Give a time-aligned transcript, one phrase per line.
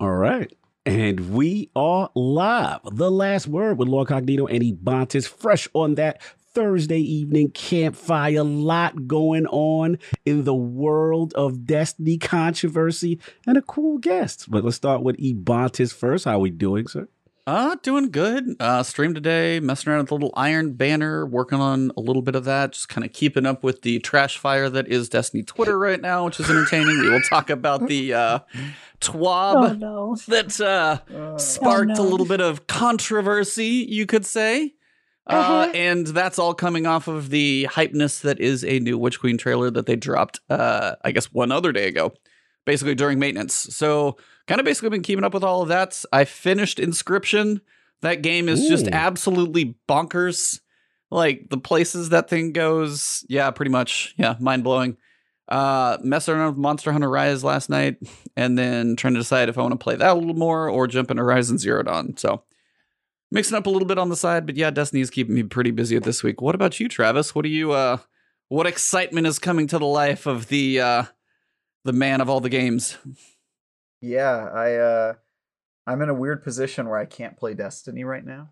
[0.00, 0.50] All right.
[0.86, 2.80] And we are live.
[2.90, 6.22] The last word with Lord Cognito and Ebontis, fresh on that
[6.54, 8.38] Thursday evening campfire.
[8.38, 14.50] A Lot going on in the world of Destiny controversy and a cool guest.
[14.50, 16.24] But let's start with Ebontis first.
[16.24, 17.06] How are we doing, sir?
[17.50, 18.54] Uh, doing good.
[18.60, 22.36] Uh, stream today, messing around with a little Iron Banner, working on a little bit
[22.36, 25.76] of that, just kind of keeping up with the trash fire that is Destiny Twitter
[25.76, 27.00] right now, which is entertaining.
[27.00, 28.38] we will talk about the uh,
[29.00, 30.16] TWAB Oh no.
[30.28, 34.74] that uh, sparked Oh, a little bit of controversy, you could say.
[35.26, 35.72] Uh, Uh-huh.
[35.74, 39.72] and that's all coming off of the hypeness that is a new Witch Queen trailer
[39.72, 42.12] that they dropped, uh, I guess, one other day ago,
[42.70, 43.54] basically during maintenance.
[43.54, 44.16] So,
[44.46, 46.04] kind of basically been keeping up with all of that.
[46.12, 47.60] I finished Inscryption.
[48.02, 50.60] That game is just absolutely bonkers.
[51.10, 54.96] Like the places that thing goes, yeah, pretty much, yeah, mind blowing.
[55.48, 57.96] Uh, messing around with Monster Hunter Rise last night,
[58.36, 60.86] and then trying to decide if I want to play that a little more or
[60.86, 62.16] jump into Horizon Zero Dawn.
[62.16, 62.44] So
[63.32, 65.72] mixing up a little bit on the side, but yeah, Destiny is keeping me pretty
[65.72, 66.40] busy this week.
[66.40, 67.34] What about you, Travis?
[67.34, 67.98] What do you uh
[68.46, 71.02] what excitement is coming to the life of the uh
[71.84, 72.96] the man of all the games?
[74.00, 75.14] Yeah, I uh
[75.86, 78.50] I'm in a weird position where I can't play Destiny right now.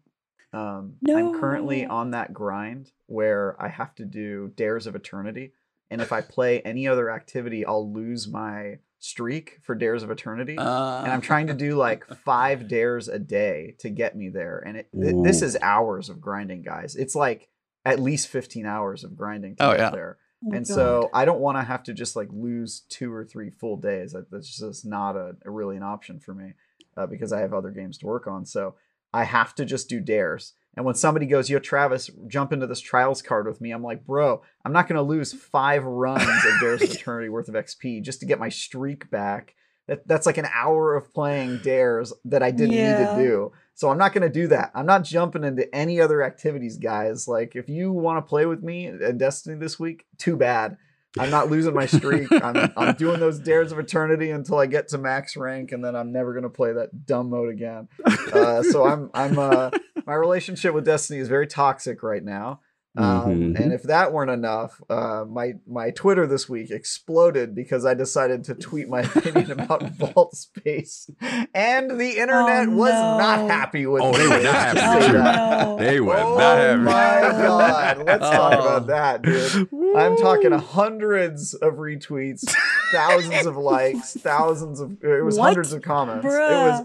[0.53, 1.17] Um no.
[1.17, 5.53] I'm currently on that grind where I have to do Dares of Eternity.
[5.91, 10.59] And if I play any other activity, I'll lose my streak for Dares of Eternity.
[10.59, 14.59] Uh, and I'm trying to do like five dares a day to get me there.
[14.67, 16.95] And it th- this is hours of grinding, guys.
[16.95, 17.49] It's like
[17.87, 19.91] at least 15 hours of grinding to Oh, get yeah.
[19.91, 20.19] there.
[20.47, 20.75] Oh, and God.
[20.75, 24.15] so I don't want to have to just like lose two or three full days.
[24.31, 26.53] That's just not a, a really an option for me
[26.97, 28.45] uh, because I have other games to work on.
[28.45, 28.75] So
[29.13, 30.55] I have to just do dares.
[30.77, 34.07] And when somebody goes, "Yo, Travis, jump into this trials card with me," I'm like,
[34.07, 38.03] "Bro, I'm not going to lose five runs of Dares of Eternity worth of XP
[38.03, 39.55] just to get my streak back.
[39.89, 43.53] That that's like an hour of playing Dares that I didn't need to do.
[43.75, 44.71] So I'm not going to do that.
[44.75, 47.27] I'm not jumping into any other activities, guys.
[47.27, 50.77] Like if you want to play with me in Destiny this week, too bad.
[51.19, 52.29] I'm not losing my streak.
[52.31, 55.97] I'm, I'm doing those dares of eternity until I get to max rank, and then
[55.97, 57.89] I'm never gonna play that dumb mode again.
[58.33, 59.71] Uh, so I'm I'm uh,
[60.07, 62.61] my relationship with Destiny is very toxic right now.
[62.99, 63.61] Um, Mhm.
[63.61, 68.43] And if that weren't enough, uh, my my Twitter this week exploded because I decided
[68.45, 71.09] to tweet my opinion about Vault Space,
[71.55, 74.19] and the internet Oh, was not happy with Oh, me.
[74.19, 75.19] they were not happy just with say you.
[75.19, 75.65] that.
[75.65, 75.77] no.
[75.79, 77.99] They were Oh not having my god!
[78.05, 78.61] Let's talk Oh.
[78.61, 79.69] about that, dude.
[79.97, 82.45] I'm talking hundreds of retweets,
[82.93, 85.47] thousands of likes, thousands of it was What?
[85.47, 86.25] hundreds of comments.
[86.25, 86.85] It was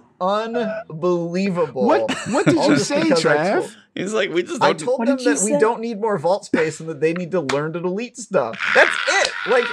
[0.89, 1.85] unbelievable.
[1.85, 3.53] What what did you say, I Trav?
[3.61, 5.79] told- He's like, we just I don't told What them did you that we don't
[5.79, 8.57] need more vault space and that they need to learn to delete stuff.
[8.73, 9.31] That's it.
[9.50, 9.66] Like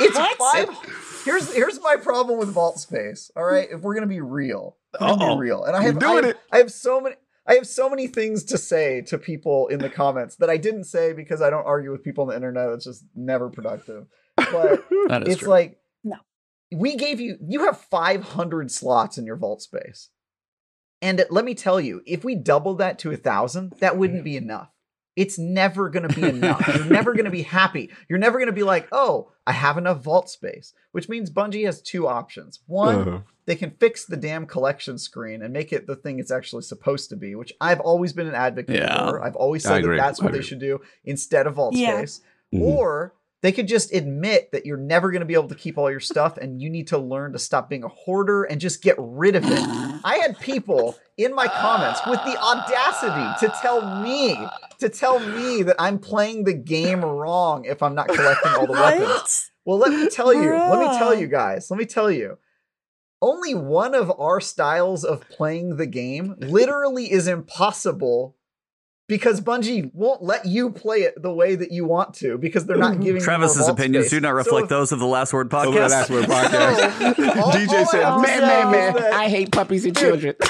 [0.00, 0.36] it's What?
[0.38, 0.68] five.
[1.24, 3.30] Here's here's my problem with vault space.
[3.36, 5.96] All right, if we're gonna be real, we're gonna be real, and I You're have,
[5.96, 6.36] I doing have it.
[6.52, 7.16] I have so many.
[7.48, 10.84] I have so many things to say to people in the comments that I didn't
[10.84, 12.68] say because I don't argue with people on the internet.
[12.70, 14.06] It's just never productive.
[14.36, 15.48] But that is it's true.
[15.50, 15.76] like No.
[16.72, 20.10] We gave you you have 500 slots in your vault space
[21.02, 24.36] and let me tell you if we doubled that to a thousand that wouldn't be
[24.36, 24.70] enough
[25.14, 28.48] it's never going to be enough you're never going to be happy you're never going
[28.48, 32.60] to be like oh i have enough vault space which means bungie has two options
[32.66, 33.18] one Uh-huh.
[33.46, 37.10] they can fix the damn collection screen and make it the thing it's actually supposed
[37.10, 39.08] to be, which I've always been an advocate Yeah.
[39.08, 39.22] for.
[39.22, 41.98] I've always said that that's what they should do instead of vault Yeah.
[41.98, 42.22] space.
[42.52, 42.62] Mhm.
[42.62, 45.90] Or they could just admit that you're never going to be able to keep all
[45.90, 48.96] your stuff and you need to learn to stop being a hoarder and just get
[48.98, 49.60] rid of it.
[50.04, 54.36] I had people in my comments with the audacity to tell me
[54.78, 58.72] to tell me that I'm playing the game wrong if I'm not collecting all the
[58.72, 59.50] weapons.
[59.64, 60.50] Well, let me tell you.
[60.50, 61.70] Let me tell you guys.
[61.70, 62.38] Let me tell you.
[63.20, 68.36] Only one of our styles of playing the game literally is impossible
[69.08, 72.76] because Bungie won't let you play it the way that you want to because they're
[72.76, 73.02] not mm-hmm.
[73.02, 74.18] giving you more Travis's vault opinions space.
[74.18, 75.90] do not reflect if- those of the Last Word podcast.
[75.90, 77.16] Last Word podcast.
[77.18, 77.42] No.
[77.42, 80.34] All- DJ all said, "Man, man, man, I hate puppies and children."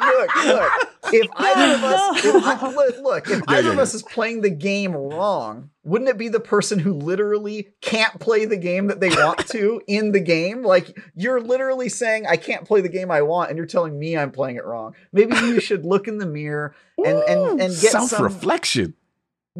[0.00, 0.72] look, look.
[1.12, 4.02] If either of us, if I, look, look, if Yeah, either yeah, of us is
[4.02, 8.88] playing the game wrong, wouldn't it be the person who literally can't play the game
[8.88, 10.62] that they want to in the game?
[10.62, 14.16] Like you're literally saying, "I can't play the game I want," and you're telling me
[14.16, 14.94] I'm playing it wrong.
[15.12, 16.74] Maybe you should look in the mirror
[17.04, 18.94] and and and get some self-reflection.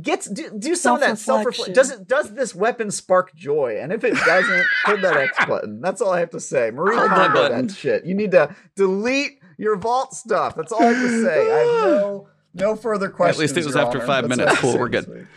[0.01, 1.75] Get do, do some of that self Self-reflection.
[1.75, 3.79] Does it does this weapon spark joy?
[3.81, 5.81] And if it doesn't, hit that X button.
[5.81, 6.71] That's all I have to say.
[6.71, 7.67] Marie Hold that button.
[7.67, 8.05] that shit.
[8.05, 10.55] You need to delete your vault stuff.
[10.57, 11.53] That's all I have to say.
[11.53, 11.67] I have
[12.03, 13.39] no No further questions.
[13.53, 14.07] At least it was after Honor.
[14.09, 14.65] five That's minutes.
[14.65, 15.29] all Cool, we're good.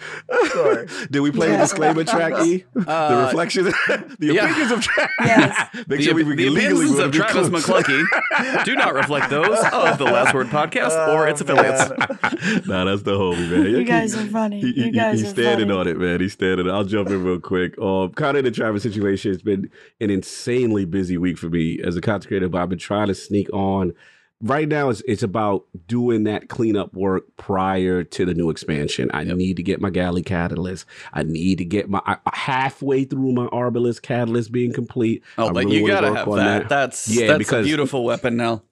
[0.52, 0.88] Sorry.
[1.12, 2.66] Did we play the disclaimer track, E?
[2.74, 4.46] the Uh, reflection, the yeah.
[4.50, 5.14] opinions of Travis.
[5.20, 5.70] Yes.
[5.88, 7.84] Make The, sure we the opinions would of Travis close.
[7.86, 11.90] McClunkey do not reflect those of the Last Word podcast or its Oh, affiliates.
[11.92, 12.64] man.
[12.66, 13.66] nah, that's the homie, man.
[13.68, 14.60] You guys are funny.
[14.62, 15.80] He, he- You guys he's are standing funny.
[15.82, 16.20] on it, man.
[16.20, 16.68] He's standing.
[16.68, 17.78] I'll jump in real quick.
[17.78, 19.32] Um, kind of the Travis situation.
[19.32, 19.70] It's been
[20.02, 23.16] an insanely busy week for me as a content creator, but I've been trying to
[23.16, 23.94] sneak on.
[24.46, 29.10] Right now, it's it's about doing that cleanup work prior to the new expansion.
[29.14, 30.86] I need to get my galley catalyst.
[31.14, 35.24] I need to get my I, halfway through my Arbalest catalyst being complete.
[35.38, 36.68] Oh, I but really you gotta have on that.
[36.68, 38.64] That's Yeah, that's because- a beautiful weapon now.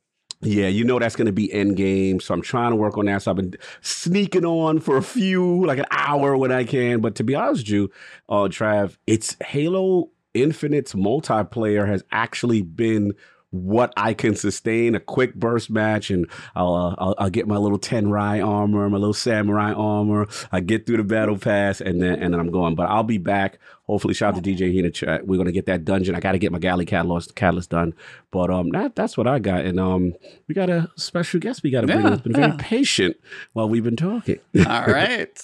[0.41, 2.19] Yeah, you know that's going to be end game.
[2.19, 3.21] So I'm trying to work on that.
[3.21, 6.99] So I've been sneaking on for a few, like an hour when I can.
[6.99, 7.91] But to be honest with you,
[8.27, 13.13] uh, Trav, it's Halo Infinite's multiplayer has actually been
[13.51, 16.25] what I can sustain a quick burst match, and
[16.55, 20.27] I'll, uh, I'll I'll get my little Tenrai armor, my little samurai armor.
[20.51, 22.75] I get through the battle pass, and then and then I'm going.
[22.75, 23.59] But I'll be back.
[23.83, 25.27] Hopefully, shout out to DJ here in the chat.
[25.27, 26.15] We're gonna get that dungeon.
[26.15, 27.93] I got to get my galley catalyst catalyst done.
[28.31, 30.13] But um, that that's what I got, and um,
[30.47, 31.99] we got a special guest we got to bring.
[31.99, 32.11] Yeah, in.
[32.11, 33.17] That's been very patient
[33.51, 34.39] while we've been talking.
[34.65, 35.37] All right.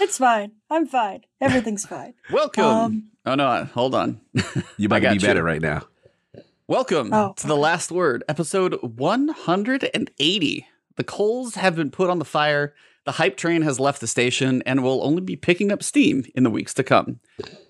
[0.00, 0.52] It's fine.
[0.68, 1.24] I'm fine.
[1.40, 2.12] Everything's fine.
[2.30, 2.64] Welcome.
[2.64, 4.20] Um, oh no, hold on.
[4.76, 5.46] You might be got better you.
[5.46, 5.84] right now.
[6.66, 10.66] Welcome Oh, to the last word, episode 180.
[10.96, 12.72] The coals have been put on the fire.
[13.04, 16.42] The hype train has left the station and will only be picking up steam in
[16.42, 17.20] the weeks to come.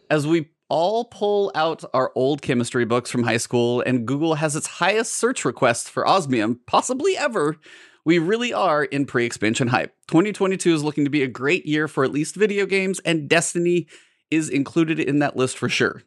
[0.08, 4.54] As we all pull out our old chemistry books from high school and Google has
[4.54, 7.56] its highest search request for osmium possibly ever,
[8.04, 9.92] we really are in pre expansion hype.
[10.06, 13.88] 2022 is looking to be a great year for at least video games, and Destiny
[14.30, 16.02] is included in that list for sure.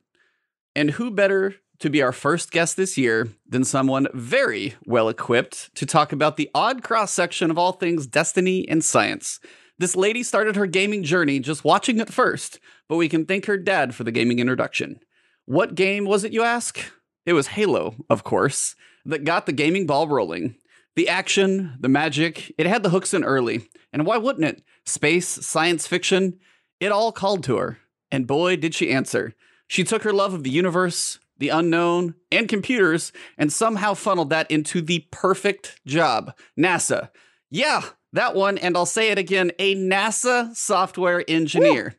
[0.74, 5.74] And who better to be our first guest this year than someone very well equipped
[5.76, 9.40] to talk about the odd cross section of all things Destiny and science?
[9.80, 12.60] This lady started her gaming journey just watching it first,
[12.90, 15.00] but we can thank her dad for the gaming introduction.
[15.46, 16.80] What game was it, you ask?
[17.26, 18.76] It was Halo, of course,
[19.06, 20.56] that got the gaming ball rolling.
[20.96, 23.70] The action, the magic, it had the hooks in early.
[23.94, 24.64] And why wouldn't it?
[24.86, 26.40] Space, science fiction,
[26.80, 27.78] it all called to her.
[28.12, 29.36] And boy, did she answer.
[29.68, 34.50] She took her love of the universe, the unknown, and computers and somehow funneled that
[34.50, 37.10] into the perfect job NASA.
[37.50, 41.96] Yeah, that one, and I'll say it again a NASA software engineer.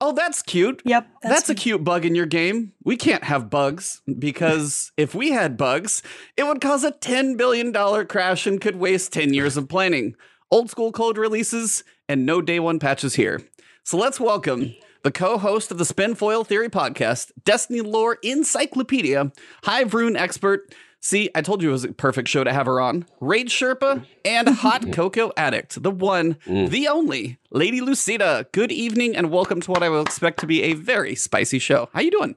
[0.00, 0.80] Oh, that's cute.
[0.84, 1.08] Yep.
[1.22, 2.72] That's, a cute bug in your game.
[2.84, 6.02] We can't have bugs because if we had bugs,
[6.36, 7.72] it would cause a $10 billion
[8.06, 10.14] crash and could waste 10 years of planning.
[10.50, 13.42] Old school code releases and no day one patches here.
[13.82, 19.32] So let's welcome the co host of the Spin Foil Theory podcast, Destiny Lore Encyclopedia,
[19.64, 20.74] Hive Rune expert.
[21.00, 23.06] See, I told you it was a perfect show to have her on.
[23.20, 28.46] Raid Sherpa and Hot Cocoa Addict, the one, the only, Lady Lucida.
[28.52, 31.88] Good evening and welcome to what I will expect to be a very spicy show.
[31.92, 32.34] How you doing?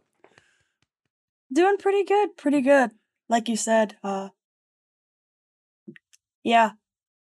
[1.51, 2.37] Doing pretty good.
[2.37, 2.91] Pretty good.
[3.27, 3.95] Like you said.
[4.03, 4.29] Uh.
[6.43, 6.71] Yeah.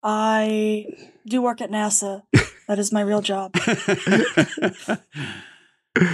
[0.03, 0.85] I
[1.25, 2.23] do work at NASA.
[2.67, 3.55] that is my real job.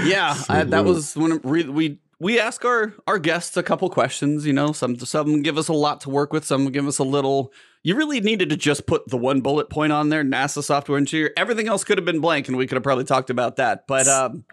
[0.04, 4.46] yeah, I, that was when we we we ask our our guests a couple questions.
[4.46, 7.04] You know, some some give us a lot to work with, some give us a
[7.04, 7.52] little.
[7.82, 11.32] You really needed to just put the one bullet point on there, NASA software engineer.
[11.38, 13.88] Everything else could have been blank, and we could have probably talked about that.
[13.88, 14.44] But um,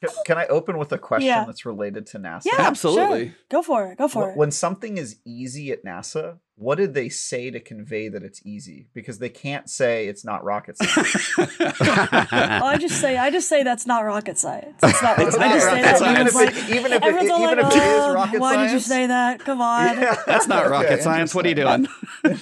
[0.00, 1.44] Can, can I open with a question Yeah.
[1.44, 2.46] that's related to NASA?
[2.46, 3.26] Yeah, Absolutely.
[3.28, 3.36] sure.
[3.50, 3.98] Go for it.
[3.98, 4.36] Go for Wh- it.
[4.36, 8.86] When something is easy at NASA, what did they say to convey that it's easy?
[8.94, 11.30] Because they can't say it's not rocket science.
[11.38, 14.76] Oh, I just say I just say that's not rocket science.
[14.82, 15.18] It's not.
[15.22, 15.98] It's I just rocket say that.
[15.98, 16.34] science.
[16.34, 18.56] Everyone's Even like, if even if it- even like, if it is "Oh, rocket why
[18.64, 19.40] did you say that?
[19.40, 19.96] Come on.
[19.98, 20.22] Yeah.
[20.26, 21.34] that's not Okay, rocket science.
[21.34, 21.88] What are you doing?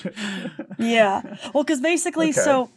[0.78, 1.22] Yeah.
[1.54, 2.40] Well, because basically, Okay.
[2.40, 2.70] so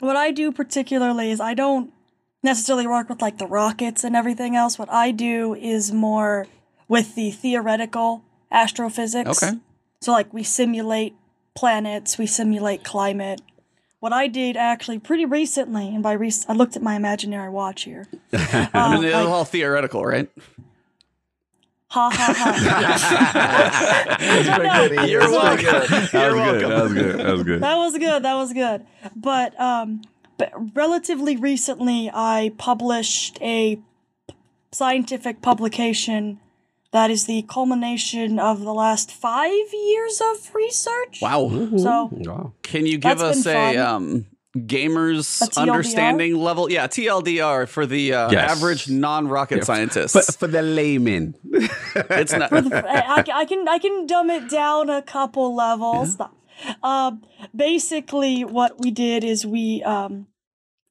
[0.00, 1.90] what I do particularly is I don't
[2.42, 4.78] necessarily work with like the rockets and everything else.
[4.78, 6.46] What I do is more
[6.88, 9.42] with the theoretical astrophysics.
[9.42, 9.58] Okay.
[10.02, 11.14] So, like, we simulate
[11.54, 13.40] planets, we simulate climate.
[14.00, 17.84] What I did actually pretty recently, and by rec- I looked at my imaginary watch
[17.84, 18.08] here.
[18.32, 20.28] I mean, it's all theoretical, right?
[21.86, 24.16] ha ha ha.
[24.18, 25.08] That's pretty good, Ian.
[25.08, 25.64] You're welcome.
[25.66, 26.68] That You're was good.
[26.68, 26.70] welcome.
[26.70, 27.20] That was good.
[27.20, 27.62] That was good.
[27.62, 28.22] that was good.
[28.24, 28.86] That was good.
[29.14, 30.02] But um,
[30.36, 33.78] but relatively recently, I published a
[34.72, 36.40] scientific publication
[36.92, 41.20] that is the culmination of the last five years of research.
[41.22, 41.48] Wow.
[41.76, 42.52] So Wow.
[42.62, 46.70] Can you give us a um gamers A understanding level?
[46.70, 48.50] Yeah, TLDR for the uh, Yes.
[48.52, 49.64] average non-rocket Yeah.
[49.64, 50.14] scientist.
[50.14, 51.34] For, for the layman.
[52.10, 56.16] it's not I, I- I can I can dumb it down a couple levels.
[56.82, 57.22] Um,
[57.56, 60.26] basically, what we did is we um,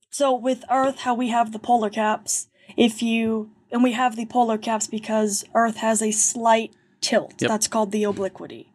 [0.09, 2.47] so with Earth, how we have the polar caps.
[2.75, 7.35] If you and we have the polar caps because Earth has a slight tilt.
[7.39, 7.49] Yep.
[7.49, 8.71] That's called the obliquity.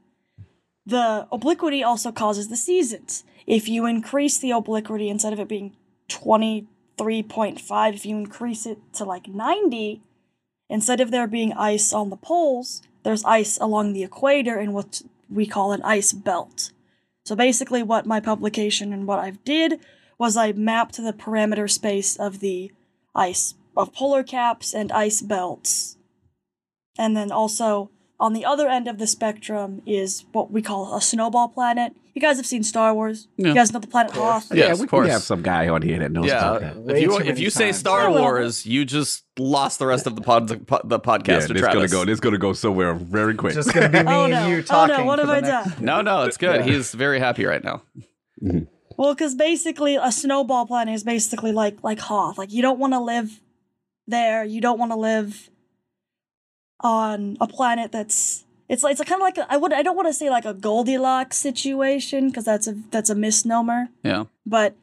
[0.84, 3.24] The obliquity also causes the seasons.
[3.46, 5.76] If you increase the obliquity instead of it being
[6.08, 10.00] 23.5, if you increase it to like 90,
[10.68, 15.02] instead of there being ice on the poles, there's ice along the equator in what
[15.28, 16.70] we call an ice belt.
[17.24, 19.80] So basically, what my publication and what I did
[20.18, 22.70] was I mapped the parameter space of the
[23.14, 25.96] ice of polar caps and ice belts.
[26.98, 31.00] And then also on the other end of the spectrum is what we call a
[31.02, 31.92] snowball planet.
[32.14, 33.28] You guys have seen Star Wars.
[33.36, 33.48] Yeah.
[33.48, 34.46] You guys know the planet Hoth.
[34.50, 34.56] Yeah.
[34.56, 35.04] Yes, yeah, of we, course.
[35.04, 36.96] we have some guy on here that knows about Yeah, that.
[36.96, 37.72] If you if you say.
[37.72, 40.56] Star Wars, you just lost the rest of the pod the
[40.98, 41.92] podcast Yeah, to this Travis.
[41.92, 42.10] gonna go.
[42.10, 43.52] It's gonna go somewhere very quick.
[43.52, 44.46] Just gonna be me Oh and no!
[44.48, 44.96] you Oh talking.
[44.96, 45.04] no!
[45.04, 45.74] What have I done?
[45.80, 46.64] No, no, it's good.
[46.64, 46.72] Yeah.
[46.72, 47.82] He's very happy right now.
[48.96, 52.38] Well, because basically a snowball planet is basically like like Hoth.
[52.38, 53.40] Like you don't want to live
[54.06, 54.44] there.
[54.44, 55.50] You don't want to live
[56.80, 59.96] on a planet that's it's like it's kind of like a, I would I don't
[59.96, 63.88] want to say like a Goldilocks situation because that's a that's a misnomer.
[64.02, 64.24] Yeah.
[64.44, 64.74] But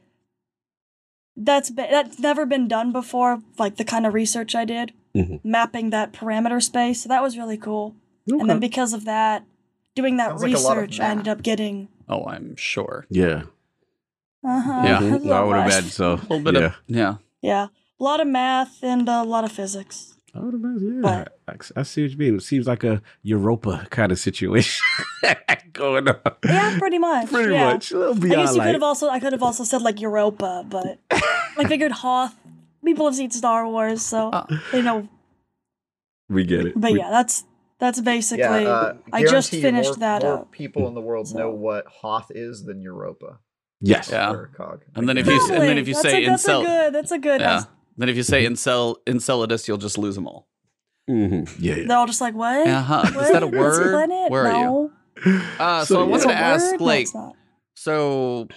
[1.36, 3.42] that's be, that's never been done before.
[3.58, 5.40] Like the kind of research I did, Mhm.
[5.44, 7.04] mapping that parameter space.
[7.04, 7.96] So that was really cool.
[8.28, 9.44] And then because of that,
[9.96, 11.90] doing that Sounds like a lot of research, I ended up getting.
[12.08, 13.06] Oh, I'm sure.
[13.10, 13.44] yeah,
[14.46, 15.00] Uh-huh, Yeah.
[15.02, 15.32] Mhm.
[15.32, 16.14] I would imagine so.
[16.14, 16.60] A little bit yeah.
[16.66, 17.16] of yeah.
[17.42, 17.68] Yeah,
[18.04, 20.16] a lot of math and a lot of physics.
[20.36, 21.02] I would imagine, yeah.
[21.02, 21.40] But-
[21.78, 22.36] I, I see what you mean.
[22.36, 24.84] It seems like a Europa kind of situation
[25.74, 26.20] going on.
[26.46, 27.30] Yeah, pretty much.
[27.30, 27.74] Pretty yeah.
[27.74, 27.92] much.
[27.92, 28.68] A I guess you like.
[28.68, 32.34] could have also I could have also said like Europa, but I figured Hoth.
[32.84, 35.08] People have seen Star Wars, so Uh, they know.
[36.30, 36.74] we get it.
[36.76, 37.46] But We- yeah, that's
[37.80, 38.64] that's basically.
[38.64, 40.52] Yeah, uh, I just finished more, that more up.
[40.52, 43.40] people in the world So- know what Hoth is than Europa.
[43.82, 44.10] Yes.
[44.10, 44.34] Yeah.
[44.56, 44.82] Cog.
[44.96, 46.94] And then if you and then if you That's say a, that's incel, a good.
[46.96, 47.42] That's a good.
[47.42, 47.64] yeah.
[47.98, 50.48] Then if you say incel Enceladus, you'll just lose them all.
[51.10, 51.62] Mm-hmm.
[51.64, 51.76] Yeah.
[51.76, 51.88] yeah.
[51.88, 52.68] They're all just like, what?
[52.68, 53.12] Uh huh.
[53.14, 53.26] What?
[53.26, 54.10] Is that a word?
[54.30, 54.92] Where are you?
[55.26, 55.42] no.
[55.60, 56.10] Uh, so, So, I yeah.
[56.10, 56.80] wanted to ask, word?
[56.80, 57.14] No, like, it's
[57.76, 58.48] so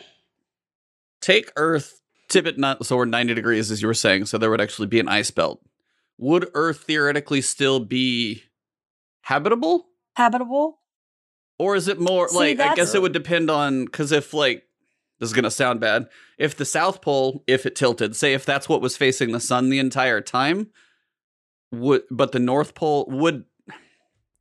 [1.20, 4.26] take Earth, tip it not so we're ninety degrees, as you were saying.
[4.26, 5.60] So there would actually be an ice belt.
[6.18, 8.42] Would Earth theoretically still be
[9.22, 9.86] habitable?
[10.14, 10.78] habitable.
[11.58, 14.64] Or is it more See, like I guess it would depend on because if like
[15.18, 16.08] this is gonna sound bad,
[16.38, 19.70] if the South Pole, if it tilted, say if that's what was facing the sun
[19.70, 20.68] the entire time,
[21.72, 23.44] would but the North Pole would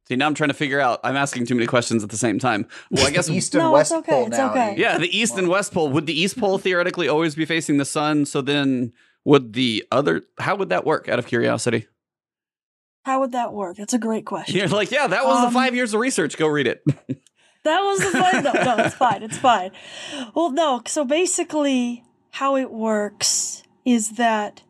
[0.07, 2.37] see now I'm trying to figure out I'm asking too many questions at the same
[2.39, 2.67] time.
[2.91, 4.51] Well I guess East and No, West it's okay, Pole it's now.
[4.51, 4.75] okay.
[4.77, 5.89] yeah, the East and West Pole.
[5.89, 8.25] Would the East Pole theoretically always be facing the sun?
[8.25, 11.87] So then would the other how would that work out of curiosity?
[13.03, 13.77] How would that work?
[13.77, 14.55] That's a great question.
[14.57, 16.37] You're like, yeah, that was the Um, five years of research.
[16.37, 16.83] Go read it.
[17.65, 18.43] That was the fun.
[18.43, 19.23] No, no, it's fine.
[19.23, 19.71] It's fine.
[20.33, 20.81] Well, no.
[20.85, 24.61] So basically, how it works is that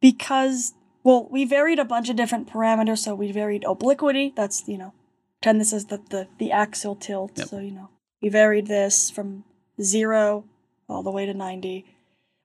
[0.00, 2.98] because well, we varied a bunch of different parameters.
[2.98, 4.32] So we varied obliquity.
[4.34, 4.94] That's you know,
[5.40, 7.32] pretend this is the the, the axial tilt.
[7.36, 7.48] Yep.
[7.48, 7.90] So you know,
[8.22, 9.44] we varied this from
[9.82, 10.44] zero
[10.88, 11.84] all the way to ninety.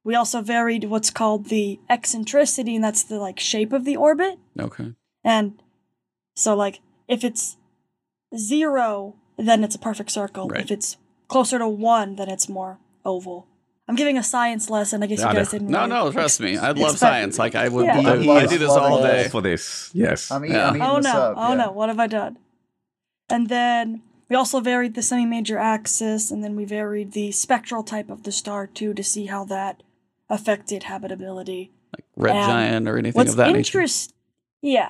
[0.04, 4.39] We also varied what's called the eccentricity, and that's the like shape of the orbit.
[4.60, 4.94] okay.
[5.24, 5.62] And
[6.36, 7.58] so, like, if it's
[8.36, 9.16] zero,
[9.48, 10.48] then it's a perfect circle.
[10.48, 10.62] Right.
[10.63, 13.48] If it's closer to one, then it's more oval.
[13.88, 15.01] I'm giving a science lesson.
[15.01, 15.60] I guess No, you guys no.
[15.60, 15.72] didn't.
[15.72, 16.58] No, really no, trust me.
[16.58, 17.39] I love science.
[17.39, 17.98] Like I would, Yeah.
[18.00, 19.27] I, He I do this all day.
[19.29, 19.89] for this.
[19.93, 20.29] Yes.
[20.31, 20.69] I'm, eat, Yeah.
[20.69, 21.10] I'm Oh no!
[21.12, 21.34] up.
[21.38, 21.55] oh yeah.
[21.55, 21.72] no!
[21.72, 22.38] What have I done?
[23.29, 28.10] And then we also varied the semi-major axis, and then we varied the spectral type
[28.12, 29.81] of the star too to see how that
[30.29, 31.72] affected habitability.
[31.96, 33.79] Like red And giant or anything What's of that nature.
[33.79, 34.13] interest?
[34.62, 34.89] Yeah,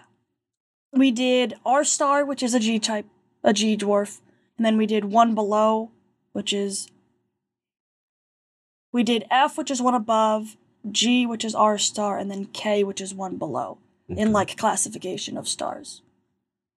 [0.91, 3.05] we did our star, which is a G type,
[3.45, 4.19] a G dwarf,
[4.59, 5.89] and then we did one below,
[6.33, 6.89] which is.
[8.91, 10.57] We did F, which is one above,
[10.91, 13.77] G, which is R star, and then K, which is one below,
[14.09, 16.01] in like classification of stars.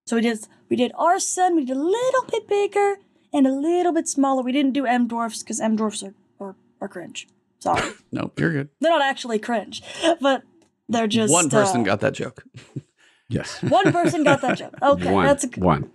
[0.05, 2.95] So we did we did R sun, we did a little bit bigger
[3.33, 4.43] and a little bit smaller.
[4.43, 7.27] We didn't do M dwarfs because M dwarfs are, are are cringe.
[7.59, 8.69] Sorry, No, you're good.
[8.79, 9.83] they're not actually cringe,
[10.21, 10.43] but
[10.87, 12.45] they're just One person uh, got that joke.
[13.29, 13.63] Yes.
[13.63, 14.75] One person got that joke.
[14.81, 15.25] Okay, one.
[15.25, 15.89] that's a, one.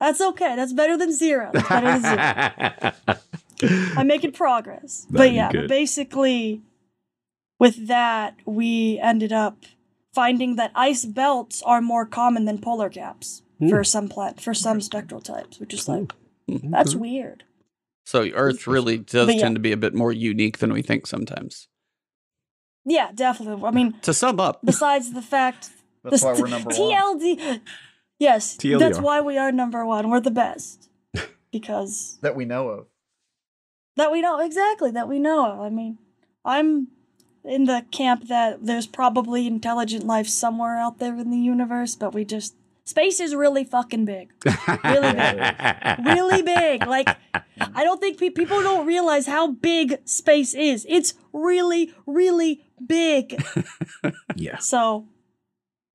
[0.00, 0.56] That's okay.
[0.56, 1.50] That's better than zero.
[1.52, 3.18] That's better than zero.
[3.96, 5.06] I'm making progress.
[5.10, 6.62] That'd but yeah, but basically,
[7.58, 9.58] with that, we ended up
[10.14, 13.82] finding that ice belts are more common than polar caps for Hmm.
[13.84, 16.12] some plant for some spectral types, which is like
[16.48, 16.70] Mhm.
[16.70, 17.44] that's weird.
[18.06, 19.40] So Earth really does yeah.
[19.42, 21.68] tend to be a bit more unique than we think sometimes.
[22.86, 23.62] Yeah, definitely.
[23.62, 25.68] I mean, To sum up, besides the fact
[26.02, 27.60] That's the why we're number one.
[28.20, 28.24] TLD.
[28.24, 28.78] Yes, TLDR.
[28.78, 30.10] that's why we are number one.
[30.10, 30.88] We're the best
[31.52, 32.86] because That we know of.
[33.96, 35.50] that we know exactly that we know.
[35.52, 35.60] of.
[35.60, 35.98] I mean,
[36.44, 36.88] I'm
[37.44, 42.12] in the camp that there's probably intelligent life somewhere out there in the universe, but
[42.14, 44.32] we just space is really fucking big.
[44.84, 46.06] Really big.
[46.06, 46.86] really big.
[46.86, 47.08] Like
[47.58, 50.84] I don't think pe- people don't realize how big space is.
[50.88, 53.42] It's really really big.
[54.36, 54.58] yeah.
[54.58, 55.06] So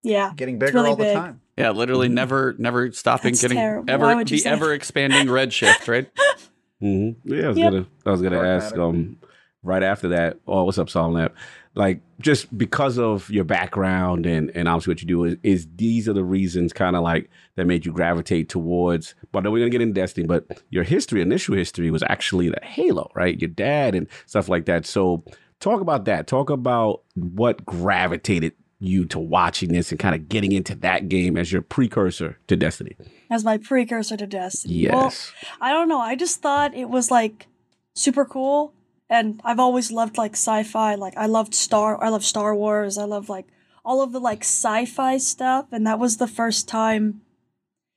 [0.04, 0.34] yeah.
[0.36, 1.42] Getting bigger really all the time.
[1.58, 3.92] Yeah, literally never never stopping That's getting terrible.
[3.92, 6.10] Ever the say ever expanding redshift, right?
[6.80, 7.72] hmm Yeah, I was Yep.
[7.72, 8.80] gonna I was gonna ask Pragmatic.
[8.80, 9.18] um
[9.64, 10.40] right after that.
[10.48, 11.34] Oh, what's up, Song Lab?
[11.74, 16.10] Like just because of your background and and obviously what you do is, is these
[16.10, 19.16] are the reasons kind of like that made you gravitate towards.
[19.32, 22.50] But I know we're gonna get into Destiny, but your history, initial history, was actually
[22.50, 23.40] the Halo, right?
[23.40, 24.86] Your dad and stuff like that.
[24.86, 25.24] So
[25.62, 26.28] talk about that.
[26.28, 31.38] Talk about what gravitated you to watching this and kind of getting into that game
[31.38, 32.96] as your precursor to Destiny.
[33.30, 34.90] as my precursor to Destiny.
[34.90, 35.32] Well, Yes.
[35.62, 36.00] I don't know.
[36.00, 37.48] I just thought it was like
[37.96, 38.74] super cool,
[39.10, 40.96] and I've always loved like sci-fi.
[40.96, 42.02] Like I loved Star.
[42.04, 42.98] I love Star Wars.
[42.98, 43.48] I love like
[43.84, 47.22] all of the like sci-fi stuff, and that was the first time.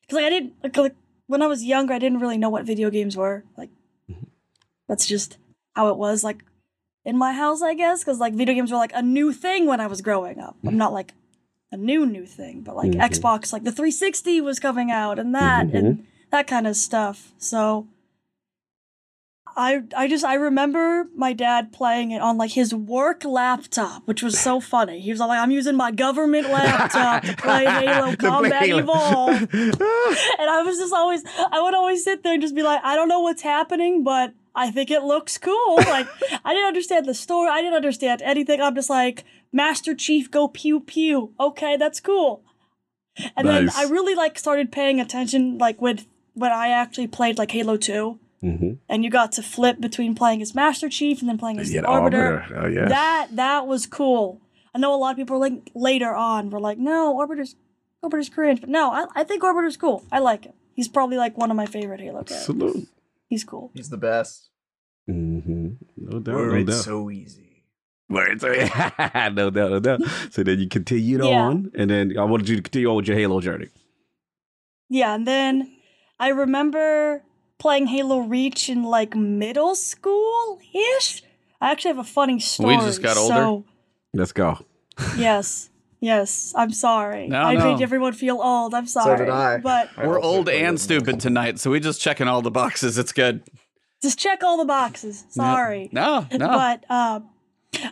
[0.09, 2.65] Cause like I didn't like, like when I was younger, I didn't really know what
[2.65, 3.45] video games were.
[3.57, 3.71] Like
[4.11, 4.27] mm-hmm.
[4.87, 5.39] that's just
[5.75, 6.23] how it was.
[6.25, 6.45] Like
[7.05, 9.81] in my house, I guess, because like video games were like a new thing when
[9.81, 10.57] I was growing up.
[10.67, 11.15] I'm not like
[11.73, 13.01] a new new thing, but like Mhm.
[13.01, 16.03] Xbox, like the 360 was coming out and that mm-hmm, and mm-hmm.
[16.31, 17.33] that kind of stuff.
[17.39, 17.87] So
[19.57, 24.23] I I just I remember my dad playing it on like his work laptop, which
[24.23, 25.01] was so funny.
[25.01, 28.79] He was like, "I'm using my government laptop to play Halo play Combat Halo.
[28.79, 32.81] Evolved," and I was just always I would always sit there and just be like,
[32.85, 35.77] "I don't know what's happening, but." I think it looks cool.
[35.77, 36.07] Like
[36.45, 37.49] I didn't understand the story.
[37.51, 38.61] I didn't understand anything.
[38.61, 41.33] I'm just like Master Chief go pew pew.
[41.41, 42.43] Okay, that's cool.
[43.37, 43.75] And Nice.
[43.75, 46.01] then I really like started paying attention like when
[46.35, 50.41] when I actually played like Halo 2 hmm and you got to flip between playing
[50.43, 52.41] as Master Chief and then playing as Yeah, the the Arbiter.
[52.41, 52.61] Arbiter.
[52.63, 52.89] Oh yeah.
[52.89, 54.41] That that was cool.
[54.75, 57.57] I know a lot of people are like later on were like, no, Arbiter's
[58.03, 60.05] Arbiter's cringe, but no, I, I think Arbiter's cool.
[60.13, 60.53] I like him.
[60.75, 62.45] He's probably like one of my favorite Halo characters.
[62.45, 62.89] Salute.
[63.29, 63.73] He's cool.
[63.75, 64.48] He's the best.
[65.09, 65.69] Mm-hmm.
[65.97, 66.35] No doubt.
[66.35, 66.85] Word, no it's doubt.
[66.85, 67.65] so easy.
[68.09, 68.49] Word, so
[69.33, 69.71] no doubt.
[69.71, 70.01] No doubt.
[70.31, 71.41] So then you continued Yeah.
[71.43, 73.69] on, and then I wanted you to continue on with your Halo journey.
[74.89, 75.71] Yeah, and then
[76.19, 77.23] I remember
[77.59, 80.59] playing Halo Reach in like middle school
[80.99, 81.23] ish.
[81.61, 82.77] I actually have a funny story.
[82.77, 83.35] We just got older.
[83.35, 83.65] So,
[84.15, 84.59] Let's go.
[85.17, 85.69] yes,
[86.01, 86.53] yes.
[86.57, 87.29] I'm sorry.
[87.29, 87.73] No, I no.
[87.75, 88.73] made everyone feel old.
[88.75, 89.19] I'm sorry.
[89.19, 89.59] So did I.
[89.59, 92.97] But I We're old and stupid tonight, so we just checking all the boxes.
[92.97, 93.43] It's good.
[94.03, 95.25] Just check all the boxes.
[95.31, 95.89] Sorry.
[95.93, 96.49] No, no.
[96.49, 97.21] But uh,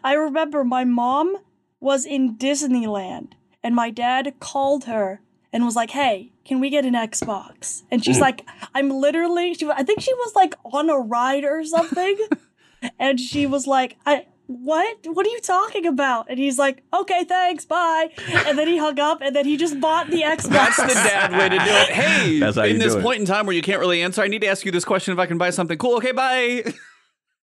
[0.02, 1.36] I remember my mom
[1.80, 5.20] was in Disneyland, and my dad called her
[5.52, 9.68] and was like, "Hey, can we get an Xbox?" And she's like, "I'm literally." She,
[9.68, 12.16] I think she was like on a ride or something,
[12.98, 14.98] and she was like, "I." What?
[15.04, 16.26] What are you talking about?
[16.30, 18.10] And he's like, okay, thanks, bye.
[18.46, 20.48] And then he hung up, and then he just bought the Xbox.
[20.48, 21.88] That's the dad way to do it.
[21.96, 23.02] Hey, That's how in this do it.
[23.02, 25.12] point in time where you can't really answer, I need to ask you this question
[25.12, 25.96] if I can buy something cool.
[25.96, 26.62] Okay, bye.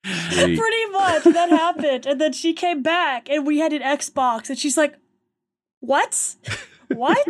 [0.04, 2.06] Pretty much that happened.
[2.06, 4.96] And then she came back and we had an Xbox and she's like,
[5.82, 6.36] What?
[6.90, 7.28] What?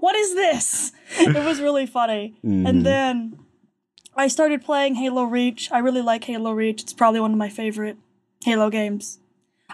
[0.00, 0.92] what is this?
[1.18, 2.34] It was really funny.
[2.44, 2.68] Mhm.
[2.68, 3.38] And then
[4.14, 5.70] I started playing Halo Reach.
[5.72, 6.82] I really like Halo Reach.
[6.82, 7.96] It's probably one of my favorite
[8.44, 9.18] Halo games.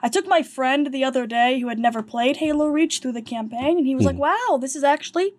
[0.03, 3.23] I took my friend the other day who had never played Halo Reach through the
[3.23, 5.35] campaign and he was like, Wow, this is actually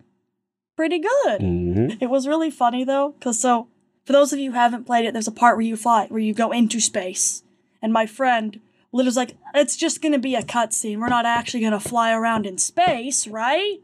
[0.76, 1.40] pretty good.
[1.40, 1.98] Mhm.
[2.02, 3.68] It was really funny though, because so
[4.04, 6.20] for those of you who haven't played it, there's a part where you fly, where
[6.20, 7.42] you go into space,
[7.82, 8.60] and my friend
[8.92, 10.98] literally was like, "It's just gonna be a cutscene.
[10.98, 13.78] We're not actually gonna fly around in space, right?"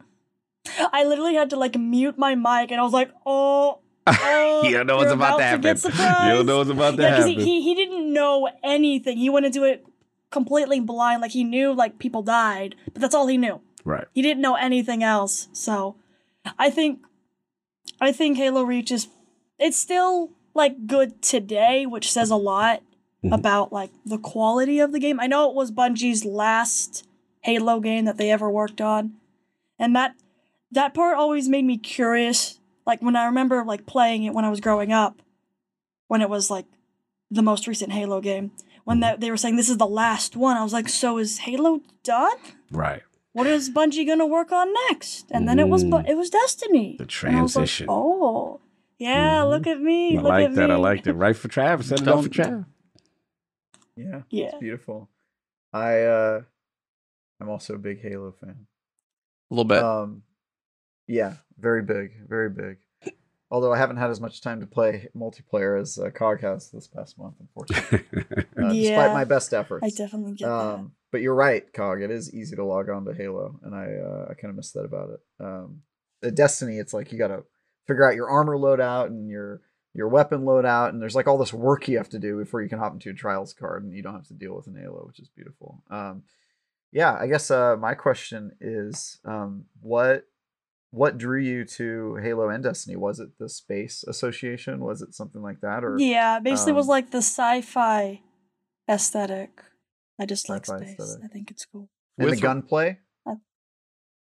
[0.92, 4.72] I literally had to like mute my mic, and I was like, "Oh." Oh, You
[4.72, 5.76] don't know what's you're about to happen.
[5.76, 7.28] You don't know what's about to Yeah, happen.
[7.28, 9.18] he, he he didn't know anything.
[9.18, 9.84] He went into it
[10.30, 11.22] completely blind.
[11.22, 14.06] Like he knew like people died, but that's all he knew right.
[14.14, 15.48] he didn't know anything else.
[15.52, 15.96] So
[16.58, 17.00] I think
[18.00, 19.08] I think Halo Reach is
[19.58, 22.82] it's still like good today, which says a lot
[23.24, 23.32] Mhm.
[23.34, 25.18] about like the quality of the game.
[25.18, 27.08] I know it was Bungie's last
[27.40, 29.14] Halo game that they ever worked on.
[29.78, 30.14] And that
[30.70, 32.55] that part always made me curious.
[32.86, 35.20] Like when I remember like playing it when I was growing up,
[36.08, 36.66] when it was like
[37.30, 38.52] the most recent Halo game,
[38.84, 41.38] when that they were saying this is the last one, I was like, so is
[41.38, 42.36] Halo done?
[42.70, 43.02] Right.
[43.32, 45.26] what is Bungie gonna work on next?
[45.30, 46.08] And then it was Bu- Mm.
[46.08, 46.96] it was Destiny.
[46.98, 47.86] The And I was like, transition.
[47.90, 48.60] oh,
[48.98, 49.50] yeah, Mhm.
[49.50, 50.16] look at me.
[50.16, 50.68] I look like at that.
[50.68, 50.72] Me.
[50.74, 51.12] I liked it.
[51.12, 51.88] Right for Travis.
[51.90, 52.64] Set it up for Don't-
[53.96, 54.46] Yeah, Yeah.
[54.46, 55.10] it's beautiful.
[55.72, 56.42] I uh,
[57.40, 58.66] I'm also a big Halo fan.
[59.50, 59.82] A little bit.
[59.82, 60.22] Um,
[61.06, 62.78] yeah, very big, very big.
[63.50, 66.88] Although I haven't had as much time to play multiplayer as uh, Cog has this
[66.88, 68.04] past month, unfortunately,
[68.58, 68.72] uh, Yeah.
[68.72, 69.84] despite my best efforts.
[69.86, 70.52] I definitely get that.
[70.52, 72.02] Um, but you're right, Cog.
[72.02, 74.72] It is easy to log on to Halo, and I uh, I kind of miss
[74.72, 75.20] that about it.
[75.38, 75.82] Um,
[76.24, 77.44] at Destiny, it's like you got to
[77.86, 79.60] figure out your armor loadout and your
[79.94, 82.68] your weapon loadout, and there's like all this work you have to do before you
[82.68, 85.04] can hop into a trials card, and you don't have to deal with an Halo,
[85.06, 85.84] which is beautiful.
[85.88, 86.24] Um,
[86.92, 90.24] yeah, I guess uh, my question is, um, what
[90.90, 92.96] what drew you to Halo and Destiny?
[92.96, 94.80] Was it the space association?
[94.84, 98.22] Was it something like that, or yeah, basically it was um, like the sci-fi
[98.88, 99.62] aesthetic.
[100.20, 100.96] I just like space.
[100.98, 101.24] aesthetic.
[101.24, 101.88] I think it's cool.
[102.18, 102.98] and the With- gunplay?
[103.28, 103.34] Uh,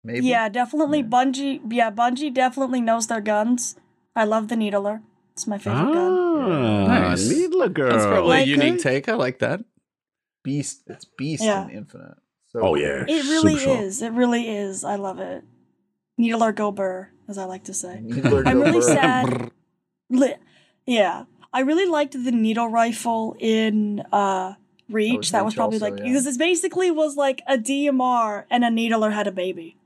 [0.04, 0.28] Maybe.
[0.28, 1.06] Yeah, definitely Yeah.
[1.06, 1.62] Bungie.
[1.72, 3.76] Yeah, Bungie definitely knows their guns.
[4.16, 5.02] I love the Needler.
[5.34, 6.42] It's my favorite gun.
[6.44, 7.30] ah, Nice.
[7.30, 7.92] Needler girl.
[7.92, 8.82] That's probably Like a unique it?
[8.82, 9.08] take.
[9.10, 9.62] I like that.
[10.44, 10.84] Beast.
[10.88, 11.64] It's Beast Yeah.
[11.64, 12.18] and Infinite.
[12.48, 13.78] So Oh yeah, It really super strong.
[13.78, 14.02] is.
[14.02, 14.84] It really is.
[14.84, 15.44] I love it.
[16.22, 17.96] Needler go burr, as I like to say.
[18.46, 18.82] I'm really burr.
[18.82, 19.52] sad.
[20.10, 20.36] Li-
[20.86, 24.54] yeah, I really liked the needle rifle in uh
[24.90, 25.18] Reach.
[25.18, 26.06] was That was probably also, like yeah.
[26.06, 29.78] because it basically was like a DMR and a needler had a baby,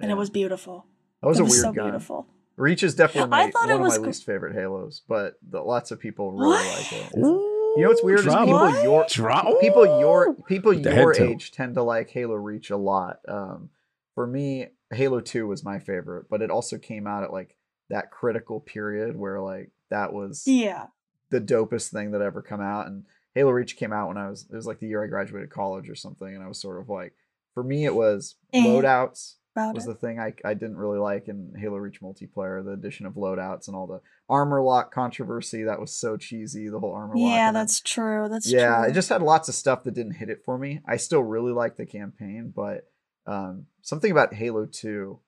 [0.00, 0.86] and it was beautiful.
[1.20, 1.84] that was it a was weird so gun.
[1.86, 2.26] beautiful.
[2.56, 4.06] Reach is definitely I my, thought one it of my cool.
[4.06, 6.78] least favorite Halos, but the, lots of people really What?
[6.78, 7.18] like it.
[7.18, 8.84] Ooh, You know what's weird is people What?
[8.84, 11.30] your Dra- people your people your head tilt.
[11.30, 13.18] age tend to like Halo Reach a lot.
[13.26, 13.70] Um,
[14.14, 17.56] for me, Halo Two was my favorite, but it also came out at like
[17.90, 20.86] that critical period where like that was Yeah,
[21.30, 22.86] the dopest thing that ever come out.
[22.86, 25.50] And Halo Reach came out when I was it was like the year I graduated
[25.50, 27.14] college or something, and I was sort of like,
[27.54, 28.64] for me, it was Eh.
[28.64, 33.04] loadouts was the thing I, I didn't really like in Halo Reach multiplayer, the addition
[33.04, 35.64] of loadouts and all the armor lock controversy.
[35.64, 37.30] That was so cheesy, the whole armor lock.
[37.30, 38.28] Yeah, then- that's true.
[38.30, 38.88] That's yeah, true.
[38.90, 40.80] it just had lots of stuff that didn't hit it for me.
[40.86, 42.90] I still really like the campaign, but
[43.26, 45.18] um, something about Halo 2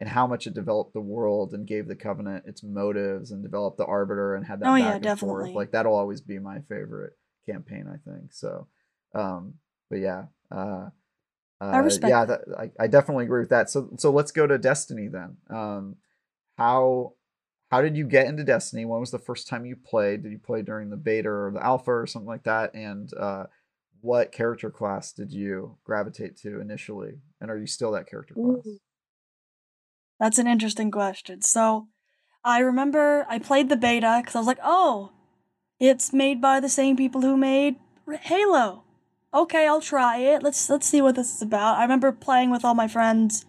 [0.00, 3.76] and how much it developed the world and gave the Covenant its motives and developed
[3.78, 5.44] the Arbiter and had that Oh, back yeah, and definitely.
[5.44, 5.54] forth.
[5.54, 7.12] Like that'll always be my favorite
[7.46, 8.32] campaign, I think.
[8.32, 8.66] So,
[9.14, 9.54] um,
[9.90, 10.88] but yeah, uh,
[11.60, 13.68] uh, respect yeah, that, I, I definitely agree with that.
[13.68, 15.36] So, so let's go to Destiny then.
[15.50, 15.96] Um,
[16.56, 17.14] how
[17.70, 18.84] how did you get into Destiny?
[18.84, 20.22] When was the first time you played?
[20.22, 22.74] Did you play during the beta or the alpha or something like that?
[22.74, 23.44] And uh,
[24.00, 27.18] what character class did you gravitate to initially?
[27.40, 28.66] And are you still that character class?
[28.66, 28.78] Ooh.
[30.18, 31.42] That's an interesting question.
[31.42, 31.88] So,
[32.44, 35.12] I remember I played the beta because I was like, oh,
[35.78, 37.76] it's made by the same people who made
[38.22, 38.84] Halo.
[39.32, 40.42] Okay, I'll try it.
[40.42, 41.78] Let's let's see what this is about.
[41.78, 43.46] I remember playing with all my friends,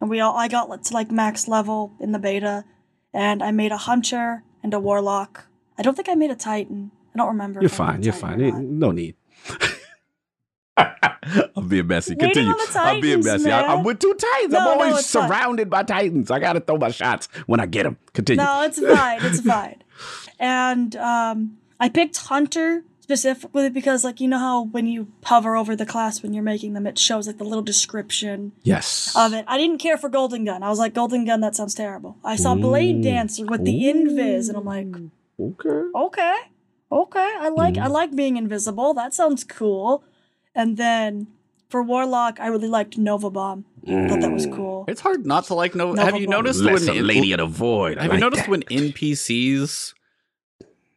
[0.00, 2.64] and we all I got to like max level in the beta,
[3.12, 5.46] and I made a hunter and a warlock.
[5.76, 6.92] I don't think I made a titan.
[7.14, 7.60] I don't remember.
[7.60, 8.12] You're if I made fine.
[8.12, 8.40] You're fine.
[8.40, 8.62] or not.
[8.62, 9.16] No need.
[11.64, 12.14] I'm being messy.
[12.14, 12.50] Continue.
[12.50, 13.52] on the I'm being Titans, messy.
[13.52, 14.52] I, am with two Titans.
[14.52, 15.28] No, I'm no, always fine.
[15.28, 16.30] surrounded by Titans.
[16.30, 17.96] I gotta throw my shots when I get them.
[18.12, 18.42] Continue.
[18.44, 19.18] No, it's fine.
[19.22, 19.82] It's fine.
[20.38, 25.76] And um, I picked Hunter specifically because, like, you know how when you hover over
[25.76, 29.14] the class when you're making them, it shows like the little description yes.
[29.14, 29.44] of it.
[29.46, 30.62] I didn't care for Golden Gun.
[30.62, 32.16] I was like, Golden Gun, that sounds terrible.
[32.24, 34.86] I saw Blade Dancer with the invis, and I'm like,
[35.38, 35.82] Okay.
[35.94, 36.34] okay,
[36.90, 37.90] okay, I like I Mhm.
[37.90, 38.94] like being invisible.
[38.94, 40.02] That sounds cool.
[40.54, 41.26] And then
[41.74, 43.64] for Warlock, I really liked Nova Bomb.
[43.84, 44.54] I thought that was Mm.
[44.54, 44.84] cool.
[44.86, 45.96] It's hard not to like Nova.
[45.96, 46.36] Nova Have you Bomb.
[46.36, 47.98] noticed Lesser when Lady of the Void.
[47.98, 48.48] I Have like you noticed that.
[48.48, 49.92] when NPCs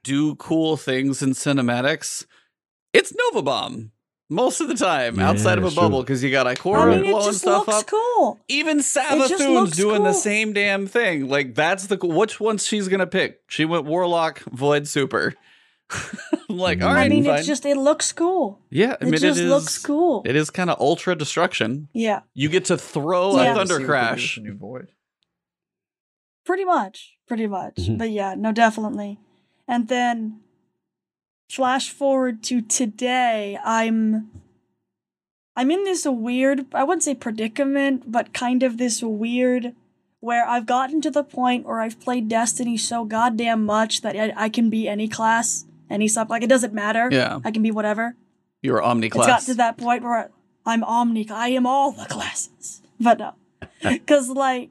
[0.04, 2.26] do cool things in cinematics?
[2.94, 3.92] It's Nova Bomb
[4.30, 5.76] most of the time Yeah, outside of a true.
[5.78, 6.54] bubble because you got I
[7.02, 7.88] mean, blowing just stuff looks up.
[7.88, 8.40] cool.
[8.48, 11.28] Even just Savathun's looks doing the same damn thing.
[11.28, 13.42] Like that's the which one she's gonna pick.
[13.48, 15.34] She went Warlock, Void, Super.
[16.50, 16.98] I'm like, all Mhm.
[16.98, 17.38] I mean, fine.
[17.40, 18.60] it's just it looks cool.
[18.70, 18.92] yeah.
[19.00, 19.50] I It mean, just it is.
[19.50, 20.22] looks cool.
[20.26, 21.88] It is kind of ultra destruction.
[21.94, 23.42] Yeah, You get to throw Yeah.
[23.42, 24.38] a To thunder see what they do with crash.
[24.42, 24.88] new void.
[26.46, 27.76] pretty much, pretty much.
[27.76, 27.98] Mhm.
[27.98, 29.20] But yeah, no, definitely.
[29.68, 30.40] And then
[31.50, 34.32] flash forward to today, I'm
[35.58, 39.74] I'm in this weird, I wouldn't say predicament, but kind of this weird
[40.20, 44.34] where I've gotten to the point where I've played Destiny so goddamn much that I,
[44.46, 46.30] I can be any class, any sub.
[46.30, 47.10] Like it doesn't matter.
[47.12, 48.16] Yeah, I can be whatever.
[48.62, 50.30] you're Omni It's got to that point where
[50.66, 51.28] I'm omni.
[51.30, 53.34] I am all the classes, but no,
[53.84, 54.70] because like,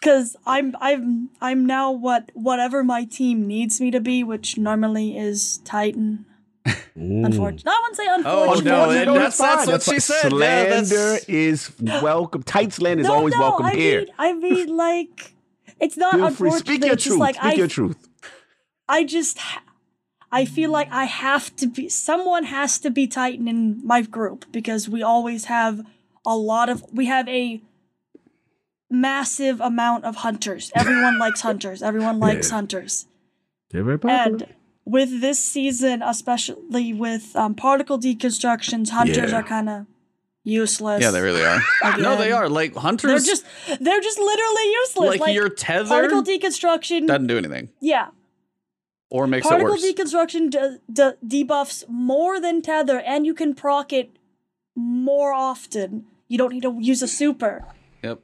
[0.00, 5.16] because I'm I'm I'm now what whatever my team needs me to be, which normally
[5.16, 6.24] is Titan.
[6.94, 8.64] Unfortunately, I wouldn't say Oh, unfortunately.
[8.64, 9.66] no, Unfortunately, it- no, that's- it's fine.
[9.66, 10.32] that's what she like said.
[10.32, 11.70] Yeah, Slander is
[12.02, 12.42] welcome.
[12.42, 14.00] Tight slander is No, always no, welcome I here.
[14.00, 15.34] Mean, I mean, like,
[15.80, 16.48] it's not Feel free.
[16.48, 16.66] unfortunate.
[16.66, 17.20] Speak your it's just truth.
[17.20, 18.08] like Speak I your truth.
[18.88, 19.62] I just ha-
[20.30, 24.44] I feel like I have to be someone has to be Titan in my group
[24.52, 25.84] because we always have
[26.26, 27.62] a lot of we have a
[28.90, 30.70] massive amount of hunters.
[30.74, 31.82] Everyone likes hunters.
[31.82, 32.54] Everyone likes Yeah.
[32.56, 33.06] hunters.
[33.70, 34.22] They're very popular.
[34.24, 34.46] And
[34.84, 39.38] with this season, especially with um, particle deconstructions, hunters Yeah.
[39.38, 39.86] are kind of
[40.44, 41.02] useless.
[41.02, 41.60] Yeah, they really are.
[41.98, 42.48] no, they are.
[42.48, 43.44] Like hunters, They're just
[43.80, 45.20] they're just literally useless.
[45.20, 47.06] like, your tether particle deconstruction.
[47.06, 48.08] doesn't do anything yeah,
[49.10, 53.92] or makes it particle deconstruction d- d- debuffs more than tether, and you can proc
[53.92, 54.10] it
[54.76, 56.04] more often.
[56.28, 57.64] You don't need to use a super.
[58.02, 58.20] yep.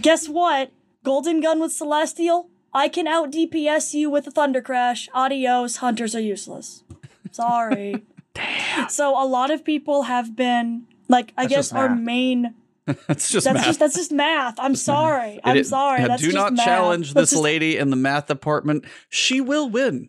[0.00, 0.70] Guess what?
[1.04, 2.48] Golden gun with celestial.
[2.72, 5.08] I can out DPS you with a thunder crash.
[5.12, 5.76] Adios.
[5.76, 6.82] Hunters are useless.
[7.32, 8.02] Sorry.
[8.32, 8.88] Damn.
[8.88, 12.54] So a lot of people have been like, I That's guess our main.
[13.06, 13.64] That's just That's math.
[13.66, 14.54] just that's just math.
[14.58, 15.38] I'm sorry.
[15.44, 16.00] I'm It is- sorry.
[16.00, 16.64] yeah, That's do just not math.
[16.64, 18.84] challenge That's this just- lady in the math department.
[19.08, 20.08] She will win.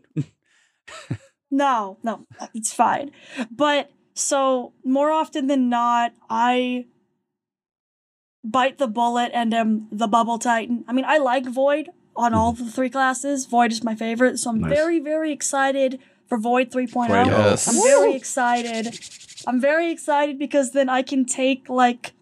[1.52, 3.12] No, no, it's fine.
[3.52, 6.86] But so more often than not, I
[8.44, 10.84] bite the bullet and am the bubble titan.
[10.88, 12.66] I mean, I like Void on all mm-hmm.
[12.66, 13.46] the three classes.
[13.46, 14.74] Void is my favorite, so I'm Nice.
[14.74, 17.10] very, very excited for Void 3.0.
[17.28, 17.68] Yes.
[17.68, 19.00] I'm very excited.
[19.46, 22.14] I'm very excited because then I can take like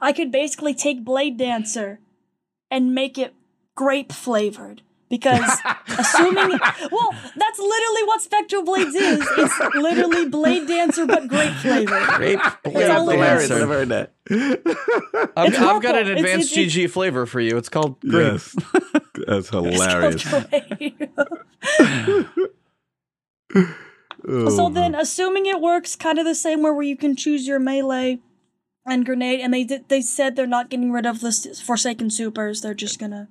[0.00, 1.98] I could basically take Blade Dancer
[2.70, 3.34] and make it
[3.74, 4.82] grape flavored.
[5.08, 5.48] Because
[5.86, 6.58] assuming
[6.90, 9.24] well, that's literally what Spectral Blades is.
[9.38, 12.02] It's literally Blade Dancer but grape flavored.
[12.16, 13.48] Grape It's all hilarious.
[13.48, 13.62] Dancer.
[13.62, 14.12] I've heard that.
[15.36, 16.00] I've, It's I've got an awful.
[16.00, 17.56] It's- advanced it's- GG flavor for you.
[17.56, 18.32] It's called grape.
[18.32, 18.56] Yes.
[18.72, 18.84] That's
[19.28, 20.24] It's called hilarious.
[24.28, 27.46] Oh, so then assuming it works kind of the same way where you can choose
[27.46, 28.18] your melee
[28.86, 31.32] and grenade and they did they said they're not getting rid of the
[31.64, 33.28] forsaken supers they're just gonna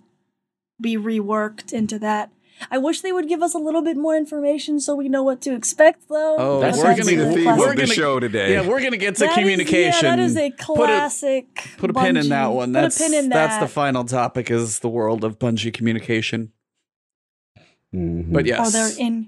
[0.82, 2.30] be reworked into that
[2.70, 5.42] i wish they would give us a little bit more information so we know what
[5.42, 8.20] to expect though Oh, That's we're going gonna- be the theme we're of the show
[8.20, 8.54] today.
[8.54, 10.06] Yeah, we're gonna get to That is- communication.
[10.06, 12.54] yeah, that is a Put a- classic Put a pin in that Bungie.
[12.56, 12.74] one.
[12.74, 16.52] Put a That's pin in that's the final topic is the world of Bungie communication.
[17.94, 18.32] Mhm.
[18.34, 19.28] But yes, oh they're in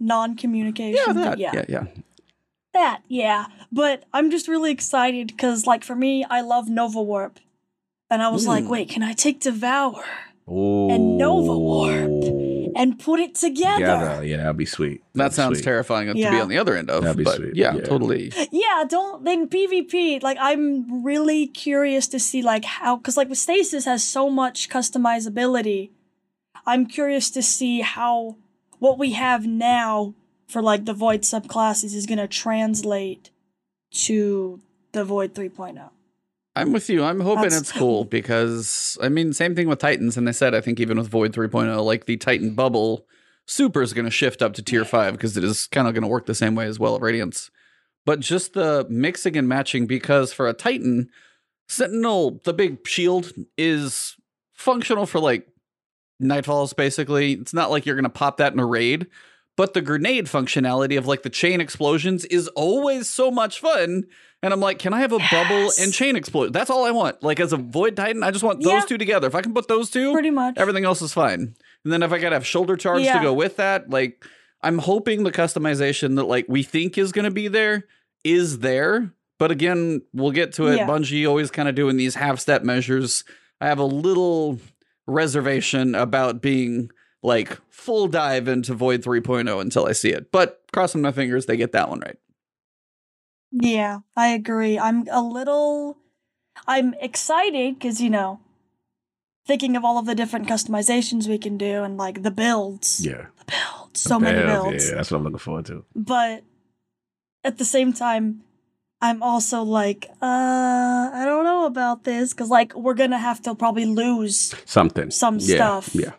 [0.00, 1.84] non-communication yeah, that, yeah yeah, yeah.
[2.72, 7.38] That yeah but i'm just really excited because like for me i love nova warp
[8.10, 8.68] and i was like Mm.
[8.68, 10.04] wait can i take devour
[10.50, 10.90] Ooh.
[10.90, 12.72] and Nova Warp.
[12.74, 13.76] and put it together.
[13.78, 14.24] Together.
[14.26, 15.00] Yeah, that'd be sweet.
[15.14, 15.64] That That'd be sounds sweet.
[15.64, 17.04] terrifying to be on the other end of.
[17.04, 17.82] That'd be but sweet, Yeah, yeah.
[17.82, 18.32] totally.
[18.50, 20.20] Yeah, don't then PvP.
[20.20, 24.68] Like I'm really curious to see like how because like with Stasis has so much
[24.68, 25.90] customizability.
[26.66, 28.36] I'm curious to see how
[28.80, 30.14] what we have now
[30.46, 33.30] for like the Void subclasses is gonna translate
[33.92, 34.60] to
[34.92, 35.40] the Void oh.
[35.40, 35.90] 3.0.
[36.54, 37.02] I'm with you.
[37.02, 40.54] I'm hoping That's- it's cool because I mean, same thing with Titans, and they said
[40.54, 43.06] I think even with Void 3.0, like the Titan bubble
[43.46, 46.02] super is going to shift up to tier five because it is kind of going
[46.02, 47.50] to work the same way as well at Radiance.
[48.04, 51.08] But just the mixing and matching because for a Titan,
[51.68, 54.16] Sentinel, the big shield, is
[54.52, 55.46] functional for like
[56.20, 56.74] nightfalls.
[56.74, 59.06] Basically, it's not like you're going to pop that in a raid.
[59.56, 64.04] But the grenade functionality of like the chain explosions is always so much fun.
[64.42, 66.52] And I'm like, can I have a bubble and chain explosion?
[66.52, 67.22] That's all I want.
[67.22, 68.74] Like as a Void Titan, I just want Yeah.
[68.80, 69.26] those two together.
[69.28, 70.54] If I can put those two, Pretty much.
[70.56, 71.54] everything else is fine.
[71.84, 73.18] And then if I gotta have shoulder charge Yeah.
[73.18, 74.24] to go with that, like
[74.62, 77.84] I'm hoping the customization that like we think is gonna be there
[78.24, 79.12] is there.
[79.38, 80.76] But again, we'll get to it.
[80.76, 80.86] Yeah.
[80.86, 83.22] Bungie always kind of doing these half step measures.
[83.60, 84.58] I have a little
[85.06, 86.90] reservation about being
[87.22, 90.30] like full dive into Void 3.0 until I see it.
[90.32, 92.18] But crossing my fingers, they get that one right.
[93.50, 94.78] Yeah, I agree.
[94.78, 95.98] I'm a little
[96.66, 98.40] I'm excited because you know
[99.46, 103.04] thinking of all of the different customizations we can do and like the builds.
[103.04, 103.26] Yeah.
[103.38, 104.00] The builds.
[104.00, 104.88] So many Build, builds.
[104.88, 105.84] Yeah, that's what I'm looking forward to.
[105.94, 106.44] But
[107.44, 108.42] at the same time,
[109.00, 113.54] I'm also like, uh, I don't know about this because like we're gonna have to
[113.54, 115.10] probably lose Something.
[115.10, 116.12] some Yeah, stuff Yeah,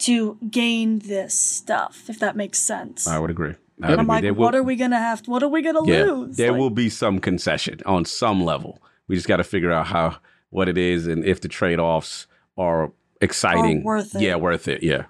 [0.00, 3.06] to gain this stuff, if that makes sense.
[3.06, 3.54] I would agree.
[3.82, 4.14] I and would I'm agree.
[4.16, 5.26] like, There what will- are we gonna have?
[5.26, 6.36] what are we gonna yeah, lose?
[6.36, 8.82] There Like, will be some concession on some level.
[9.08, 10.18] We just got to figure out how
[10.50, 13.82] what it is and if the trade offs are exciting.
[13.84, 14.22] worth it.
[14.22, 14.82] Yeah, worth it.
[14.82, 15.04] Yeah.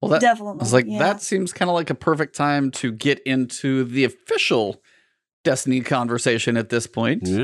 [0.00, 0.60] Well, that, definitely.
[0.60, 0.98] I was like, yeah.
[0.98, 4.82] that seems kind of like a perfect time to get into the official
[5.42, 7.22] Destiny conversation at this point.
[7.26, 7.38] Yeah.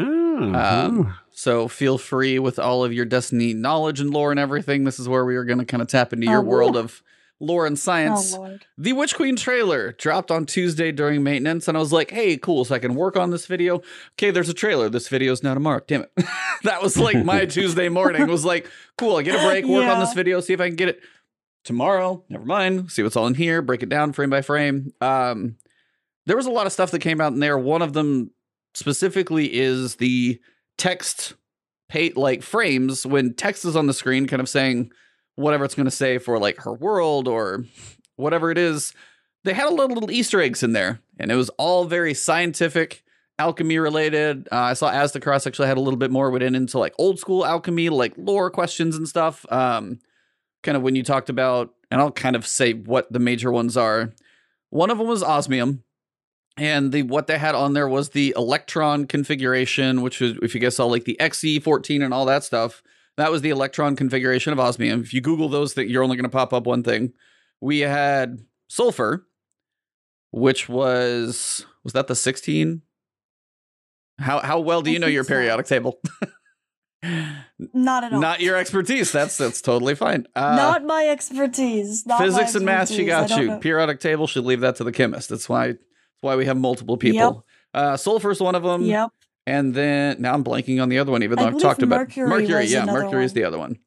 [0.84, 4.84] Um, so feel free with all of your Destiny knowledge and lore and everything.
[4.84, 7.02] This is where we are going to kind of tap into your Oh, world of
[7.38, 8.32] lore and Oh science.
[8.32, 8.64] lord.
[8.78, 12.64] the Witch Queen trailer dropped on Tuesday during maintenance, and I was like, hey, cool,
[12.64, 13.82] so I can work on this video.
[14.14, 14.88] Okay, there's a trailer.
[14.88, 15.82] This video is now tomorrow.
[15.86, 16.12] Damn it.
[16.62, 18.26] that was like my Tuesday morning.
[18.28, 20.76] was like, cool, I get a break, work on this video, see if I can
[20.76, 21.00] get it
[21.64, 22.24] tomorrow.
[22.30, 22.90] Never mind.
[22.90, 24.94] See what's all in here, break it down frame by frame.
[25.02, 25.56] Um,
[26.24, 27.58] there was a lot of stuff that came out in there.
[27.58, 28.30] One of them
[28.72, 30.40] specifically is the
[30.78, 31.34] text
[31.88, 34.90] pay like frames when text is on the screen, kind of saying
[35.36, 37.64] whatever it's going to say for like her world or
[38.16, 38.92] whatever it is.
[39.44, 43.04] They had a little, little Easter eggs in there, and it was all very scientific,
[43.38, 44.48] alchemy related.
[44.50, 47.46] Uh, I saw Aztecross actually had a little bit more went into like old school
[47.46, 49.46] alchemy, like lore questions and stuff.
[49.52, 50.00] Um,
[50.64, 53.76] kind of when you talked about, and I'll kind of say what the major ones
[53.76, 54.12] are.
[54.70, 55.84] One of them was osmium,
[56.56, 60.60] and the what they had on there was the electron configuration, which was if you
[60.60, 62.82] guys saw like the XE14 and all that stuff.
[63.16, 65.00] That was the electron configuration of osmium.
[65.00, 67.14] If you Google those, that you're only going to pop up one thing.
[67.62, 69.26] We had sulfur,
[70.32, 72.82] which was was that the 16?
[74.18, 75.28] How how well do I you know your so.
[75.28, 75.98] periodic table?
[77.58, 78.20] Not at all.
[78.20, 79.12] Not your expertise.
[79.12, 80.26] That's that's totally fine.
[80.34, 82.06] Uh, Not my expertise.
[82.06, 83.46] Not my physics and math, she got you.
[83.46, 83.58] know.
[83.58, 85.28] Periodic table, should leave that to the chemist.
[85.28, 85.74] That's why
[86.16, 87.44] that's why we have multiple people.
[87.74, 88.82] Uh, sulfur's one of them.
[88.82, 89.10] Yep.
[89.46, 92.00] And then now I'm blanking on the other one, even though I've believe talked about
[92.00, 92.62] Mercury Mercury.
[92.62, 93.78] was Yeah, Mercury is the other one.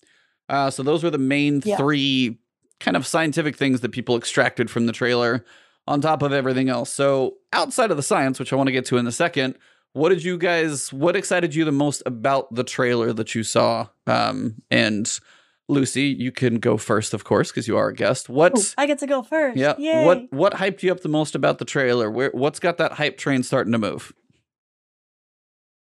[0.48, 2.40] Uh, so those were the main three
[2.80, 5.44] kind of scientific things that people extracted from the trailer,
[5.88, 6.94] on top of everything else.
[6.94, 9.56] So outside of the science, which I want to get to in a second,
[9.94, 10.94] what did you guys?
[10.94, 13.88] What excited you the most about the trailer that you saw?
[14.08, 15.20] Um, and
[15.70, 18.28] Lucy, you can go first, of course, because you are a guest.
[18.28, 18.58] What?
[18.58, 19.58] Ooh, I get to go first.
[19.58, 19.76] yeah.
[19.78, 20.06] Yay.
[20.06, 22.10] What What hyped you up the most about the trailer?
[22.10, 24.12] Where What's got that hype train starting to move?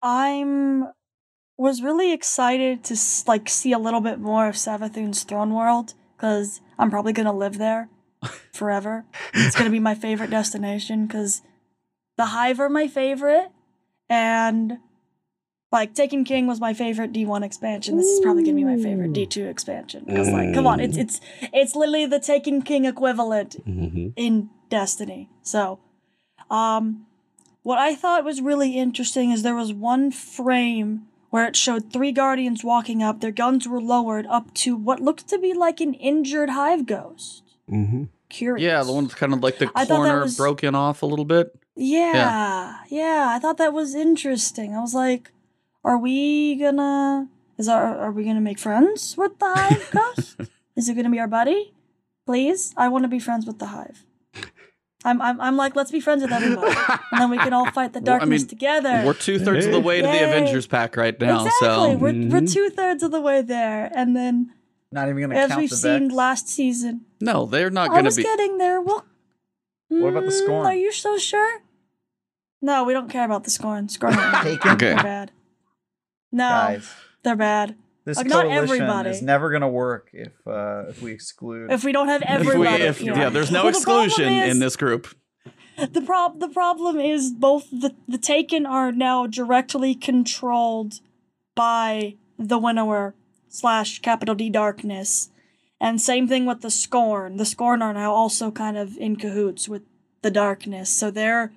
[0.01, 0.87] I'm
[1.57, 2.95] was really excited to
[3.27, 7.57] like see a little bit more of Savathun's throne world because I'm probably gonna live
[7.57, 7.89] there
[8.53, 9.05] forever.
[9.33, 11.41] it's gonna be my favorite destination because
[12.17, 13.49] the Hive are my favorite,
[14.09, 14.77] and
[15.71, 17.97] like Taken King was my favorite D1 expansion.
[17.97, 21.21] This is probably gonna be my favorite D2 expansion because like come on, it's it's
[21.53, 24.13] it's literally the Taken King equivalent Mhm.
[24.15, 25.29] in Destiny.
[25.43, 25.79] So,
[26.49, 27.05] um,
[27.63, 32.11] what I thought was really interesting is there was one frame where it showed three
[32.11, 33.21] guardians walking up.
[33.21, 37.43] Their guns were lowered up to what looked to be like an injured hive ghost.
[37.69, 38.07] Mhm.
[38.29, 38.63] Curious.
[38.65, 41.03] Yeah, the one that's kind of like the I thought that corner was- broken off
[41.03, 41.53] a little bit.
[41.75, 44.75] Yeah, yeah, I thought that was interesting.
[44.75, 45.31] I was like,
[45.83, 47.27] are we gonna?
[47.57, 50.37] Is our are we gonna make friends with the hive ghost?
[50.75, 51.73] is it gonna be our buddy?
[52.25, 54.05] Please, I want to be friends with the hive.
[55.05, 56.75] I'm I'm I'm like, let's be friends with everybody,
[57.11, 59.03] and then we can all fight the Well, I darkness mean, together.
[59.05, 62.11] We're two thirds of the way to the Avengers pack right now, exactly, so we're
[62.27, 62.51] we're Mhm.
[62.53, 64.51] two thirds of the way there, and then
[64.91, 66.13] Not even gonna as count we've the seen Vex.
[66.15, 68.23] last season, no, they're not going to was be.
[68.23, 68.81] getting there.
[68.81, 69.05] Well,
[69.87, 70.65] What about the Mm, Scorn?
[70.65, 71.61] Are you so sure?
[72.61, 73.87] No, we don't care about the scorn.
[73.89, 74.71] Scorn, are Taken?
[74.71, 74.95] Okay.
[74.95, 75.31] bad.
[76.31, 76.91] No, Guys,
[77.23, 77.75] they're bad.
[78.05, 79.09] this Like, not coalition everybody.
[79.09, 81.71] is never gonna work if uh, if we exclude.
[81.71, 83.17] If we don't have If we- everybody, if- yeah.
[83.17, 85.07] yeah, there's no Well, the exclusion is- in this group.
[85.77, 90.95] The prob the problem is both the the Taken are now directly controlled
[91.55, 93.15] by the Winnower
[93.47, 95.29] slash capital D Darkness,
[95.79, 97.37] and same thing with the Scorn.
[97.37, 99.83] The Scorn are now also kind of in cahoots with
[100.21, 101.53] the Darkness, so they're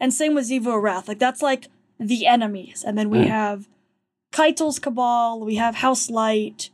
[0.00, 1.08] and same with Xivu Arath.
[1.08, 1.66] Like that's like
[1.98, 3.26] the enemies, and then we Mm.
[3.28, 3.68] have
[4.34, 6.70] Caiatl's Cabal, we have House Light,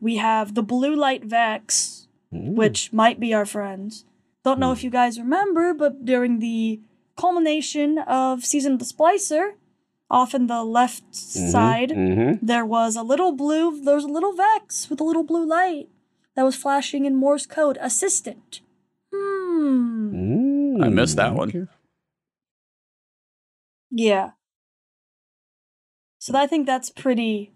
[0.00, 2.54] we have the Blue Light Vex, Mm.
[2.54, 4.06] which might be our friends.
[4.42, 6.80] Don't know if you guys remember, but during the
[7.16, 9.52] culmination of Season of the Splicer,
[10.10, 11.50] off in the left Mhm.
[11.52, 12.38] side, Mhm.
[12.42, 15.88] there was a little blue, there was a little Vex with a little blue light
[16.34, 18.62] that was flashing in Morse code, assistant.
[19.12, 20.14] Hmm.
[20.14, 20.84] Mm.
[20.84, 21.68] I missed that one.
[23.90, 24.30] Yeah.
[26.24, 27.52] So I think that's pretty.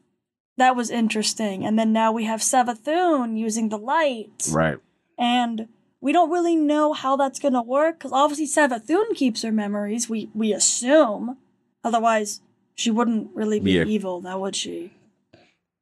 [0.58, 1.64] That was interesting.
[1.64, 4.46] And then now we have Savathun using the light.
[4.50, 4.76] Right.
[5.16, 5.68] And
[6.02, 10.10] we don't really know how that's going to work because obviously Savathun keeps her memories,
[10.10, 11.38] we, we assume.
[11.82, 12.42] Otherwise,
[12.74, 13.84] she wouldn't really be Yeah.
[13.84, 14.92] evil, now would she?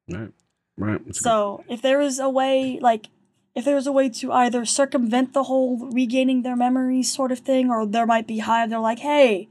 [0.07, 0.31] Right.
[0.77, 1.05] Right.
[1.05, 3.07] That's So if there is a way, like,
[3.53, 7.39] if there is a way to either circumvent the whole regaining their memories sort of
[7.39, 9.49] thing, or there might be hive, they're like, hey,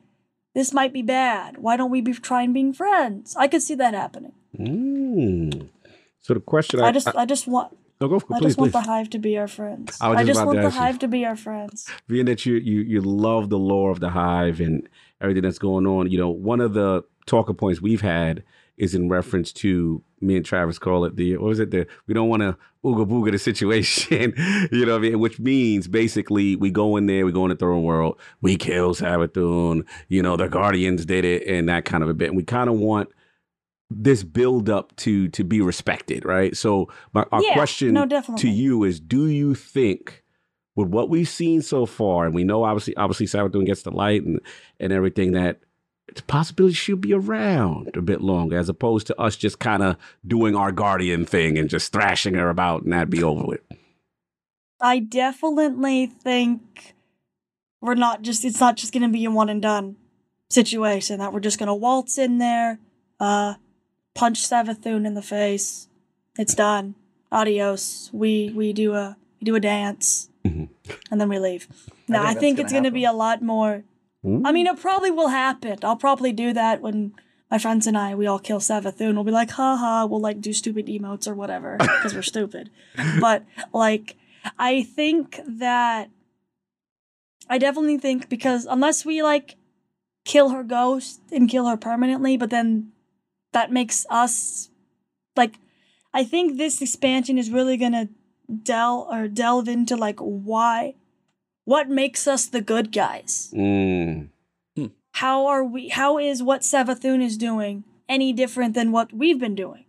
[0.56, 1.58] this might be bad.
[1.58, 3.36] Why don't we be trying being friends?
[3.36, 4.32] I could see that happening.
[4.58, 5.68] Mm.
[6.20, 8.58] So the question I, I just, I, just want, no, go for I please, just
[8.58, 8.82] want please.
[8.82, 9.98] the hive to be our friends.
[10.00, 11.86] I was I just just want the hive to be our friends.
[12.08, 14.88] being that you you you love the lore of the hive and
[15.20, 18.42] everything that's going on, you know, one of the talking points we've had
[18.78, 22.14] is in reference to me and Travis call it the what was it the we
[22.14, 22.56] don't want to
[22.86, 24.32] ooga booga the situation,
[24.72, 25.18] you know what I mean?
[25.18, 28.94] Which means basically we go in there, we go in the throne world, we kill
[28.94, 32.28] Savathun, you know, the Guardians did it and that kind of a bit.
[32.28, 33.08] And we kind of want
[33.90, 36.56] this build up to to be respected, right?
[36.56, 38.04] So my our Yeah, question no,
[38.38, 40.24] to you is do you think
[40.74, 44.24] with what we've seen so far, and we know obviously obviously Savathun gets the light
[44.24, 44.40] and
[44.80, 45.60] and everything that
[46.08, 49.82] it's a possibility she'll be around a bit longer, as opposed to us just kind
[49.82, 49.96] of
[50.26, 53.60] doing our guardian thing and just thrashing her about and that'd be over with.
[54.80, 56.94] I definitely think
[57.80, 59.96] we're not just it's not just gonna be a one and done
[60.50, 62.78] situation that we're just gonna waltz in there,
[63.20, 63.54] uh
[64.14, 65.88] punch Savathun in the face.
[66.38, 66.94] It's done.
[67.32, 68.10] Adios.
[68.12, 70.68] We we do a we do a dance Mhm.
[71.10, 71.66] and then we leave.
[72.08, 73.82] No, I think think, it's gonna gonna be a lot more
[74.26, 75.78] I mean it probably will happen.
[75.82, 77.14] I'll probably do that when
[77.50, 79.14] my friends and I we all kill Savathun.
[79.14, 82.70] We'll be like, haha, we'll like do stupid emotes or whatever because we're stupid.
[83.20, 84.16] But like
[84.58, 86.10] I think that
[87.48, 89.56] I definitely think because unless we like
[90.24, 92.92] kill her ghost and kill her permanently, but then
[93.52, 94.70] that makes us
[95.36, 95.58] like
[96.12, 98.08] I think this expansion is really gonna
[98.62, 100.94] delve or delve into like why
[101.66, 103.52] what makes us the good guys.
[103.54, 104.30] Mm.
[105.12, 109.54] How are we how is what Savathun is doing any different than what we've been
[109.54, 109.84] doing?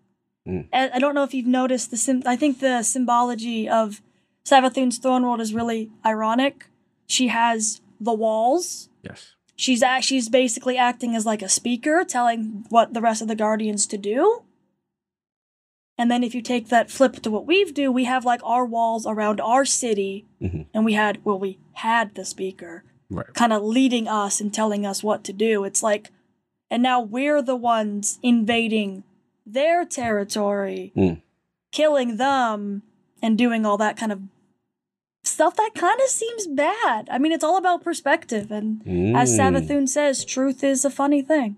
[0.47, 0.67] Mm.
[0.73, 4.01] I don't know if you've noticed the sim- I think the symbology of
[4.45, 6.67] Savathun's throne world is really ironic.
[7.05, 8.89] She has the walls.
[9.03, 9.35] Yes.
[9.55, 13.35] She's act- she's basically acting as like a speaker, telling what the rest of the
[13.35, 14.43] guardians to do.
[15.97, 18.65] And then if you take that flip to what we've do, we have like our
[18.65, 20.65] walls around our city, Mhm.
[20.73, 23.33] and we had well, we had the speaker Right.
[23.33, 25.63] kind of leading us and telling us what to do.
[25.63, 26.11] It's like,
[26.69, 29.03] and now we're the ones invading
[29.45, 31.21] their territory, Mm.
[31.71, 32.83] killing them,
[33.21, 34.21] and doing all that kind of
[35.23, 37.07] stuff that kind of seems bad.
[37.09, 38.51] I mean, it's all about perspective.
[38.51, 38.81] And
[39.15, 39.37] as Mm.
[39.39, 41.57] Savathun says, truth is a funny thing.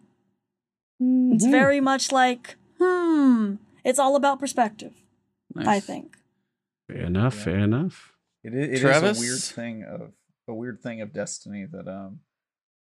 [1.00, 1.52] It's Mhm.
[1.52, 4.94] very much like, hmm, it's all about perspective,
[5.58, 6.18] I think.
[6.88, 7.36] Fair enough.
[7.38, 7.44] Yeah.
[7.44, 8.14] Fair enough.
[8.44, 9.18] It, i- it is Travis?
[9.18, 10.12] a weird thing of
[10.48, 12.22] a weird thing of Destiny that um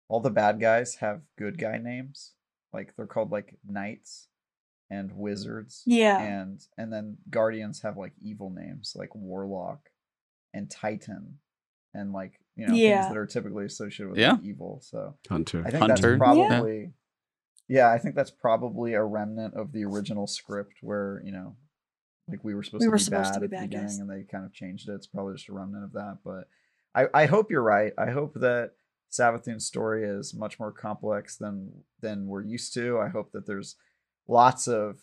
[0.09, 2.33] all the bad guys have good guy names.
[2.73, 4.29] Like they're called like knights
[4.91, 5.83] and wizards.
[5.85, 6.19] Yeah.
[6.21, 9.91] And and then guardians have like evil names like warlock
[10.55, 11.39] and titan
[11.93, 13.03] and like you know Yeah.
[13.03, 14.33] things that are typically associated with Yeah.
[14.33, 14.81] like, evil.
[14.83, 15.61] So Hunter.
[15.67, 16.11] I think Hunter.
[16.13, 16.87] that's probably yeah.
[17.69, 21.57] I think that's probably a remnant of the original script where you know,
[22.29, 23.87] like we were supposed We to were be supposed bad to be at the beginning,
[23.87, 23.99] guys.
[23.99, 24.93] and they kind of changed it.
[24.95, 26.19] It's probably just a remnant of that.
[26.25, 26.49] But
[26.95, 27.93] I I hope you're right.
[27.99, 28.73] I hope that
[29.11, 32.99] Savathun's story is much more complex than than we're used to.
[32.99, 33.77] I hope that there's
[34.27, 35.01] lots of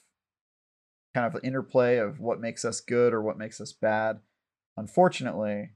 [1.14, 4.20] kind of interplay of what makes us good or what makes us bad.
[4.78, 5.72] Unfortunately,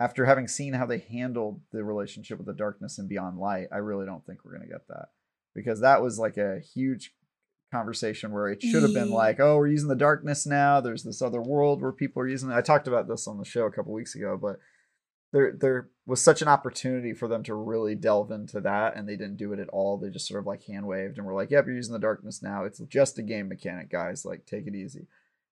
[0.00, 3.78] after having seen how they handled the relationship with the darkness and beyond light, I
[3.78, 5.08] really don't think we're going to get that
[5.58, 7.12] because that was like a huge
[7.70, 10.80] conversation where it should have been like, oh, we're using the darkness now.
[10.80, 12.54] There's this other world where people are using it.
[12.54, 14.58] I talked about this on the show a couple weeks ago, but
[15.32, 19.16] there there was such an opportunity for them to really delve into that and they
[19.16, 19.98] didn't do it at all.
[19.98, 22.42] They just sort of like hand waved and were like, Yep, you're using the darkness
[22.42, 22.64] now.
[22.64, 24.24] It's just a game mechanic, guys.
[24.24, 25.06] Like take it easy.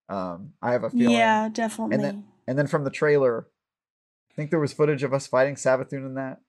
[0.08, 1.96] Um, I have a feeling Yeah, definitely.
[1.96, 3.48] And then- and then from the trailer,
[4.30, 6.40] I think there was footage of us fighting Savathun in that.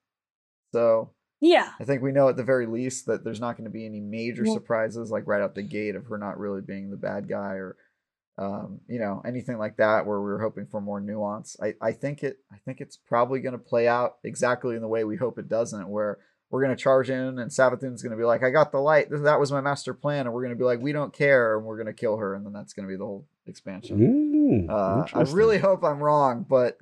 [0.72, 1.10] So
[1.40, 1.72] yeah.
[1.80, 4.00] I think we know at the very least that there's not going to be any
[4.00, 7.28] major Well- surprises like right out the gate of her not really being the bad
[7.30, 7.76] guy or
[8.40, 11.58] um, you know anything like that where we were hoping for more nuance.
[11.62, 14.88] I, I think it I think it's probably going to play out exactly in the
[14.88, 16.20] way we hope it doesn't where
[16.50, 19.08] we're going to charge in and Savathun's going to be like I got the light
[19.10, 21.66] that was my master plan and we're going to be like we don't care and
[21.66, 24.68] we're going to kill her and then that's going to be the whole expansion.
[24.68, 26.78] Mm, Uh, I really hope I'm wrong, but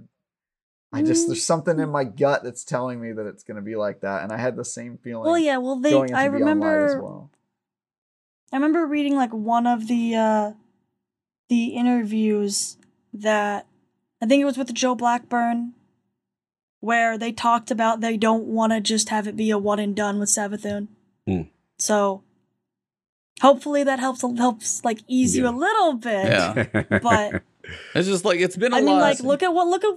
[0.95, 3.75] I just there's something in my gut that's telling me that it's going to be
[3.75, 5.25] like that, and I had the same feeling.
[5.25, 5.57] Well, yeah.
[5.57, 5.93] Well, they.
[5.93, 7.01] I Beyond Light as remember.
[7.03, 7.31] well.
[8.51, 10.51] I remember reading like one of the uh
[11.49, 12.77] the interviews
[13.13, 13.67] that
[14.21, 15.73] I think it was with Joe Blackburn
[16.79, 19.95] where they talked about they don't want to just have it be a one and
[19.95, 20.87] done with Savathun.
[21.27, 21.41] Hmm.
[21.79, 22.23] So
[23.41, 26.25] hopefully that helps helps like ease you a little bit.
[26.27, 26.99] Yeah.
[27.01, 27.43] But
[27.95, 29.01] It's just like it's been a I mean lot.
[29.01, 29.93] like look at what look at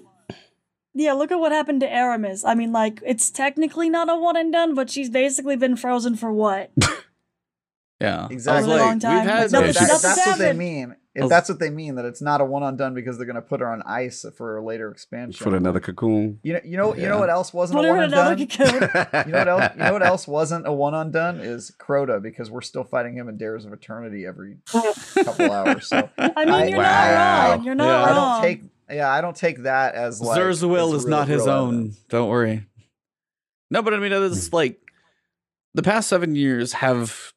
[0.95, 2.43] yeah, look at what happened to Eramis.
[2.47, 6.17] I mean, like, it's technically not a one and done, but she's basically been frozen
[6.17, 6.71] for what?
[8.01, 8.73] yeah, Exactly.
[8.73, 9.15] I was A long like, time.
[9.25, 10.97] we've had Like, So Yeah, if nothing, she- that- nothing's that's what they mean.
[11.15, 13.27] If was- that's what they mean, that it's not a one on done because they're
[13.27, 15.43] going to put her on ice for a later expansion.
[15.43, 16.39] Put another cocoon.
[16.45, 18.39] You know, you know, you know what else wasn't Put a one in and done?
[19.27, 19.73] You know what else?
[19.75, 23.15] You know what else wasn't a one on done is Crota because we're still fighting
[23.17, 24.59] him in Dares of Eternity every
[25.25, 25.89] couple hours.
[25.89, 26.85] So I mean, I- you're Wow.
[26.85, 27.65] not wrong.
[27.65, 28.03] You're not Yeah.
[28.05, 28.43] I wrong.
[28.43, 31.47] don't take yeah, I don't take that as like Zerzuil as is real- not his
[31.47, 31.75] own.
[31.75, 31.99] evidence.
[32.09, 32.65] Don't worry.
[33.71, 34.81] No, but I mean, it's like
[35.75, 37.33] the past seven years have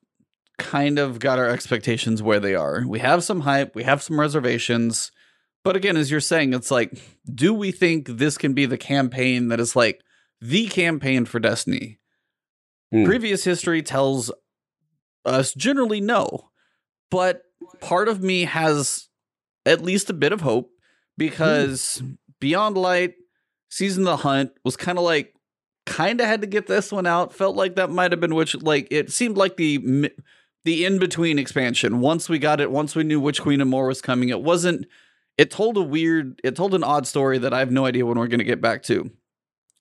[0.57, 2.83] kind of got our expectations where they are.
[2.87, 5.11] We have some hype, we have some reservations.
[5.63, 6.99] But again, as you're saying, it's like,
[7.31, 10.01] do we think this can be the campaign that is like
[10.39, 11.99] the campaign for Destiny?
[12.91, 13.05] Hmm.
[13.05, 14.31] Previous history tells
[15.25, 16.49] us generally no,
[17.09, 17.43] but
[17.79, 19.09] part of me has
[19.65, 20.71] at least a bit of hope
[21.13, 21.17] Mm.
[21.17, 22.01] because
[22.39, 23.15] Beyond Light,
[23.69, 25.33] Season of the Hunt was kind of like
[25.85, 27.33] kind of had to get this one out.
[27.33, 30.11] Felt like that might have been which like it seemed like the
[30.65, 31.99] the in between expansion.
[32.01, 34.85] Once we got it, once we knew which Queen of More was coming, it wasn't.
[35.37, 38.19] It told a weird, it told an odd story that I have no idea when
[38.19, 39.09] we're going to get back to.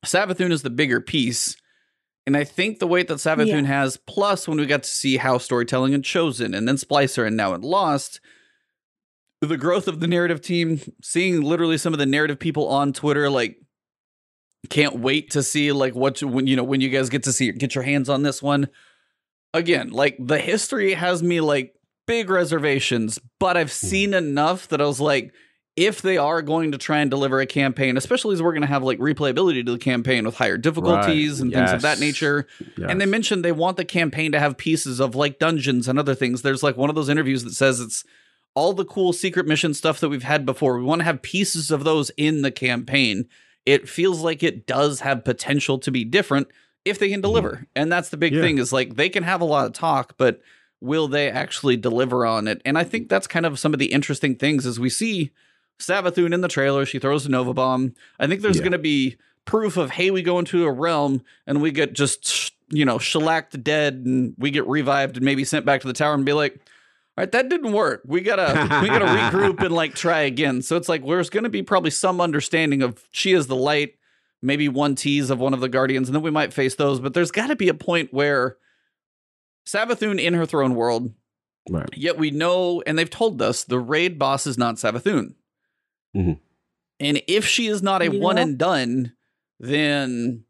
[0.07, 1.57] Savathun is the bigger piece.
[2.27, 3.63] And I think the weight that Savathun Yeah.
[3.63, 7.37] has, plus when we got to see how storytelling in Chosen and then Splicer and
[7.37, 8.21] now it Lost,
[9.41, 13.31] the growth of the narrative team, seeing literally some of the narrative people on Twitter,
[13.31, 13.57] like,
[14.69, 17.33] can't wait to see like what you, when you know when you guys get to
[17.33, 18.69] see get your hands on this one.
[19.55, 21.75] Again, like the history has me like
[22.07, 23.87] big reservations, but I've hmm.
[23.87, 25.33] seen enough that I was like,
[25.77, 28.69] if they are going to try and deliver a campaign, especially as we're going to
[28.69, 32.01] have like replayability to the campaign with higher difficulties and things of that Yes.
[32.01, 32.47] nature.
[32.87, 36.15] And they mentioned they want the campaign to have pieces of like dungeons and other
[36.15, 36.43] things.
[36.43, 38.05] There's like one of those interviews that says it's
[38.55, 40.77] all the cool secret mission stuff that we've had before.
[40.79, 43.29] We want to have pieces of those in the campaign.
[43.65, 46.49] It feels like it does have potential to be different
[46.85, 47.23] if they can mm-hmm.
[47.23, 47.67] deliver.
[47.77, 48.43] And that's the big Yeah.
[48.43, 50.41] thing is like they can have a lot of talk, but
[50.81, 52.61] will they actually deliver on it?
[52.65, 55.31] And I think that's kind of some of the interesting things as we see
[55.79, 56.85] Savathun in the trailer.
[56.87, 57.95] She throws a Nova Bomb.
[58.19, 58.63] I think there's Yeah.
[58.63, 62.53] going to be proof of, hey, we go into a realm and we get just,
[62.69, 66.15] you know, shellacked dead and we get revived and maybe sent back to the tower
[66.15, 66.61] and be like,
[67.21, 68.03] right, that didn't work.
[68.07, 70.63] We gotta we gotta regroup and like try again.
[70.63, 73.95] So it's like there's gonna be probably some understanding of she is the light,
[74.43, 77.01] maybe one tease of one of the guardians, and then we might face those.
[77.01, 78.57] But there's gotta be a point where
[79.67, 81.13] Savathun in her throne world,
[81.69, 81.89] Right.
[81.97, 85.35] yet we know, and they've told us the raid boss is not Savathun.
[86.17, 86.39] Mhm.
[86.99, 88.21] And if she is not a Yeah.
[88.21, 89.13] one and done,
[89.59, 90.45] then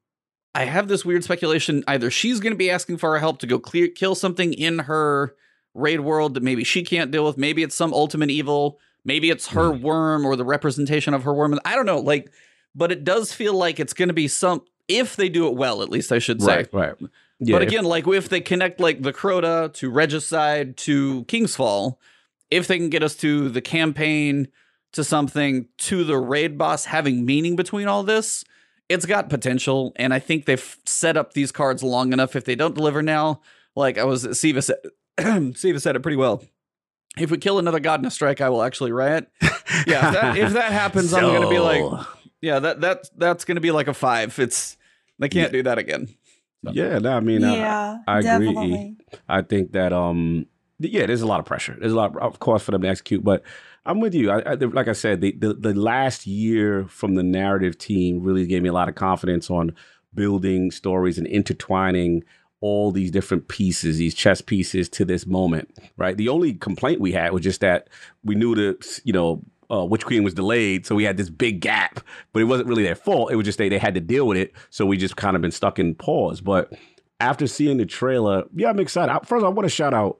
[0.54, 3.46] I have this weird speculation either she's going to be asking for our help to
[3.46, 5.34] go clear kill something in her
[5.74, 9.48] raid world that maybe she can't deal with, maybe it's some ultimate evil, maybe it's
[9.48, 11.58] her worm or the representation of her worm.
[11.64, 12.30] I don't know, like
[12.74, 15.82] but it does feel like it's going to be some if they do it well,
[15.82, 16.56] at least I should say.
[16.56, 16.74] Right.
[16.74, 16.94] Right.
[17.38, 17.54] Yeah.
[17.54, 21.98] But again, like if they connect like the Crota to Regicide to King's Fall,
[22.50, 24.48] if they can get us to the campaign
[24.92, 28.44] to something to the raid boss having meaning between all this,
[28.88, 29.92] it's got potential.
[29.96, 32.36] And I think they've set up these cards long enough.
[32.36, 33.40] If they don't deliver now,
[33.74, 34.76] like I was Siva said,
[35.54, 36.42] Siva said it pretty well.
[37.18, 39.28] If we kill another god in a strike, I will actually riot.
[39.42, 41.58] Yeah, if that, if that happens, I'm gonna be
[41.90, 42.06] like,
[42.40, 44.38] yeah, that that that's gonna be like a five.
[44.38, 44.76] It's
[45.18, 46.08] they can't do that again.
[46.62, 46.98] yeah.
[46.98, 48.96] No, I mean, I- yeah, I agree.
[49.28, 50.46] I think that um
[50.78, 51.76] yeah, there's a lot of pressure.
[51.78, 53.22] There's a lot, of course, for them to execute.
[53.22, 53.42] But
[53.84, 54.30] I'm with you.
[54.30, 58.22] I, I, the- like I said, the, the the last year from the narrative team
[58.22, 59.74] really gave me a lot of confidence on
[60.14, 62.24] building stories and intertwining
[62.60, 65.70] all these different pieces, these chess pieces to this moment.
[65.96, 66.16] Right.
[66.16, 67.88] The only complaint we had was just that
[68.24, 69.42] we knew the you know.
[69.72, 72.00] Uh, Witch Queen was delayed, so we had this big gap.
[72.32, 73.30] But it wasn't really their fault.
[73.30, 74.52] It was just they they had to deal with it.
[74.68, 76.40] So we just kind of been stuck in pause.
[76.40, 76.72] But
[77.20, 79.12] after seeing the trailer, yeah, I'm excited.
[79.12, 80.18] I- First, I want to shout out.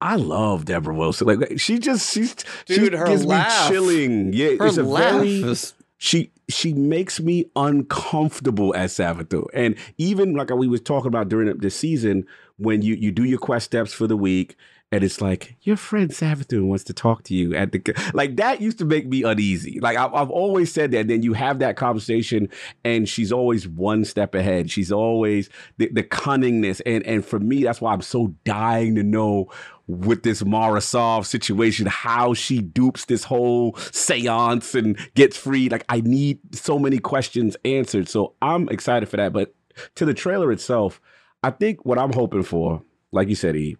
[0.00, 1.26] I love Debra Wilson.
[1.26, 2.34] Like she just she's
[2.66, 3.68] she her gives laugh.
[3.70, 4.32] me chilling.
[4.32, 5.74] Yeah, Her it's a laugh very is
[6.04, 9.46] she she makes me uncomfortable as Savathu.
[9.54, 12.26] And even like we was talking about during the season,
[12.58, 14.54] when you you do your quest steps for the week,
[14.94, 17.82] and it's like your friend Savathu wants to talk to you at the
[18.14, 19.80] like that used to make me uneasy.
[19.80, 21.08] Like I've, I've always said that.
[21.08, 22.48] then you have that conversation,
[22.84, 24.70] and she's always one step ahead.
[24.70, 29.02] She's always the, the cunningness, and and for me, that's why I'm so dying to
[29.02, 29.50] know
[29.88, 35.68] with this Mara Sov situation, how she dupes this whole seance and gets free.
[35.68, 38.08] Like, I need so many questions answered.
[38.08, 39.32] So I'm excited for that.
[39.32, 39.54] But
[39.96, 41.00] to the trailer itself,
[41.42, 42.82] I think what I'm hoping for,
[43.12, 43.76] like you said, E,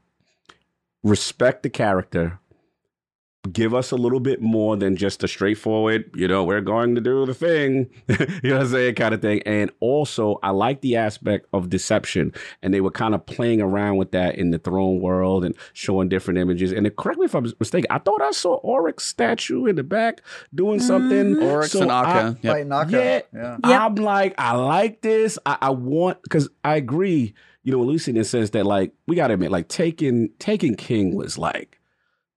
[1.05, 2.41] respect the character.
[3.53, 7.01] Give us a little bit more than just a straightforward, you know, we're going to
[7.03, 8.17] do the thing, you
[8.49, 9.43] know what I'm saying, kind of thing.
[9.45, 12.33] And also, I like the aspect of deception
[12.63, 16.09] and they were kind of playing around with that in the throne world and showing
[16.09, 16.73] different images.
[16.73, 19.83] And it, correct me if I'm mistaken, I thought I saw Oryx statue in the
[19.85, 20.23] back
[20.55, 21.35] doing something.
[21.35, 21.43] Mhm.
[21.43, 22.39] Oryx So and I- Akka.
[22.41, 22.53] Yep.
[22.55, 22.91] Fight Naka.
[22.93, 23.21] Yeah.
[23.35, 23.57] yeah.
[23.63, 23.81] Yep.
[23.83, 25.39] I'm like, I like this.
[25.45, 27.35] I, I want because I agree.
[27.65, 31.37] You know, Lucian says that, like, we got to admit, like, taking taking King was
[31.39, 31.81] like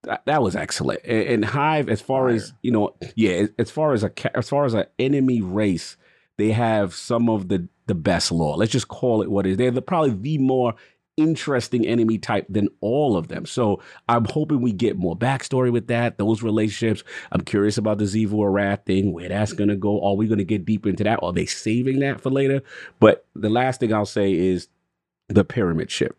[0.04, 1.00] that, that was excellent.
[1.04, 4.64] And, and Hive, as far as you know, yeah, as far as a as far
[4.64, 5.96] as an enemy race,
[6.36, 8.56] they have some of the the best lore.
[8.56, 9.56] Let's just call it what it is.
[9.56, 10.74] They're the, probably the more
[11.16, 13.44] interesting enemy type than all of them.
[13.44, 17.02] So I'm hoping we get more backstory with that, those relationships.
[17.32, 20.00] I'm curious about the Xivu Arath thing, where that's gonna go.
[20.02, 21.18] Are we gonna get deep into that?
[21.22, 22.62] Are they saving that for later?
[23.00, 24.68] But the last thing I'll say is
[25.28, 26.16] the pyramid ship.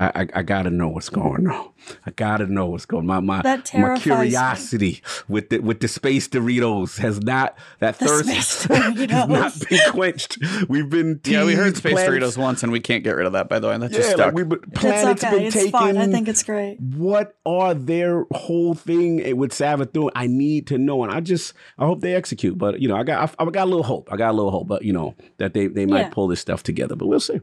[0.00, 1.70] I, I, I gotta know what's going on.
[2.06, 3.04] I gotta know what's going.
[3.04, 4.00] My my my terrifies me.
[4.30, 8.28] curiosity with the with the space Doritos has not that The thirst
[8.68, 10.38] has not been quenched.
[10.68, 13.32] We've been Yeah, we heard Space planets- Doritos once, and we can't get rid of
[13.32, 13.48] that.
[13.48, 14.26] By the way, that's just Yeah, stuck.
[14.26, 15.36] like we've been, planets it's okay.
[15.36, 15.72] been It's taken.
[15.72, 15.96] fun.
[15.96, 16.78] I think it's great.
[16.80, 20.10] what are their whole thing with Savathun?
[20.14, 22.56] I need to know, and I just I hope they execute.
[22.56, 24.12] But you know, I got I, I got a little hope.
[24.12, 26.10] I got a little hope, but you know that they they might Yeah.
[26.10, 26.94] pull this stuff together.
[26.94, 27.40] But we'll see.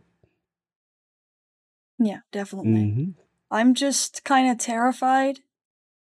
[1.99, 2.71] Yeah, definitely.
[2.71, 3.13] Mhm.
[3.51, 5.39] I'm just kind of terrified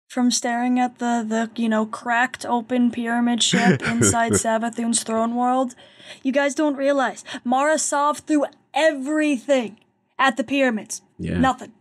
[0.08, 5.76] from staring at the the you know cracked open pyramid ship inside Savathun's throne world.
[6.24, 9.78] You guys don't realize Mara Sov through everything
[10.18, 11.02] at the pyramids.
[11.18, 11.40] Yeah.
[11.40, 11.72] Nothing.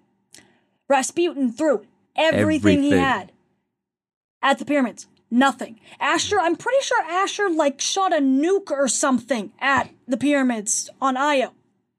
[0.89, 1.87] Rasputin threw
[2.17, 3.33] everything, he had
[4.43, 5.07] at the pyramids.
[5.31, 5.79] Nothing.
[6.01, 11.19] Asher, I'm pretty sure Asher like shot a nuke or something at the pyramids on
[11.19, 11.53] Io.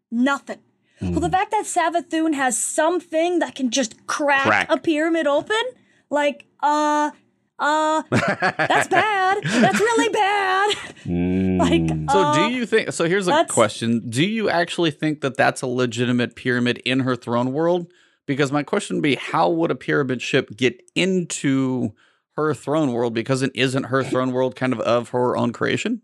[0.10, 0.58] Nothing.
[1.00, 1.14] Hmm.
[1.14, 4.68] So the fact that Savathun has something that can just crack, Crack.
[4.70, 5.62] a pyramid open,
[6.10, 7.12] like, uh,
[7.58, 9.44] uh, that's bad.
[9.44, 10.76] That's really bad.
[11.06, 11.60] Mm.
[11.60, 14.10] Like, So uh, do you think so here's a question.
[14.10, 17.92] Do you actually think that that's a legitimate pyramid in her throne world?
[18.26, 21.94] Because my question would be how would a pyramid ship get into
[22.36, 26.02] her throne world because it isn't her throne world kind of of her own creation?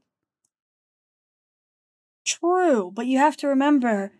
[2.25, 4.11] True, but you have to remember,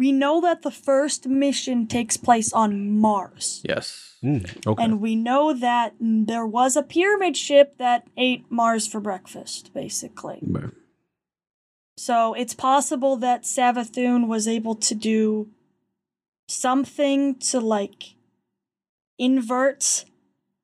[0.00, 3.60] we know that the first mission takes place on Mars.
[3.72, 4.16] Yes.
[4.24, 4.82] Mm, okay.
[4.82, 10.38] And we know that there was a pyramid ship that ate Mars for breakfast, basically.
[10.42, 10.72] But-
[11.98, 15.50] So it's possible that Savathun was able to do
[16.48, 18.14] something to like
[19.18, 20.06] invert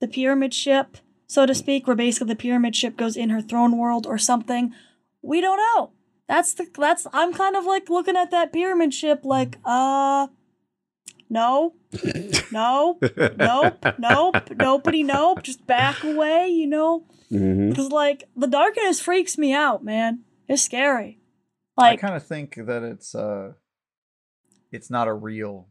[0.01, 3.77] the pyramid ship, so to speak, where basically the pyramid ship goes in her throne
[3.77, 4.73] world or something.
[5.21, 5.91] We don't know.
[6.29, 10.27] That's the that's I'm kind of like looking at that pyramid ship like, uh
[11.29, 11.75] no.
[12.53, 12.99] No.
[13.37, 13.85] Nope.
[13.99, 14.37] Nope.
[14.57, 15.43] Nobody nope.
[15.43, 17.05] Just back away, you know?
[17.31, 17.71] Mhm.
[17.71, 20.21] Because like the darkness freaks me out, man.
[20.49, 21.21] It's scary.
[21.77, 23.53] Like I kind of think that it's uh,
[24.73, 25.69] it's not a real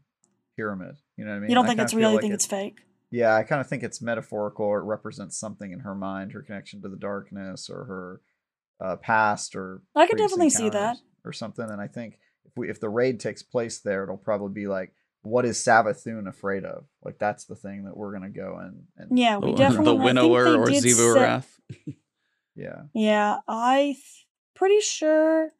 [0.56, 0.96] pyramid.
[1.16, 1.48] You know what I mean?
[1.50, 2.78] you don't I think it's feel real, you like think it- it's fake.
[3.10, 6.42] Yeah, I kind of think it's metaphorical or it represents something in her mind, her
[6.42, 8.20] connection to the darkness or her
[8.80, 10.96] uh, past or I could definitely see that.
[11.24, 11.68] or something.
[11.68, 14.92] And I think if we if the raid takes place there, it'll probably be like,
[15.22, 16.84] what is Savathun afraid of?
[17.04, 19.94] Like that's the thing that we're gonna go and, and Yeah, we The- definitely the
[20.04, 21.44] winnower or did Xivu set-
[22.54, 22.82] yeah.
[22.94, 25.52] Yeah, I th- pretty sure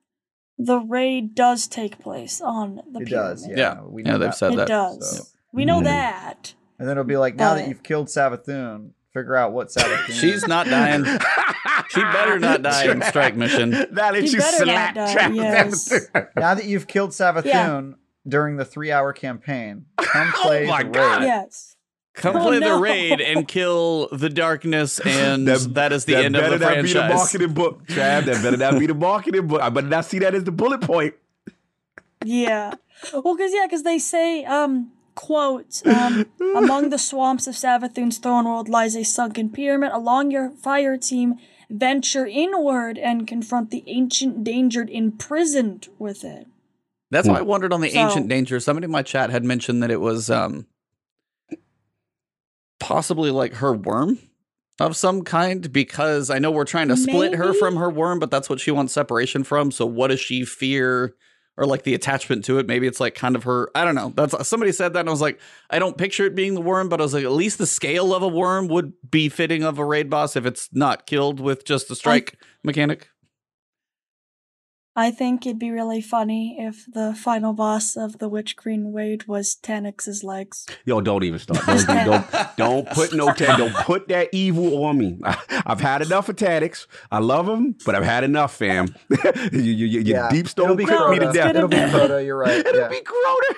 [0.58, 3.10] the raid does take place on the it pyramid.
[3.10, 3.48] does.
[3.48, 3.80] Yeah, Yeah.
[3.82, 4.36] we Yeah, know they've that.
[4.38, 4.68] said It that.
[4.68, 5.16] does.
[5.18, 5.84] So- We know Mhm.
[5.84, 6.54] that.
[6.78, 10.12] And then it'll be like, now that you've killed Savathun, figure out what Savathun.
[10.12, 11.04] She's not dying.
[11.90, 13.70] She better not die in strike mission.
[13.70, 15.88] Now that She you better not slap die, Travis yes.
[15.88, 16.28] Savathun.
[16.36, 17.94] now that you've killed Savathun
[18.26, 21.20] during the three-hour campaign, come Oh play my the God.
[21.20, 21.26] raid.
[21.26, 21.72] Yes.
[22.14, 22.76] Come Oh, play no.
[22.76, 26.58] the raid and kill the darkness, and That- that is the that end of the
[26.58, 26.92] franchise.
[26.94, 28.24] That better not be the marketing book, Trav.
[28.24, 29.60] That better not be the marketing book.
[29.60, 31.14] I better not see that as the bullet point.
[32.24, 32.74] Yeah.
[33.12, 36.26] Well, because yeah, because they say, um, quote, um,
[36.56, 39.92] among the swamps of Savathun's throne world lies a sunken pyramid.
[39.92, 41.34] Along your fire team,
[41.70, 46.46] venture inward and confront the ancient danger imprisoned with it.
[47.10, 48.58] That's why I wondered on the So- ancient danger.
[48.60, 50.66] Somebody in my chat had mentioned that it was um
[52.78, 54.18] possibly like her worm
[54.78, 58.30] of some kind because I know we're trying to split her from her worm, but
[58.30, 59.70] that's what she wants separation from.
[59.70, 61.14] So what does she fear
[61.56, 62.66] or like the attachment to it?
[62.66, 64.12] Maybe it's like kind of her I don't know.
[64.14, 65.40] That's somebody said that and I was like,
[65.70, 68.14] I don't picture it being the worm, but I was like, at least the scale
[68.14, 71.64] of a worm would be fitting of a raid boss if it's not killed with
[71.64, 73.08] just the strike mechanic.
[74.98, 79.26] I think it'd be really funny if the final boss of the Witch Queen Wade
[79.28, 80.66] was Taniks's legs.
[80.86, 81.60] Yo, don't even start.
[81.86, 85.18] Don't, don't, don't put no ta- don't put that evil on me.
[85.24, 85.36] I,
[85.66, 86.86] have had enough of Tadix.
[87.12, 88.88] I love him, but I've had enough, fam.
[89.52, 90.28] you, you, you, you Yeah.
[90.30, 91.32] deep stone It'll be cooked me to Crota.
[91.34, 91.56] death.
[91.56, 92.24] It'll be It'll Crota.
[92.24, 92.66] You're right.
[92.66, 92.88] It'll Yeah.
[92.88, 93.54] be Crota.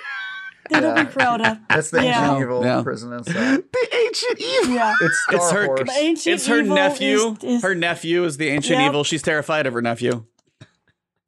[0.70, 1.04] It'll Yeah.
[1.04, 1.60] be Crota.
[1.68, 2.24] That's the Yeah.
[2.32, 2.82] ancient evil Yeah.
[2.82, 3.62] prison inside.
[3.72, 4.74] The ancient evil.
[4.74, 4.94] Yeah.
[5.00, 5.90] It's Star It's her- Horse.
[5.98, 7.36] Ancient it's her evil nephew.
[7.40, 8.88] is- is- her nephew is the ancient Yep.
[8.90, 9.04] evil.
[9.04, 10.24] She's terrified of her nephew.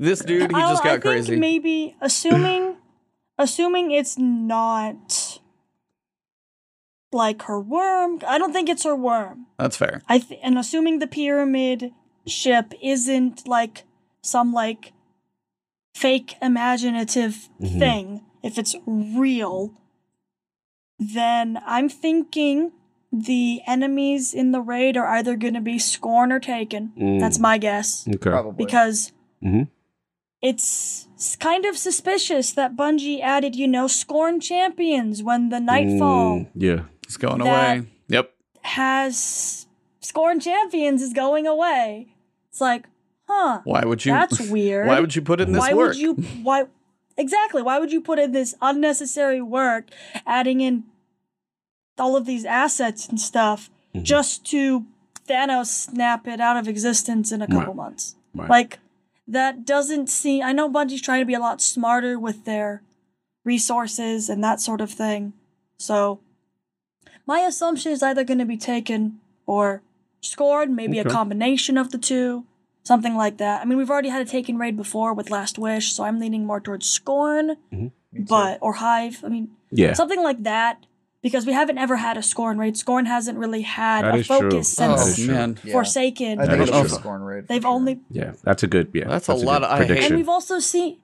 [0.01, 1.36] This dude, he I'll- just I got think crazy.
[1.36, 2.76] Maybe assuming,
[3.38, 5.38] assuming it's not
[7.12, 8.20] like her worm.
[8.26, 9.46] I don't think it's her worm.
[9.59, 10.01] That's fair.
[10.09, 11.92] I th- and assuming the pyramid
[12.26, 13.84] ship isn't like
[14.22, 14.92] some like
[15.94, 17.78] fake imaginative Mhm.
[17.78, 18.20] thing.
[18.42, 19.74] If it's real,
[20.98, 22.72] then I'm thinking
[23.12, 26.92] the enemies in the raid are either going to be Scorn or Taken.
[26.96, 27.20] Mm.
[27.20, 28.30] That's my guess Okay.
[28.30, 28.64] Probably.
[28.64, 29.12] because
[29.44, 29.68] Mhm.
[30.43, 31.07] It's
[31.38, 36.80] kind of suspicious that Bungie added, you know, Scorn Champions when the Nightfall Mm, yeah.
[37.05, 37.86] It's going away.
[38.09, 38.30] Yep.
[38.62, 39.66] has
[40.01, 42.09] Scorn Champions is going away.
[42.51, 42.86] It's like,
[43.28, 44.12] huh, Why would you?
[44.12, 44.86] that's weird.
[44.86, 45.88] Why would you put in this why work?
[45.88, 46.64] would you why
[47.16, 49.88] exactly why would you put in this unnecessary work
[50.26, 50.84] adding in
[51.99, 54.05] all of these assets and stuff Mhm.
[54.05, 54.86] just to
[55.28, 57.76] thanos snap it out of existence in a couple Right.
[57.76, 58.49] months Right.
[58.49, 58.78] like
[59.32, 62.82] that doesn't seem i know bungie's trying to be a lot smarter with their
[63.44, 65.32] resources and that sort of thing.
[65.78, 66.20] So
[67.26, 69.82] my assumption is either going to be taken or
[70.20, 72.44] scored maybe a combination of the two
[72.82, 73.60] something like that.
[73.60, 76.44] I mean we've already had a taken raid before with last wish so i'm leaning
[76.46, 77.88] more towards scorn mm-hmm.
[78.12, 78.24] Me too.
[78.28, 79.92] but or hive i mean yeah.
[79.92, 80.84] something like that
[81.22, 84.26] because we haven't ever had a scorn raid scorn hasn't really had That a is
[84.26, 84.38] true.
[84.50, 85.34] focus That oh is since true.
[85.34, 85.72] man, Yeah.
[85.72, 86.98] forsaken I think That it'll is be true.
[86.98, 87.42] Scorn Raid.
[87.44, 87.70] for they've sure.
[87.70, 88.32] only Yeah.
[88.42, 88.90] That's a good.
[88.94, 89.08] Yeah.
[89.08, 90.96] That's a good lot of- I- and and we've also seen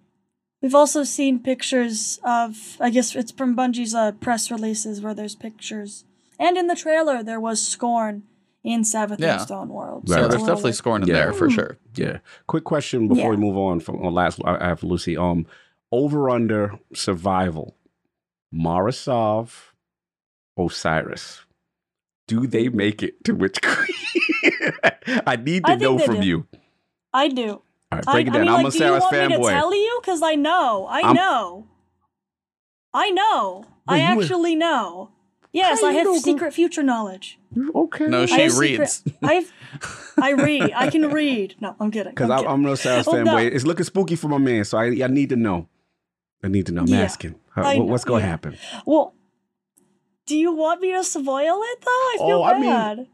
[0.62, 5.34] we've also seen pictures of i guess it's from bungie's uh, press releases where there's
[5.34, 6.04] pictures
[6.38, 8.22] and in the trailer there was scorn
[8.64, 9.36] in Savathun Yeah.
[9.38, 10.08] Stone World.
[10.08, 10.30] Right, So right.
[10.30, 11.14] there's definitely Scorn in Yeah.
[11.14, 11.76] there for sure.
[11.94, 12.18] Yeah.
[12.48, 15.16] Quick question before we move on from on last I I have Lucy.
[15.16, 15.46] Um
[15.92, 17.76] over under survival.
[18.50, 19.72] Mara Sov,
[20.58, 21.44] Osiris.
[22.26, 24.62] Do they make it to Witch Queen?
[25.26, 26.26] I need to I know from do.
[26.26, 26.46] you.
[27.12, 27.50] I do.
[27.50, 28.46] All right, I, break it I down.
[28.46, 29.50] mean, I'm like, a do you want me to fanboy.
[29.50, 29.98] tell you?
[30.02, 30.86] Because I know.
[30.90, 31.66] I I'm- know.
[32.92, 33.64] I know.
[33.88, 35.10] Wait, I you- actually know.
[35.52, 36.20] Yes, How I have know, girl?
[36.20, 37.38] secret future knowledge.
[37.74, 38.08] Okay.
[38.08, 39.02] No, I she have secret- reads.
[39.22, 39.52] I've,
[40.20, 40.72] I read.
[40.74, 41.54] I can read.
[41.60, 42.12] No, I'm kidding.
[42.12, 42.68] Because I'm I'm, kidding.
[42.70, 43.24] I'm Sarah's Well, fanboy.
[43.24, 43.36] no.
[43.38, 45.68] It's looking spooky for my man, so I, I need to know.
[46.44, 46.82] I need to know.
[46.82, 47.36] I'm Yeah, asking.
[47.54, 48.30] How- I what- know, what's going to yeah.
[48.30, 48.58] happen?
[48.84, 49.14] Well,
[50.26, 51.86] do you want me to spoil it though?
[51.90, 53.06] I feel Oh, I mean, bad.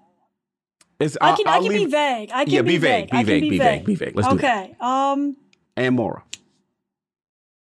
[1.00, 1.46] It's, I I'll- can.
[1.48, 2.30] i can be vague.
[2.32, 3.06] I can yeah, be, be vague.
[3.06, 3.42] Be can vague.
[3.42, 3.84] be Be vague.
[3.84, 4.16] Be vague.
[4.16, 4.64] Let's do that.
[4.70, 4.76] okay.
[4.80, 5.36] Um,
[5.76, 6.22] And Mora.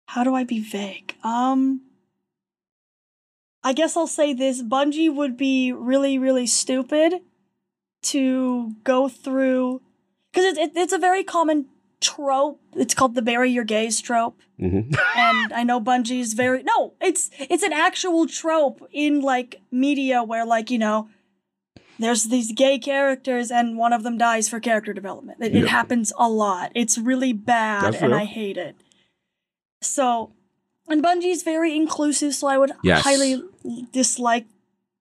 [0.07, 1.15] how do I be vague?
[1.23, 1.81] Um,
[3.63, 7.21] I guess I'll say this: Bungie would be really, really stupid
[8.03, 9.81] to go through
[10.31, 11.67] because it's it, it's a very common
[12.03, 12.59] trope.
[12.75, 14.37] It's called the bury your gays trope.
[14.59, 14.81] hmm
[15.17, 20.45] and I know Bungie's very no, it's it's an actual trope in like media where
[20.45, 21.09] like you know
[21.99, 25.37] there's these gay characters and one of them dies for character development.
[25.41, 26.71] It, it happens a lot.
[26.75, 28.19] It's really bad That's and fair.
[28.19, 28.75] I hate it.
[29.81, 30.31] So,
[30.87, 33.03] and Bungie's very inclusive, so I would Yes.
[33.03, 33.41] highly
[33.91, 34.47] dislike.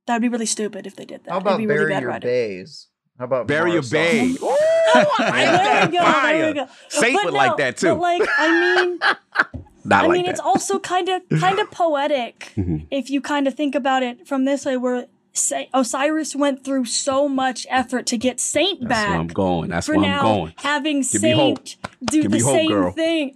[0.06, 1.30] That would be really stupid if they did that.
[1.30, 2.28] How It'd about be really bury bad your writing.
[2.28, 2.88] bays?
[3.22, 3.92] How about Bury your Marisol?
[3.92, 4.30] bay.
[4.42, 5.90] Ooh, I like There that.
[5.92, 6.02] we go.
[6.02, 6.68] There we go.
[6.88, 7.86] Saint But would no, like that too.
[7.94, 8.98] But like, I mean,
[9.84, 10.32] Not I like mean, that.
[10.32, 12.88] it's also kind of kind of poetic Mhm.
[12.90, 16.86] if you kind of think about it from this way, where say, Osiris went through
[16.86, 19.70] so much effort to get Saint That's back where I'm going.
[19.70, 20.52] That's for where I'm now going.
[20.56, 21.06] having Give.
[21.20, 22.90] Saint do Give the hope, same girl.
[22.90, 23.34] thing.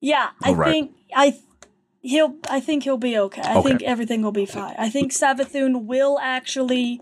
[0.00, 0.70] Yeah, I All right.
[0.72, 1.38] think I
[2.02, 3.42] he'll I think he'll be okay.
[3.42, 3.68] I Okay.
[3.68, 4.74] think everything will be fine.
[4.78, 7.00] I think Savathun will actually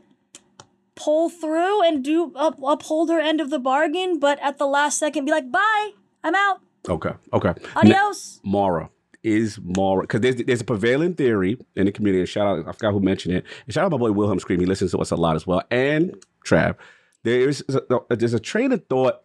[0.99, 4.99] pull through and do up, uphold her end of the bargain, but at the last
[4.99, 5.91] second be like, "Bye,
[6.25, 6.61] I'm out.
[6.89, 7.13] Okay.
[7.33, 7.55] Okay.
[7.77, 8.91] Adios." Mara
[9.23, 12.21] is Mara because there's there's a prevailing theory in the community.
[12.21, 13.45] And shout out, I forgot who mentioned it.
[13.67, 14.61] And shout out my boy Wilhelm Scream.
[14.61, 15.63] He listens to us a lot as well.
[15.71, 16.77] And Trav,
[17.23, 19.23] there's a, there's a train of thought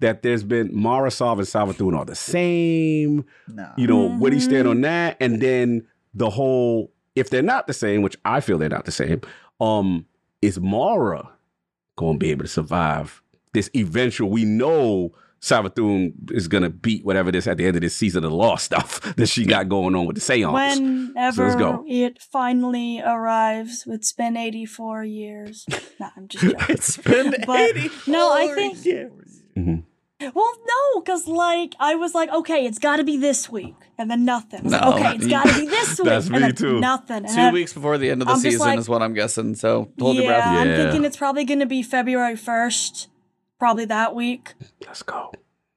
[0.00, 3.24] that there's been Mara Sov and Savathun are the same.
[3.48, 3.70] No.
[3.76, 5.16] You know, where do you stand on that?
[5.20, 8.92] And then the whole if they're not the same, which I feel they're not the
[8.92, 9.22] same,
[9.60, 10.04] um,
[10.42, 11.30] is Mara
[11.96, 13.22] going to be able to survive
[13.52, 14.30] this eventual?
[14.30, 18.24] We know Savathun is going to beat whatever this at the end of this season
[18.24, 20.78] of the law stuff that she got going on with the seance.
[20.78, 21.84] Whenever go.
[21.86, 25.66] it finally arrives, it's been 84 years.
[26.00, 26.66] nah, I'm just joking.
[26.68, 28.78] It's been But- 80 no, I think-
[29.56, 29.84] Mhm.
[30.20, 33.74] Well, no, because, like, I was like, okay, it's got to be this week.
[33.98, 34.60] And then nothing.
[34.66, 34.92] I like, No.
[34.94, 36.06] okay, it's got to be this week.
[36.06, 36.80] That's and me then too.
[36.80, 37.16] Nothing.
[37.18, 39.14] And Two then- weeks before the end of the I'm season like- is what I'm
[39.14, 39.54] guessing.
[39.54, 40.44] So hold yeah, your breath.
[40.44, 43.06] Yeah, I'm thinking it's probably going to be February 1st,
[43.58, 44.54] probably that week.
[44.86, 45.32] Let's go.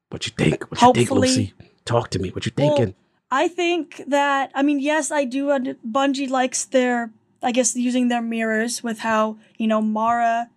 [0.09, 0.69] What you think?
[0.71, 1.53] What you think, Lucy?
[1.85, 2.29] Talk to me.
[2.29, 2.95] What you Well, thinking?
[3.31, 5.47] I think that I mean, yes, I do.
[5.87, 7.11] Bungie likes their,
[7.43, 10.49] I guess, using their mirrors with how you know Mara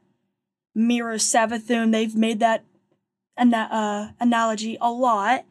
[0.75, 1.93] mirrors Savathun.
[1.93, 2.65] They've made that
[3.43, 5.45] ana- uh, analogy a lot.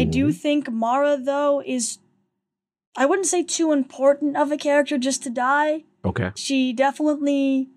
[0.00, 0.34] I do Mhm.
[0.44, 1.98] think Mara though is,
[2.96, 5.84] I wouldn't say too important of a character just to die.
[6.04, 6.30] Okay.
[6.34, 7.68] She definitely,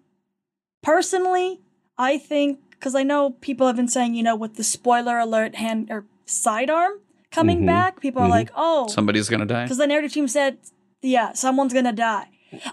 [0.83, 1.61] personally,
[1.97, 5.55] I think because I know people have been saying, you know, with the spoiler alert
[5.55, 6.93] hand or sidearm
[7.31, 7.65] coming Mhm.
[7.67, 8.37] back, people are Mhm.
[8.39, 9.63] like, oh, Somebody's gonna die.
[9.63, 10.57] because the narrative team said,
[11.01, 12.27] yeah, someone's gonna die.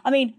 [0.04, 0.34] I mean,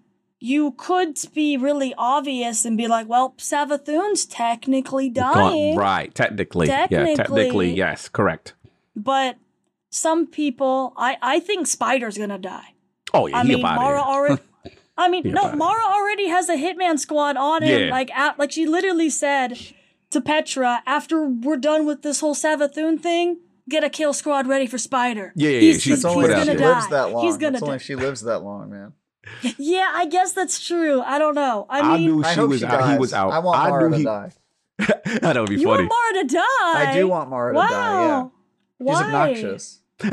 [0.45, 5.75] you could be really obvious and be like, well, Savathun's technically Gone- dying.
[5.77, 6.13] Right.
[6.13, 6.67] Technically.
[6.67, 6.87] Yeah.
[6.87, 7.15] Technically.
[7.15, 7.73] Technically.
[7.73, 8.09] Yes.
[8.09, 8.53] Correct.
[8.95, 9.37] but
[9.89, 12.73] some people, I I think Spider's gonna die.
[13.13, 14.13] Oh yeah, I he mean, up Mara outta here.
[14.15, 14.41] already.
[14.97, 17.83] I mean, He no, Mara already has a hitman squad on him.
[17.83, 17.91] Yeah.
[17.91, 19.57] Like, at, like she literally said
[20.09, 23.39] to Petra, "After we're done with this whole Savathun thing,
[23.69, 26.29] get a kill squad ready for Spider." Yeah, yeah, he's, yeah, he's, That's put only
[26.29, 26.91] it if out she gonna lives die.
[26.91, 27.25] that long.
[27.25, 27.75] He's gonna That's only die.
[27.75, 28.93] if she lives that long, man.
[29.57, 31.01] Yeah, I guess that's true.
[31.01, 31.65] I don't know.
[31.69, 32.91] I I mean, knew I she hope was she out.
[32.91, 33.31] He was out.
[33.31, 34.03] I want Mara knew to he.
[34.03, 34.31] die.
[35.21, 35.85] that would be you funny.
[35.87, 36.89] want Mara to die.
[36.89, 37.67] I do want Mara wow.
[37.67, 38.03] to die.
[38.05, 38.23] Yeah,
[38.79, 39.03] she's Why?
[39.05, 39.79] obnoxious.
[39.99, 40.11] 'Cause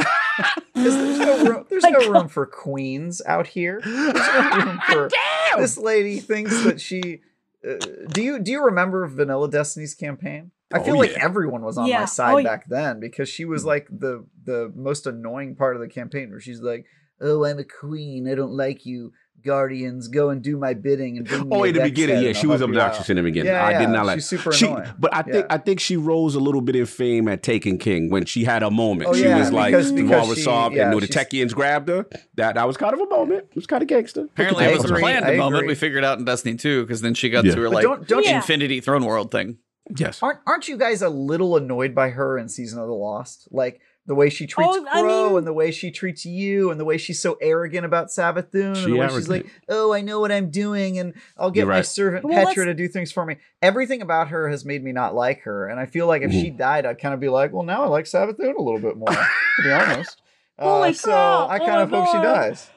[0.75, 1.67] there's no room.
[1.69, 3.81] There's no room for queens out here.
[3.85, 5.61] There's no room for Damn!
[5.61, 7.21] this lady thinks that she.
[7.69, 7.75] Uh,
[8.13, 10.51] do you do you remember Vanilla Destiny's campaign?
[10.73, 11.25] I Oh, feel like yeah.
[11.25, 12.01] everyone was on Yeah.
[12.01, 12.45] my side Oh, yeah.
[12.49, 16.41] back then because she was like the the most annoying part of the campaign where
[16.41, 16.87] she's like,
[17.21, 18.29] "Oh, I'm a queen.
[18.29, 19.13] I don't like you,
[19.45, 20.09] guardians.
[20.09, 22.45] Go and do my bidding and bring me." Oh, a in the beginning, yeah, she
[22.47, 23.53] I'll was help you out." obnoxious in the beginning.
[23.53, 24.17] Yeah, I did yeah, not like.
[24.19, 24.89] she's super she, annoying.
[24.99, 25.47] but I think Yeah.
[25.51, 28.63] I think she rose a little bit in fame at Taken King when she had
[28.63, 29.11] a moment.
[29.11, 31.89] Oh, she yeah, was like because- because Mara she- sobbed yeah, and the Techeuns grabbed
[31.89, 32.07] her.
[32.37, 33.47] That that was kind of a moment.
[33.51, 34.23] It was kind of gangster.
[34.25, 35.69] Apparently, it wasn't agree, planned I moment agree.
[35.69, 37.55] we figured out in Destiny 2, because then she got Yeah.
[37.55, 38.37] to her But like don't don't you Yeah.
[38.37, 39.59] Infinity Throne World thing.
[39.97, 40.23] Yes.
[40.23, 43.49] aren't aren't you guys a little annoyed by her in season of the Lost?
[43.51, 43.81] Like
[44.11, 46.81] the way she treats Oh, I Crow mean- and the way she treats you and
[46.81, 50.01] the way she's so arrogant about Savathun She and the way she's like, "Oh, I
[50.01, 51.87] know what I'm doing and I'll get You're my right.
[51.87, 55.15] servant Well, Petra to do things for me." Everything about her has made me not
[55.15, 56.41] like her, and I feel like if Mm-hmm.
[56.41, 58.97] she died, I'd kind of be like, "Well, now I like Savathun a little bit
[58.97, 60.21] more." to be honest,
[60.59, 61.51] Holy uh, so crap.
[61.51, 62.23] I Oh kind my of hope she God.
[62.23, 62.71] dies.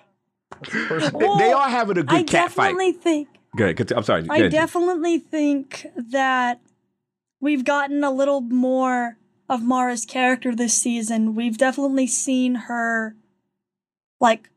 [0.61, 1.19] That's personal.
[1.19, 2.63] They, Well, they are having a good I cat fight.
[2.63, 3.27] I definitely think
[3.57, 3.91] Good.
[3.91, 4.25] I'm sorry.
[4.29, 4.51] I Good.
[4.51, 6.59] definitely think that
[7.41, 9.17] we've gotten a little more
[9.49, 11.35] of Mara's character this season.
[11.35, 13.15] We've definitely seen her
[14.19, 14.49] like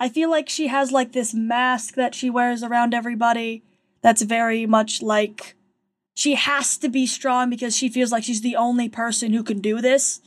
[0.00, 3.62] I feel like she has like this mask that she wears around everybody
[4.02, 5.54] that's very much like
[6.14, 9.60] she has to be strong because she feels like she's the only person who can
[9.60, 10.20] do this.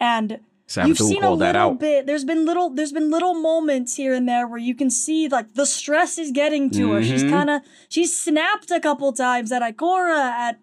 [0.00, 0.40] And
[0.76, 1.80] You've seen a little out.
[1.80, 2.06] bit.
[2.06, 2.68] There's been little.
[2.70, 6.30] There's been little moments here and there where you can see like the stress is
[6.30, 7.02] getting to her.
[7.02, 7.30] She's Mhm.
[7.30, 10.58] kind of she's snapped a couple times at Ikora at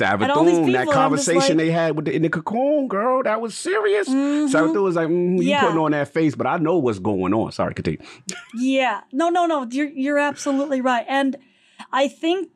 [0.00, 2.88] and all these Savathun, people, that conversation like- they had with the, in the cocoon,
[2.88, 4.08] girl, that was serious.
[4.08, 4.48] Mhm.
[4.50, 5.62] Savathun was like, mm, "You Yeah.
[5.62, 8.00] putting on that face, but I know what's going on." Sorry, continue.
[8.54, 9.00] yeah.
[9.12, 9.66] No, no, no.
[9.70, 11.04] You're you're absolutely right.
[11.08, 11.36] And
[11.92, 12.50] I think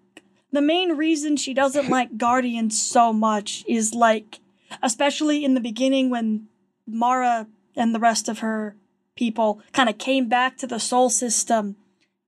[0.53, 4.41] the main reason she doesn't like Guardians so much is like,
[4.83, 6.49] especially in the beginning when
[6.87, 8.76] Mara and the rest of her
[9.16, 11.76] people kind of came back to the soul system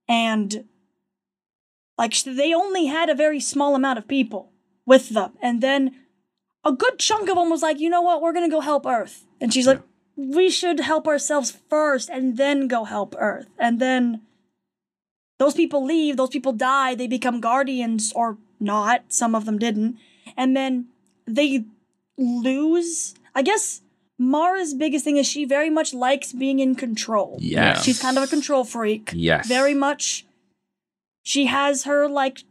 [0.09, 0.65] and
[1.99, 4.51] like they only had a very small amount of people
[4.87, 5.33] with them.
[5.43, 5.95] And then
[6.65, 8.23] a good chunk of them was like you know what?
[8.23, 9.25] We're gonna go help earth.
[9.41, 9.81] And she's like
[10.17, 13.49] we should help ourselves first and then go help earth.
[13.59, 14.23] And then
[15.39, 19.99] those people leave those people die they become guardians or not some of them didn't.
[20.37, 20.87] And then
[21.27, 21.65] they
[22.17, 23.81] lose i guess
[24.19, 27.37] mara's biggest thing is she very much likes being in control.
[27.41, 27.81] Yeah.
[27.81, 29.11] she's kind of a control freak.
[29.15, 29.49] Yes.
[29.49, 30.25] very much
[31.25, 32.45] she has her like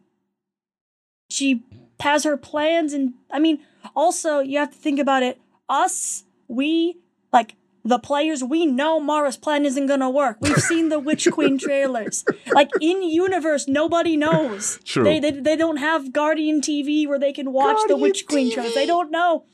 [1.29, 1.63] she
[1.99, 3.59] has her plans and i mean
[3.95, 5.39] also you have to think about it.
[5.69, 6.97] Us we
[7.31, 10.37] like the players we know mara's plan isn't gonna work.
[10.41, 12.23] We've seen the witch queen trailers.
[12.53, 14.79] Like in universe nobody knows.
[14.85, 15.03] True.
[15.03, 18.49] they, they they don't have guardian tv where they can watch the Guardian witch queen
[18.51, 18.53] TV.
[18.53, 18.73] trailers.
[18.73, 19.45] They don't know.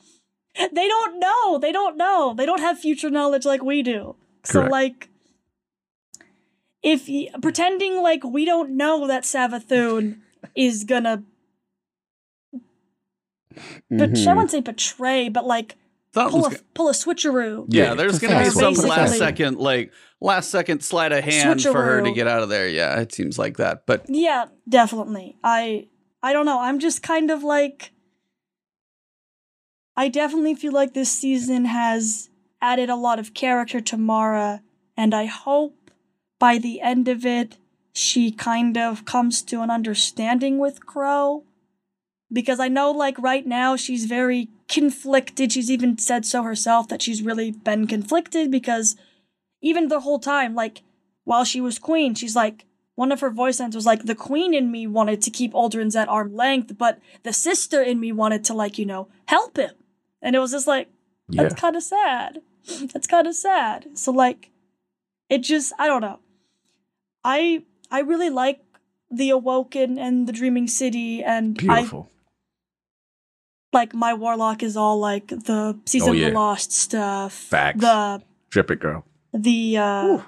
[0.74, 1.58] They don't know.
[1.60, 2.34] They don't know.
[2.36, 4.16] They don't have future knowledge like we do.
[4.44, 4.72] So Correct.
[4.72, 5.10] like
[6.82, 7.10] if
[7.42, 10.20] pretending like we don't know that Savathun
[10.56, 11.24] is gonna,
[13.90, 14.36] but I Mhm.
[14.36, 15.76] wouldn't say betray, but like
[16.14, 17.66] pull Something's a go- pull a switcheroo.
[17.70, 19.92] yeah, Yeah, there's gonna be some last second, like
[20.22, 22.68] last second sleight of hand for her to get out of there.
[22.68, 23.86] Yeah, it seems like that.
[23.86, 25.38] But Yeah, definitely.
[25.44, 25.88] I
[26.22, 26.60] I don't know.
[26.60, 27.92] I'm just kind of like
[29.96, 32.30] I definitely feel like this season has
[32.62, 34.62] added a lot of character to Mara,
[34.96, 35.92] and I hope
[36.40, 37.58] by the end of it
[37.94, 41.44] she kind of comes to an understanding with Crow.
[42.32, 45.52] Because I know like right now she's very conflicted.
[45.52, 48.96] She's even said so herself that she's really been conflicted because
[49.62, 50.84] even the whole time, like
[51.24, 52.66] while she was queen, she's like,
[52.96, 55.96] one of her voice lines was like, the queen in me wanted to keep Uldren's
[55.96, 59.72] at arm length, but the sister in me wanted to, like, you know, help him.
[60.22, 60.90] And it was just like,
[61.30, 61.44] Yeah.
[61.44, 62.42] that's kind of sad.
[62.92, 63.98] That's kind of sad.
[63.98, 64.52] So, like,
[65.30, 66.20] it just, I don't know.
[67.24, 68.60] I I really like
[69.10, 72.10] the Awoken and the Dreaming City, and I Beautiful.
[73.74, 77.34] Like my Warlock is all like the Season Oh, of the Lost stuff.
[77.34, 77.80] Facts.
[77.82, 79.06] The Drip it, girl.
[79.34, 80.22] the uh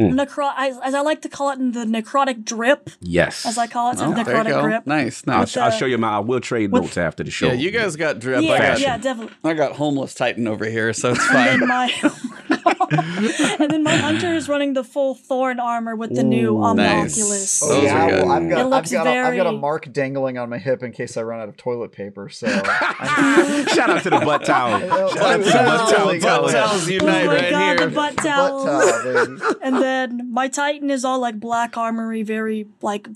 [0.00, 0.14] Mm.
[0.18, 3.44] necro as, as I like to call it in the necrotic drip, Yes.
[3.44, 4.62] as I call it, so Oh, there necrotic drip.
[4.62, 4.86] grip.
[4.86, 5.54] Nice, I'll, nice.
[5.54, 6.12] I'll show you my.
[6.12, 7.48] I will trade with- notes after the show.
[7.48, 8.38] Yeah, you guys got drip.
[8.38, 9.34] I Yeah, got yeah, definitely.
[9.44, 11.60] I got homeless Titan over here, so it's And fine.
[11.60, 16.62] then my and then my hunter is running the full thorn armor with the new
[16.62, 17.18] um, Ooh, nice.
[17.18, 17.62] Omnoculus.
[17.64, 20.48] Oh yeah, well, I've got I've looks got, a, I've got a mark dangling on
[20.48, 22.28] my hip in case I run out of toilet paper.
[22.28, 24.80] So Shout out to the butt towel.
[24.84, 26.08] Oh, Shout out to the oh, butt towel.
[26.08, 26.44] oh, towel.
[26.44, 27.88] oh, towels Oh unite my right god, here.
[27.88, 28.64] the butt butt towel.
[28.64, 29.54] towel.
[29.62, 33.08] And then my Titan is all like black armory, very like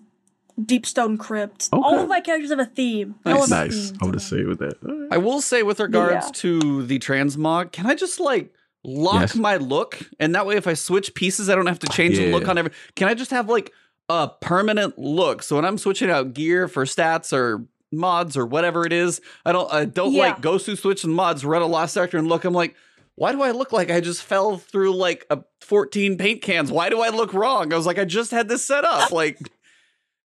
[0.64, 1.68] deep stone crypt.
[1.72, 3.16] All of my characters have a theme.
[3.24, 3.41] They Nice.
[3.51, 3.91] Nice.
[3.91, 5.09] theme I would to say with that.
[5.11, 6.31] I will say, with regards Yeah.
[6.35, 8.53] to the transmog, can I just like
[8.87, 9.34] lock Yes.
[9.37, 12.16] my look, and that way, if I switch pieces, I don't have to ah, change
[12.16, 12.70] the look on every.
[12.95, 13.72] Can I just have like
[14.09, 15.43] a permanent look?
[15.43, 19.53] So when I'm switching out gear for stats or mods or whatever it is, I
[19.53, 19.70] don't.
[19.72, 20.22] I don't Yeah.
[20.22, 22.45] like go through switch and mods, run a lost sector, and look.
[22.45, 22.74] I'm like.
[23.18, 26.70] Why do I look like I just fell through like a 14 paint cans?
[26.70, 27.72] Why do I look wrong?
[27.72, 29.11] I was like, I just had this set up.
[29.11, 29.39] Uh, like,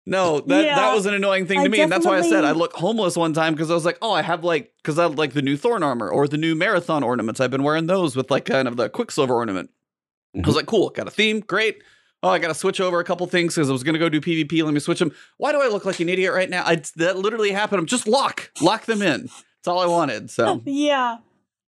[0.05, 2.43] no, that that was an annoying thing to I me, and that's why I said
[2.43, 5.03] I look homeless one time because I was like, oh, I have like because I
[5.03, 7.39] have like the new thorn armor or the new marathon ornaments.
[7.39, 9.69] I've been wearing those with like kind of the quicksilver ornament.
[10.35, 10.45] I Mhm.
[10.47, 11.83] was like, cool, got a theme, great.
[12.23, 14.21] Oh, I got to switch over a couple things because I was gonna go do
[14.21, 14.63] PvP.
[14.63, 15.11] Let me switch them.
[15.37, 16.63] Why do I look like an idiot right now?
[16.65, 17.79] I, that literally happened.
[17.79, 19.21] I'm just lock, lock them in.
[19.23, 20.29] That's all I wanted.
[20.31, 21.17] So Yeah.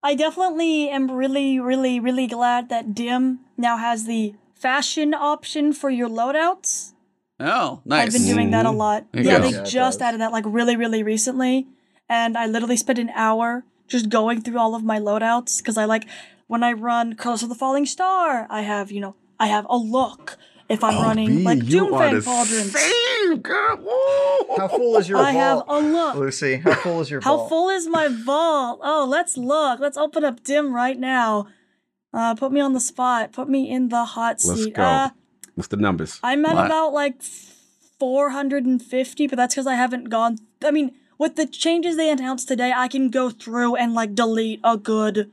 [0.02, 5.88] I definitely am really, really, really glad that DIM now has the fashion option for
[5.90, 6.93] your loadouts.
[7.40, 8.06] Oh, nice.
[8.06, 9.06] I've been doing that a lot.
[9.12, 11.66] There you Yeah, they Yeah, just added that like really, really recently.
[12.08, 15.84] And I literally spent an hour just going through all of my loadouts because I
[15.84, 16.04] like
[16.46, 19.76] when I run Curse of the Falling Star, I have, you know, I have a
[19.76, 20.36] look.
[20.66, 23.76] If I'm running like Doomfang Pauldrons, same, girl.
[23.82, 24.56] Whoa.
[24.56, 25.28] How full is your vault?
[25.28, 26.14] I have a look.
[26.16, 26.56] Lucy?
[26.56, 27.42] How full is your How vault?
[27.42, 28.80] How full is my vault?
[28.82, 29.78] Oh, let's look.
[29.80, 31.48] Let's open up DIM right now.
[32.14, 33.30] Uh, put me on the spot.
[33.32, 34.74] Put me in the hot Let's seat.
[34.74, 34.82] go.
[34.82, 35.08] Uh,
[35.54, 36.18] What's the numbers?
[36.22, 37.22] I'm at about like
[37.98, 40.38] 450, but that's because I haven't gone.
[40.64, 44.60] I mean, with the changes they announced today, I can go through and like delete
[44.64, 45.30] a good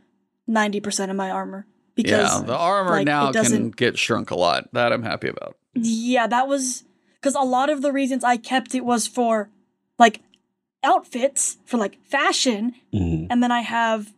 [0.49, 1.65] 90% of my armor.
[1.95, 4.69] Because, yeah, the armor like, now can get shrunk a lot.
[4.73, 5.57] That I'm happy about.
[5.73, 6.83] yeah, that was.
[7.19, 9.49] Because a lot of the reasons I kept it was for
[9.99, 10.21] like
[10.83, 13.27] outfits, for like fashion, Mhm.
[13.29, 14.13] and then I have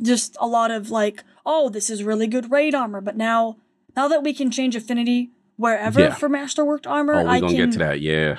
[0.00, 3.00] just a lot of like, oh, this is really good raid armor.
[3.02, 3.56] But now,
[3.96, 6.14] now that we can change affinity wherever Yeah.
[6.14, 8.00] for masterworked armor, Oh, we're I gonna can get to that.
[8.00, 8.38] Yeah.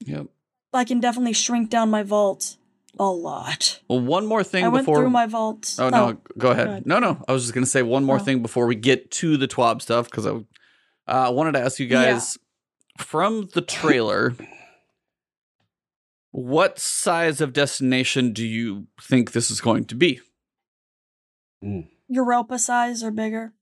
[0.00, 0.26] Yep.
[0.72, 2.56] I can definitely shrink down my vault
[2.98, 3.80] a lot.
[3.88, 5.74] Well, one more thing I went before through my vault.
[5.78, 6.66] Oh no, go ahead.
[6.66, 6.86] go ahead.
[6.86, 7.22] No, no.
[7.28, 8.20] I was just gonna say one more Oh.
[8.20, 10.32] thing before we get to the TWAB stuff because I
[11.06, 12.36] uh, wanted to ask you guys
[12.98, 14.34] from the trailer,
[16.30, 20.20] what size of destination do you think this is going to be?
[22.08, 23.52] Europa size or bigger.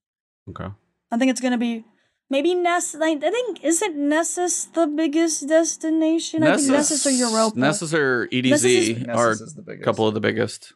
[0.50, 0.66] Okay.
[1.10, 1.84] I think it's gonna be
[2.30, 2.94] maybe Ness.
[2.94, 6.42] I, I think isn't Nessus the biggest destination?
[6.42, 7.58] I think Nessus or Europa.
[7.58, 9.84] Nessus or EDZ Nessus is- are the a biggest.
[9.84, 10.72] couple of the biggest.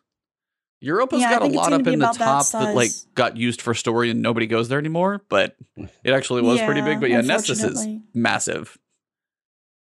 [0.81, 3.61] Europa's Yeah, got a lot up in the about that top that, like got used
[3.61, 7.01] for story and nobody goes there anymore, but it actually was pretty big.
[7.01, 8.79] But yeah, Nessus is massive.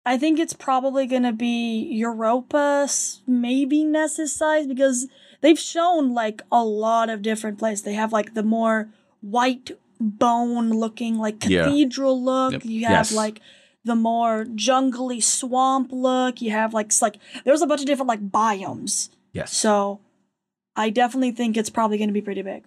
[0.07, 2.89] I think it's probably gonna be Europa,
[3.27, 5.09] maybe Nessus size because
[5.41, 7.83] they've shown like a lot of different places.
[7.85, 8.91] They have like the more
[9.31, 9.71] white
[10.01, 11.65] bone looking like Yeah.
[11.65, 12.53] cathedral look.
[12.53, 12.65] Yep.
[12.65, 13.13] You have Yes.
[13.13, 13.41] like
[13.85, 16.41] the more jungly swamp look.
[16.43, 19.11] You have like s- like there's a bunch of different like biomes.
[19.33, 19.53] Yes.
[19.55, 20.01] So
[20.77, 22.65] I definitely think it's probably gonna be pretty big,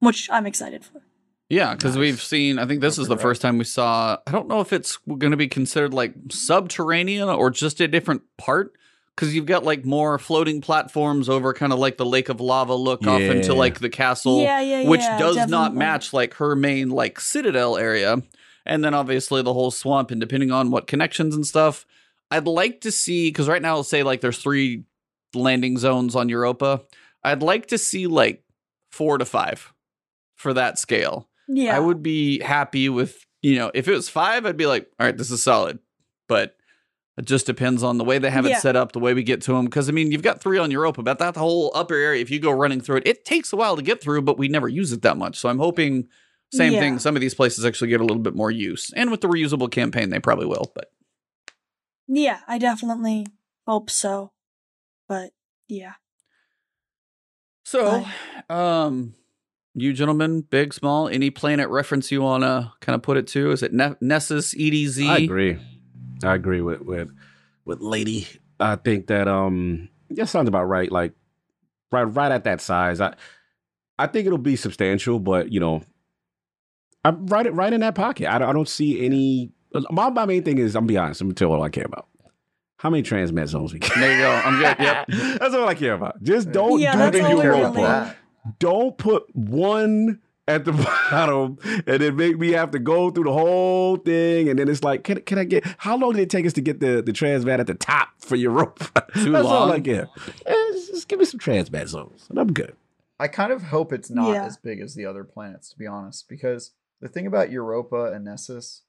[0.00, 1.02] which I'm excited for.
[1.50, 2.00] Yeah, because Nice.
[2.00, 2.58] we've seen.
[2.58, 3.22] I think this You're is the correct.
[3.22, 4.18] first time we saw.
[4.26, 8.20] I don't know if it's going to be considered like subterranean or just a different
[8.36, 8.72] part.
[9.18, 12.76] Because you've got like more floating platforms over kind of like the lake of lava
[12.76, 16.54] look off into like the castle, yeah, yeah, which yeah, does not match like her
[16.54, 18.22] main like citadel area.
[18.64, 21.84] And then obviously the whole swamp, and depending on what connections and stuff,
[22.30, 24.84] I'd like to see because right now I'll say like there's three
[25.34, 26.82] landing zones on Europa.
[27.24, 28.44] I'd like to see like
[28.92, 29.72] four to five
[30.36, 31.28] for that scale.
[31.48, 34.88] Yeah, I would be happy with, you know, if it was five, I'd be like,
[35.00, 35.80] all right, this is solid.
[36.28, 36.57] But
[37.18, 38.56] it just depends on the way they have Yeah.
[38.56, 39.64] it set up, the way we get to them.
[39.66, 42.38] Because, I mean, you've got three on Europa, but that whole upper area, if you
[42.38, 44.92] go running through it, it takes a while to get through, but we never use
[44.92, 45.36] it that much.
[45.38, 46.08] So I'm hoping,
[46.54, 46.80] same Yeah.
[46.80, 48.92] thing, some of these places actually get a little bit more use.
[48.94, 50.70] And with the reusable campaign, they probably will.
[50.74, 50.92] But
[52.06, 53.26] Yeah, I definitely
[53.66, 54.32] hope so.
[55.08, 55.32] But
[55.68, 55.94] yeah.
[57.64, 58.06] so,
[58.48, 59.14] um,
[59.74, 63.50] you gentlemen, big, small, any planet reference you want to kind of put it to?
[63.50, 65.06] Is it ne- Nessus, EDZ?
[65.08, 65.58] I agree.
[66.22, 67.10] I agree with with
[67.64, 68.26] with Lady.
[68.60, 70.90] I think that um that sounds about right.
[70.90, 71.12] Like
[71.92, 73.00] right right at that size.
[73.00, 73.14] I
[73.98, 75.82] I think it'll be substantial, but you know,
[77.04, 78.32] I'm right it right in that pocket.
[78.32, 79.52] I don't, I don't see any.
[79.90, 81.20] My, my main thing is I'm gonna be honest.
[81.20, 82.08] I'm gonna tell you all I care about.
[82.78, 83.92] How many transmat zones we get?
[83.96, 84.30] There you go.
[84.30, 84.76] I'm good.
[84.78, 85.06] Yep.
[85.40, 86.22] That's all I care about.
[86.22, 88.16] Just don't Yeah, do the all we Europa.
[88.60, 90.72] Don't put one at the
[91.10, 94.48] bottom and then make me have to go through the whole thing.
[94.48, 96.60] And then it's like, can, can I get, how long did it take us to
[96.60, 99.06] get the, the transmat at the top for Europa?
[99.14, 99.82] Too That's all I long.
[99.82, 100.08] care.
[100.46, 102.74] Eh, just, just give me some transmat zones and I'm good.
[103.20, 104.44] I kind of hope it's not Yeah.
[104.46, 108.24] as big as the other planets, to be honest, because the thing about Europa and
[108.24, 108.82] Nessus,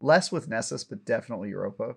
[0.00, 1.96] less with Nessus, but definitely Europa,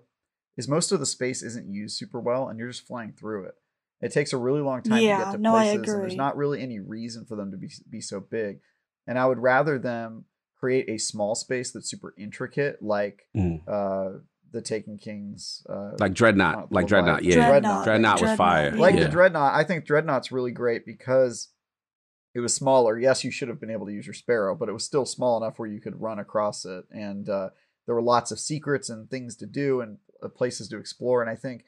[0.56, 3.54] is most of the space isn't used super well, and you're just flying through it.
[4.00, 6.36] It takes a really long time to get to no, I places, and there's not
[6.36, 8.60] really any reason for them to be be so big.
[9.06, 10.24] And I would rather them
[10.58, 13.60] create a small space that's super intricate, like Mm.
[13.68, 14.18] uh,
[14.52, 16.88] the Taken Kings, uh, Like Dreadnought, like Leviathan.
[16.88, 17.24] Dreadnought.
[17.24, 17.48] Yeah.
[17.48, 17.84] Dreadnought.
[17.84, 18.72] Dreadnought was fire.
[18.72, 19.04] Like yeah.
[19.04, 21.48] the dreadnought i think dreadnought's really great because
[22.34, 24.72] it was smaller yes you should have been able to use your sparrow but it
[24.72, 27.50] was still small enough where you could run across it and uh,
[27.86, 31.30] there were lots of secrets and things to do and uh, places to explore and
[31.30, 31.64] i think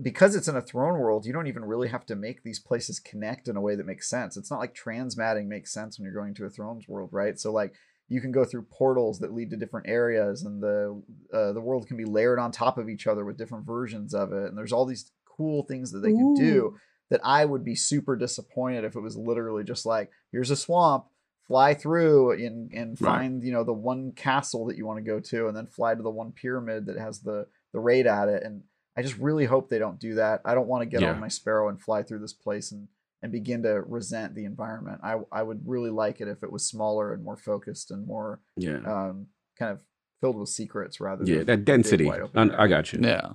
[0.00, 3.00] because it's in a throne world you don't even really have to make these places
[3.00, 4.36] connect in a way that makes sense.
[4.36, 7.38] It's not like transmatting makes sense when you're going to a thrones world right?
[7.38, 7.74] So like
[8.08, 11.86] you can go through portals that lead to different areas and the uh, the world
[11.88, 14.72] can be layered on top of each other with different versions of it and there's
[14.72, 16.76] all these cool things that they can do
[17.10, 21.06] that I would be super disappointed if it was literally just like here's a swamp
[21.46, 23.18] fly through and and Right.
[23.18, 25.94] find you know the one castle that you want to go to and then fly
[25.94, 28.62] to the one pyramid that has the the raid at it and
[28.96, 30.40] I just really hope they don't do that.
[30.44, 31.12] I don't want to get Yeah.
[31.12, 32.88] on my sparrow and fly through this place and
[33.22, 35.00] and begin to resent the environment.
[35.02, 38.40] I I would really like it if it was smaller and more focused and more
[38.56, 38.78] Yeah.
[38.86, 39.26] um
[39.58, 39.80] kind of
[40.20, 41.42] filled with secrets rather Yeah.
[41.44, 42.10] That density.
[42.10, 42.20] I.
[42.34, 43.00] I got you.
[43.02, 43.32] Yeah.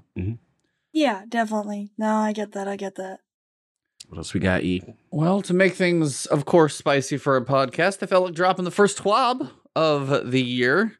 [0.93, 1.91] Yeah, definitely.
[1.97, 2.67] No, I get that.
[2.67, 3.19] I get that.
[4.09, 4.83] What else we got, E?
[5.11, 8.71] Well, to make things, of course, spicy for a podcast, I felt like dropping the
[8.71, 10.97] first twab of the year.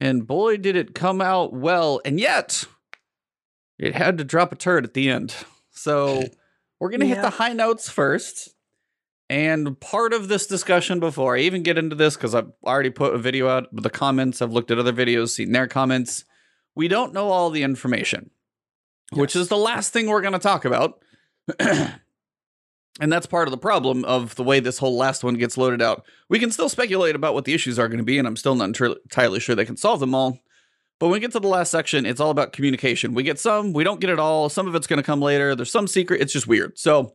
[0.00, 2.00] And boy, did it come out well.
[2.04, 2.64] And yet,
[3.78, 5.34] it had to drop a turd at the end.
[5.70, 6.22] So
[6.80, 8.50] we're going to hit the high notes first.
[9.30, 13.14] And part of this discussion before I even get into this, because I've already put
[13.14, 16.24] a video out with the comments, I've looked at other videos, seen their comments.
[16.74, 18.30] We don't know all the information,
[19.12, 21.02] which is the last thing we're going to talk about.
[23.00, 25.82] And that's part of the problem of the way this whole last one gets loaded
[25.82, 26.04] out.
[26.28, 28.54] We can still speculate about what the issues are going to be, and I'm still
[28.54, 30.38] not entirely sure they can solve them all.
[31.04, 33.12] But when we get to the last section, it's all about communication.
[33.12, 34.48] We get some, we don't get it all.
[34.48, 35.54] Some of it's going to come later.
[35.54, 36.22] There's some secret.
[36.22, 36.78] It's just weird.
[36.78, 37.12] So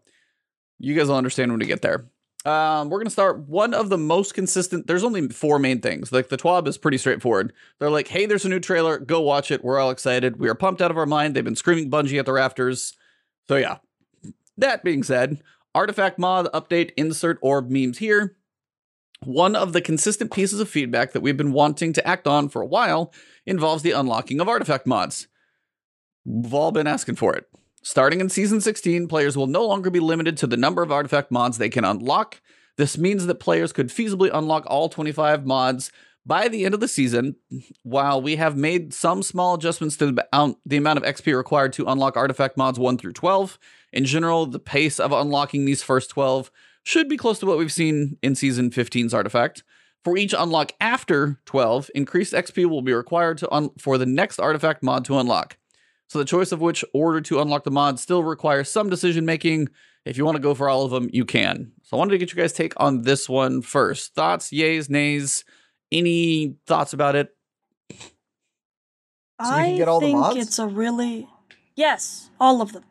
[0.78, 2.06] you guys will understand when we get there.
[2.46, 4.86] Um, we're going to start one of the most consistent.
[4.86, 6.12] There's only four main things.
[6.12, 7.52] Like the TWAB is pretty straightforward.
[7.80, 9.00] They're like, hey, there's a new trailer.
[9.00, 9.64] Go watch it.
[9.64, 10.38] We're all excited.
[10.38, 11.36] We are pumped out of our mind.
[11.36, 12.96] They've been screaming Bungie at the rafters.
[13.48, 13.80] So yeah.
[14.56, 15.42] That being said,
[15.74, 18.38] artifact mod update insert orb memes here.
[19.26, 22.62] One of the consistent pieces of feedback that we've been wanting to act on for
[22.62, 23.14] a while
[23.46, 25.28] involves the unlocking of artifact mods.
[26.26, 27.46] We've all been asking for it.
[27.82, 31.32] Starting in season 16, players will no longer be limited to the number of artifact
[31.32, 32.42] mods they can unlock.
[32.78, 35.92] This means that players could feasibly unlock all 25 mods
[36.26, 37.36] by the end of the season.
[37.84, 41.86] While we have made some small adjustments to the um, amount- of XP required to
[41.88, 43.58] unlock artifact mods 1 through 12,
[43.92, 46.52] in general, the pace of unlocking these first 12
[46.84, 49.64] should be close to what we've seen in season 15's artifact.
[50.04, 54.40] For each unlock after 12, increased XP will be required to un- for the next
[54.40, 55.58] artifact mod to unlock.
[56.08, 59.70] So the choice of which order to unlock the mod still requires some decision making.
[60.06, 61.74] If you want to go for all of them, you can.
[61.84, 64.16] So I wanted to get you guys' take on this one first.
[64.16, 65.44] Thoughts, yays, nays,
[65.92, 67.36] any thoughts about it?
[67.92, 70.38] So can I get all the think mods?
[70.38, 71.28] it's a really
[71.76, 72.84] yes, all of them.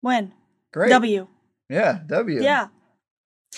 [0.00, 0.32] When
[0.72, 0.90] Great.
[0.90, 1.28] W.
[1.68, 2.42] Yeah, W.
[2.42, 2.68] Yeah.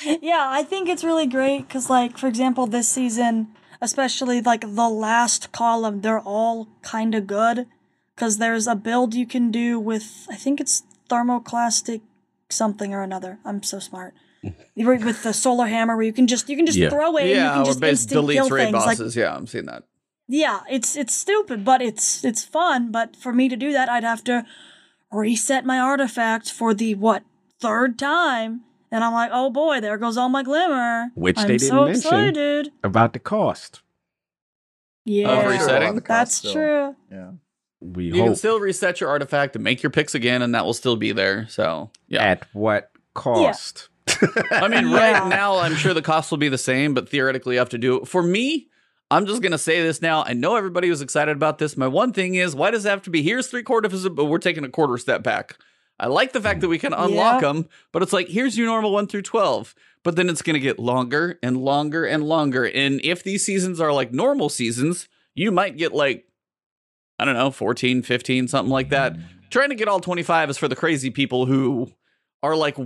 [0.04, 3.48] Yeah, I think it's really great because, like, for example, this season,
[3.80, 7.66] especially like the last column, they're all kind of good
[8.14, 12.02] because there's a build you can do with, I think it's thermoclastic
[12.48, 13.38] something or another.
[13.44, 14.14] I'm so smart.
[14.76, 16.90] With the solar hammer where you can just you can just Yeah.
[16.90, 18.74] throw it and you yeah, can or just base instant kill deletes raid things.
[18.74, 19.16] Like bosses.
[19.16, 19.82] yeah, I'm seeing that.
[20.28, 22.92] yeah, it's it's stupid, but it's it's fun.
[22.92, 24.46] But for me to do that, I'd have to
[25.10, 27.24] reset my artifact for the what
[27.60, 31.10] third time, and I'm like, oh boy, there goes all my glimmer.
[31.14, 31.98] Which I'm they didn't so mention.
[32.00, 32.72] excited.
[32.84, 33.82] About the cost.
[35.04, 35.94] Yeah, Of resetting?
[35.94, 36.52] The cost that's still.
[36.52, 36.96] true.
[37.10, 37.30] Yeah.
[37.80, 40.74] We You can still reset your artifact and make your picks again, and that will
[40.74, 41.46] still be there.
[41.48, 42.22] So yeah.
[42.24, 43.88] At what cost?
[44.50, 44.96] I mean, Yeah.
[44.98, 47.78] right now, I'm sure the cost will be the same, but theoretically, you have to
[47.78, 48.08] do it.
[48.08, 48.68] For me,
[49.10, 50.24] I'm just going to say this now.
[50.24, 51.76] I know everybody was excited about this.
[51.76, 54.38] My one thing is, why does it have to be here's three quarters, but we're
[54.38, 55.56] taking a quarter step back?
[56.00, 57.52] I like the fact that we can unlock Yeah.
[57.52, 59.74] them, but it's like, here's your normal one through 12.
[60.04, 62.64] But but then it's going to get longer and longer and longer.
[62.64, 66.24] And if these seasons are like normal seasons, you might get like,
[67.18, 69.16] I don't know, 14, 15, something like that.
[69.50, 71.92] Trying to get all 25 is for the crazy people who
[72.42, 72.76] are like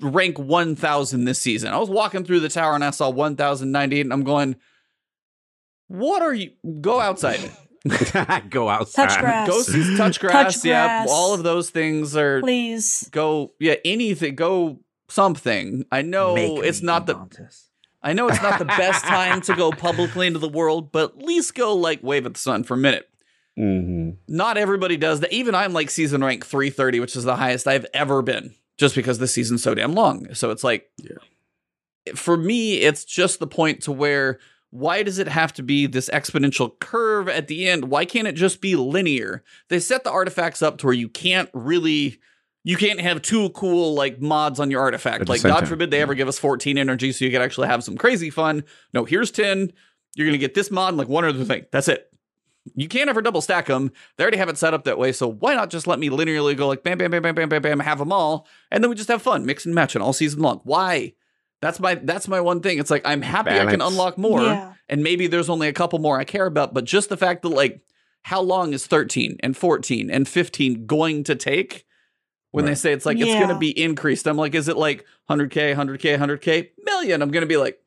[0.00, 1.72] rank 1000 this season.
[1.72, 4.56] I was walking through the tower and I saw 1098 and I'm going,
[5.88, 6.52] what are you?
[6.80, 7.38] Go outside.
[8.50, 9.08] Go outside.
[9.10, 9.48] Touch grass.
[9.48, 10.54] Go see touch grass.
[10.54, 10.86] Touch Yeah.
[10.86, 11.08] grass.
[11.10, 13.08] All of those things are Please.
[13.12, 17.68] go yeah anything go something i know Make it's not the Montes.
[18.02, 21.18] i know it's not the best time to go publicly into the world but at
[21.18, 23.06] least go like wave at the sun for a minute
[23.56, 27.68] hmm not everybody does that even i'm like season rank 330 which is the highest
[27.68, 31.16] i've ever been just because the season's so damn long so it's like yeah.
[32.14, 34.38] for me it's just the point to where
[34.74, 38.32] why does it have to be this exponential curve at the end why can't it
[38.32, 42.18] just be linear they set the artifacts up to where you can't really
[42.64, 45.98] you can't have two cool like mods on your artifact like god time, forbid they
[45.98, 46.02] yeah.
[46.02, 49.30] ever give us 14 energy so you could actually have some crazy fun no here's
[49.30, 49.70] 10
[50.16, 52.10] you're gonna get this mod and like one other thing that's it
[52.74, 53.92] you can't ever double stack them.
[54.16, 55.12] They already have it set up that way.
[55.12, 57.62] So why not just let me linearly go like bam, bam, bam, bam, bam, bam,
[57.62, 60.12] bam, have them all, and then we just have fun, mix and match, and all
[60.14, 60.60] season long.
[60.64, 61.12] Why?
[61.64, 62.78] That's my that's my one thing.
[62.78, 64.74] It's like I'm happy I can unlock more, Yeah.
[64.90, 67.48] and maybe there's only a couple more I care about, but just the fact that
[67.48, 67.80] like
[68.20, 71.86] how long is 13 and 14 and 15 going to take?
[72.50, 75.74] When they say it's like it's gonna be increased, I'm like, is it like 100k,
[75.74, 77.22] 100k, 100k, million?
[77.22, 77.80] I'm gonna be like,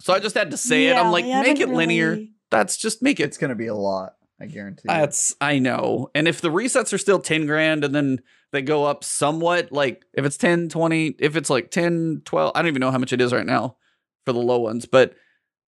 [0.00, 0.96] so I just had to say it.
[0.96, 2.18] I'm like, make it haven't linear.
[2.50, 4.14] That's just make it It's gonna be a lot.
[4.40, 4.84] I guarantee.
[4.86, 6.10] that's I know.
[6.14, 8.20] And if the resets are still 10 grand and then
[8.52, 12.62] they go up somewhat, like if it's 10, 20, if it's like 10, 12, I
[12.62, 13.76] don't even know how much it is right now
[14.24, 15.14] for the low ones, but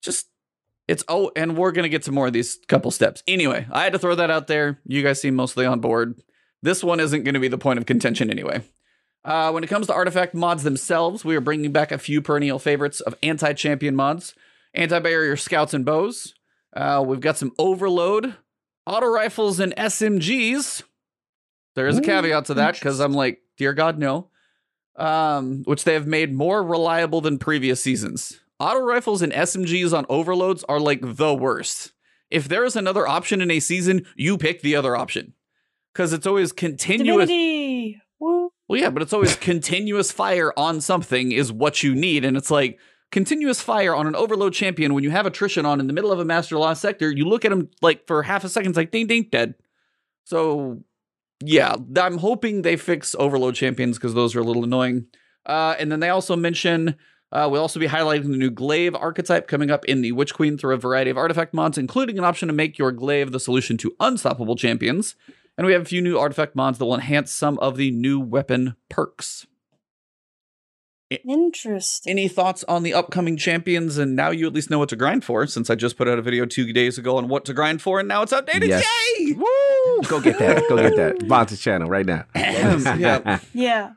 [0.03, 0.29] just
[0.87, 3.23] it's oh, and we're gonna get to more of these couple steps.
[3.29, 4.81] Anyway, I had to throw that out there.
[4.87, 6.21] You guys seem mostly on board.
[6.63, 8.63] This one isn't gonna be the point of contention anyway.
[9.25, 12.59] Uh, when it comes to artifact mods themselves, we are bringing back a few perennial
[12.59, 14.35] favorites of anti-champion mods,
[14.73, 16.35] anti-barrier scouts and bows.
[16.75, 18.37] Uh, we've got some overload,
[18.87, 20.83] auto rifles, and SMGs.
[21.79, 24.31] There is a caveat to that because I'm like, dear God, no.
[24.97, 28.41] Um, which they have made more reliable than previous seasons.
[28.59, 31.93] Auto rifles and SMGs on overloads are like the worst.
[32.33, 35.35] If there is another option in a season, you pick the other option
[35.93, 37.29] because it's always continuous.
[37.29, 38.03] Divinity.
[38.19, 38.51] Woo.
[38.67, 42.25] Well, yeah, but it's always continuous fire on something is what you need.
[42.25, 42.81] And it's like
[43.13, 46.19] continuous fire on an overload champion when you have attrition on in the middle of
[46.19, 48.91] a master lost sector, you look at him like for half a second, it's like
[48.91, 49.55] ding ding dead.
[50.25, 50.83] So
[51.41, 55.07] yeah, I'm hoping they fix overload champions because those are a little annoying.
[55.47, 56.97] Uh, and then they also mention
[57.31, 60.57] uh, we'll also be highlighting the new glaive archetype coming up in the Witch Queen
[60.57, 63.77] through a variety of artifact mods, including an option to make your glaive the solution
[63.79, 65.15] to unstoppable champions.
[65.57, 68.19] And we have a few new artifact mods that will enhance some of the new
[68.19, 69.47] weapon perks.
[71.11, 72.11] Interesting.
[72.11, 73.97] Any thoughts on the upcoming champions?
[73.97, 76.19] And now you at least know what to grind for, since I just put out
[76.19, 78.69] a video two days ago on what to grind for, and now it's updated.
[78.69, 78.85] Yes.
[79.19, 79.33] Yay!
[79.33, 80.03] Woo!
[80.03, 80.65] Go get that.
[80.69, 81.19] Go get that.
[81.21, 82.25] Ebontis' channel right now.
[82.35, 83.41] Yeah.
[83.55, 83.93] Yeah.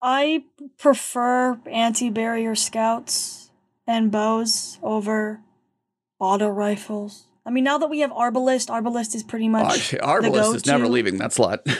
[0.00, 0.44] I
[0.78, 3.50] prefer anti barrier scouts
[3.86, 5.40] and bows over
[6.20, 7.26] auto rifles.
[7.46, 9.94] I mean, now that we have Arbalist, Arbalist is pretty much.
[9.94, 10.92] Oh, Arbalist is never go-to.
[10.92, 11.66] leaving that slot.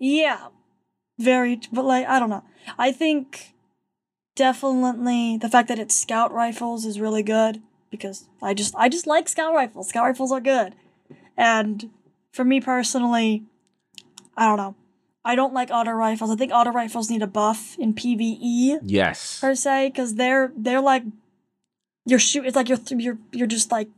[0.00, 0.46] Yeah.
[1.18, 2.44] Very, but like, I don't know.
[2.78, 3.54] I think
[4.36, 9.06] definitely the fact that it's scout rifles is really good because I just, I just
[9.06, 9.88] like scout rifles.
[9.88, 10.74] Scout rifles are good.
[11.36, 11.90] And
[12.32, 13.44] for me personally,
[14.36, 14.74] I don't know.
[15.24, 16.30] I don't like auto rifles.
[16.30, 19.40] I think auto rifles need a buff in PvE yes.
[19.40, 21.02] per se because they're they're like
[22.06, 22.46] you're shoot.
[22.46, 23.88] It's like you're th- you're you're just like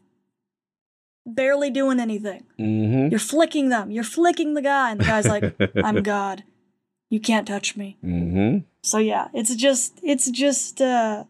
[1.25, 2.45] barely doing anything.
[2.59, 3.11] Mm-hmm.
[3.11, 3.91] You're flicking them.
[3.91, 6.43] You're flicking the guy, and the guy's like, "I'm God.
[7.11, 8.59] You can't touch me." mm-hmm.
[8.83, 11.25] So yeah, it's just it's just uh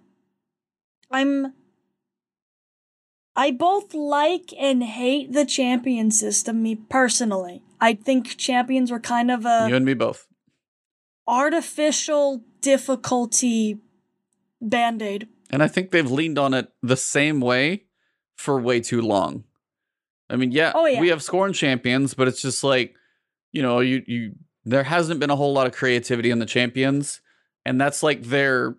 [1.11, 1.55] I'm
[3.35, 7.63] I both like and hate the champion system me personally.
[7.81, 10.27] I think champions were kind of a you and me both.
[11.27, 13.79] artificial difficulty
[14.61, 15.29] band-aid.
[15.51, 17.85] And I think they've leaned on it the same way
[18.37, 19.45] for way too long.
[20.29, 21.01] I mean, yeah, Oh, yeah.
[21.01, 22.95] we have scorn champions, but it's just like,
[23.53, 24.35] you know, you you
[24.65, 27.21] there hasn't been a whole lot of creativity in the champions,
[27.65, 28.77] and that's like their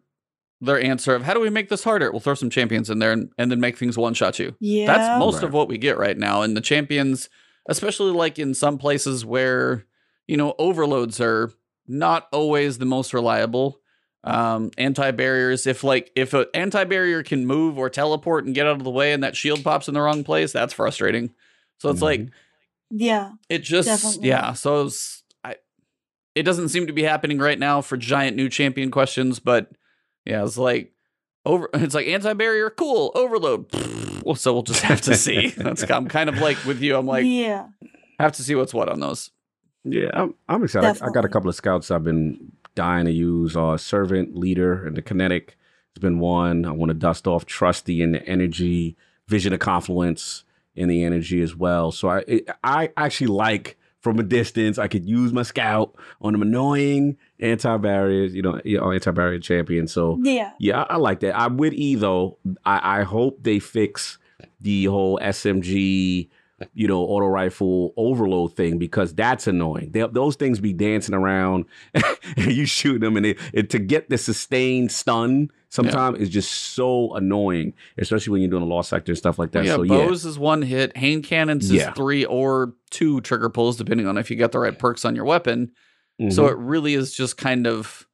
[0.61, 2.11] their answer of how do we make this harder?
[2.11, 4.55] We'll throw some champions in there and, and then make things one shot you.
[4.59, 4.85] Yeah.
[4.85, 6.43] That's most of what we get right now.
[6.43, 7.29] And the champions,
[7.67, 9.85] especially like in some places where,
[10.27, 11.51] you know, overloads are
[11.87, 13.79] not always the most reliable.
[14.23, 18.67] Um, anti barriers, if like if an anti barrier can move or teleport and get
[18.67, 21.33] out of the way and that shield pops in the wrong place, that's frustrating.
[21.79, 22.29] So it's like
[22.91, 23.31] yeah.
[23.49, 24.29] it just Definitely.
[24.29, 24.53] yeah.
[24.53, 25.20] So it's, I,
[26.35, 29.71] it doesn't seem to be happening right now for giant new champion questions, but
[30.25, 30.93] Yeah, it's like
[31.45, 31.69] over.
[31.73, 33.11] It's like anti-barrier, cool.
[33.15, 33.67] Overload.
[34.23, 35.47] Well, so we'll just have to see.
[35.57, 36.95] That's I'm kind of like with you.
[36.95, 37.69] I'm like yeah.
[38.19, 39.31] have to see what's what on those.
[39.83, 41.01] Yeah, I'm, I'm excited.
[41.01, 43.57] I, I got a couple of scouts I've been dying to use.
[43.57, 45.57] Uh, Servant, Leader, and the Kinetic
[45.95, 46.65] has been one.
[46.65, 48.95] I want to dust off Trusty and the Energy,
[49.27, 50.43] Vision of Confluence
[50.75, 51.91] in the Energy as well.
[51.91, 54.77] So I it, I actually like from a distance.
[54.77, 59.11] I could use my scout on them annoying anti barriers, you know, you know anti
[59.11, 59.87] barrier champion.
[59.87, 60.51] So Yeah.
[60.59, 61.39] yeah, I, I like that.
[61.39, 62.37] I'm with E though.
[62.65, 64.17] I, I hope they fix
[64.59, 66.29] the whole SMG,
[66.73, 69.91] you know, auto rifle overload thing because that's annoying.
[69.91, 74.17] They, those things be dancing around, and you shoot them, and, it, to get the
[74.17, 79.17] sustained stun sometimes it's just so annoying, especially when you're doing a lost sector and
[79.17, 79.65] stuff like that.
[79.65, 80.95] yeah, so yeah, bows is one hit.
[80.95, 81.89] Hand cannons Yeah.
[81.89, 85.15] is three or two trigger pulls, depending on if you got the right perks on
[85.15, 85.71] your weapon.
[86.29, 86.51] So Mhm.
[86.51, 88.05] it really is just kind of.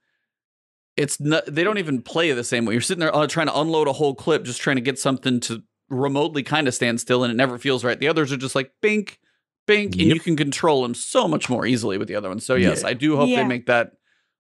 [0.95, 1.45] It's not.
[1.45, 2.73] They don't even play the same way.
[2.73, 5.39] You're sitting there uh, trying to unload a whole clip, just trying to get something
[5.41, 7.99] to remotely kind of stand still, and it never feels right.
[7.99, 9.19] The others are just like bink,
[9.67, 12.45] bink, and you can control them so much more easily with the other ones.
[12.45, 12.87] So yes, Yeah.
[12.89, 13.41] I do hope Yeah.
[13.43, 13.93] they make that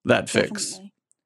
[0.05, 0.79] that fix.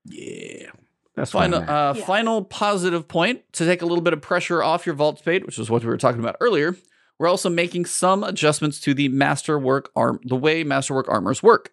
[0.05, 0.71] Yeah,
[1.21, 1.51] that's fine.
[1.51, 2.05] Final, uh, Yeah.
[2.05, 5.59] final positive point to take a little bit of pressure off your vault spade, which
[5.59, 6.75] is what we were talking about earlier.
[7.19, 11.71] We're also making some adjustments to the masterwork arm, the way masterwork armors work.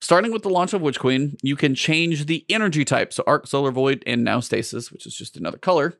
[0.00, 3.46] Starting with the launch of Witch Queen, you can change the energy type, so Arc,
[3.46, 5.94] Solar Void, and now Stasis, which is just another color.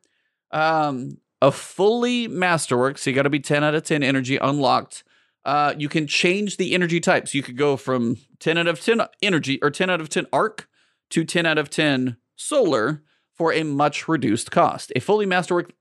[0.53, 5.03] Um, a fully masterwork, so you got to be 10 out of 10 energy unlocked.
[5.45, 7.35] Uh, you can change the energy types.
[7.35, 10.69] you could go from 10 out of 10 energy or 10 out of 10 arc
[11.11, 13.03] to 10 out of 10 solar
[13.35, 14.93] for a much reduced cost.
[14.97, 15.73] A fully masterwork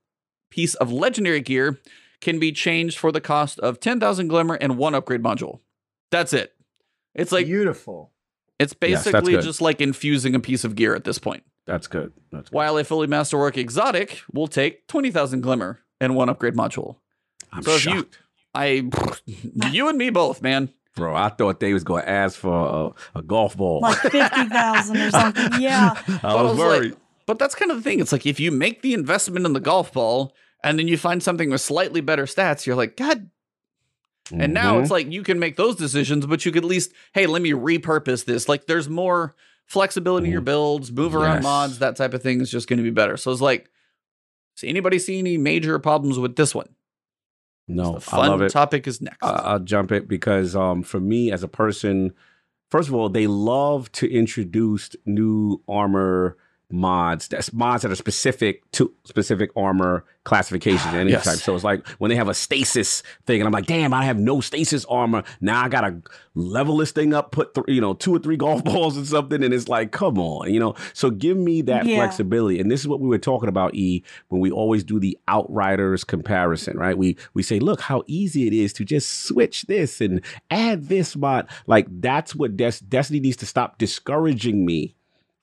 [0.50, 1.78] piece of legendary gear
[2.20, 5.60] can be changed for the cost of 10,000 glimmer and one upgrade module.
[6.10, 6.54] That's it.
[7.14, 8.12] It's like Beautiful.
[8.58, 9.42] it's basically good.
[9.44, 11.44] just like infusing a piece of gear at this point.
[11.66, 12.12] That's good.
[12.30, 12.56] That's good.
[12.56, 16.96] While a fully masterwork exotic will take 20,000 glimmer and one upgrade module.
[17.52, 18.18] I'm so if you- shocked.
[18.54, 18.88] I
[19.70, 20.70] you and me both, man.
[20.96, 23.80] Bro, I thought they was going to ask for a, a golf ball.
[23.82, 25.48] Like 50,000 or something.
[25.60, 25.94] Yeah.
[26.08, 26.96] I But was like- worried.
[27.26, 28.00] but that's kind of the thing.
[28.00, 31.22] It's like if you make the investment in the golf ball and then you find
[31.22, 33.30] something with slightly better stats, you're like, God.
[34.32, 34.82] And now Mhm.
[34.82, 37.52] it's like you can make those decisions, but you could at least, hey, let me
[37.52, 38.48] repurpose this.
[38.48, 39.36] Like there's more
[39.66, 41.42] flexibility in your builds, move around Yes.
[41.42, 43.16] mods, that type of thing is just going to be better.
[43.16, 43.68] So it's like,
[44.54, 46.68] see anybody see any major problems with this one?
[47.68, 48.50] No, the I fun love it.
[48.50, 49.18] topic is next.
[49.22, 52.12] I- I'll jump it because um, for me as a person,
[52.70, 56.36] first of all, they love to introduce new armor
[56.70, 57.28] mods.
[57.28, 61.24] That's mods that are specific to specific armor classifications and any Yes.
[61.24, 61.38] type.
[61.38, 64.18] So it's like when they have a stasis thing, and I'm like, damn, I have
[64.18, 65.22] no stasis armor.
[65.40, 66.02] Now I gotta
[66.34, 69.44] level this thing up, put th- you know two or three golf balls and something,
[69.44, 70.74] and it's like, come on, you know.
[70.94, 71.96] So give me that Yeah.
[71.96, 75.16] flexibility, and this is what we were talking about, E, when we always do the
[75.28, 76.98] Outriders comparison, right?
[76.98, 80.20] We we say, look how easy it is to just switch this and
[80.50, 81.48] add this mod.
[81.68, 84.95] Like that's what Des- Destiny needs to stop discouraging me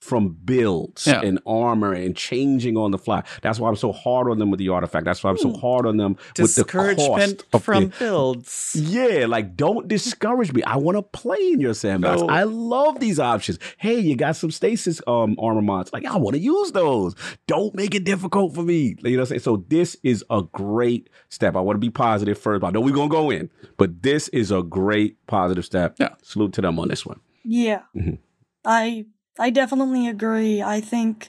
[0.04, 1.22] from builds Yeah.
[1.22, 3.22] and armor and changing on the fly.
[3.40, 5.06] That's why I'm so hard on them with the artifact.
[5.06, 8.76] That's why I'm so hard on them with the cost of the- builds.
[8.78, 10.62] yeah, like don't discourage me.
[10.64, 12.20] I want to play in your sandbox.
[12.20, 12.28] No.
[12.28, 13.58] I love these options.
[13.78, 15.90] Hey, you got some stasis um armor mods.
[15.92, 17.14] Like I want to use those.
[17.46, 18.96] Don't make it difficult for me.
[19.02, 19.40] You know what I'm saying?
[19.40, 21.56] So this is a great step.
[21.56, 22.62] I want to be positive first.
[22.62, 23.48] I know we're gonna go in,
[23.78, 25.96] but this is a great positive step.
[25.98, 26.10] Yeah.
[26.22, 27.20] Salute to them on this one.
[27.42, 27.82] Yeah.
[27.96, 28.18] Mhm.
[28.66, 29.06] I
[29.38, 30.62] I definitely agree.
[30.62, 31.28] I think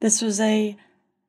[0.00, 0.76] this was a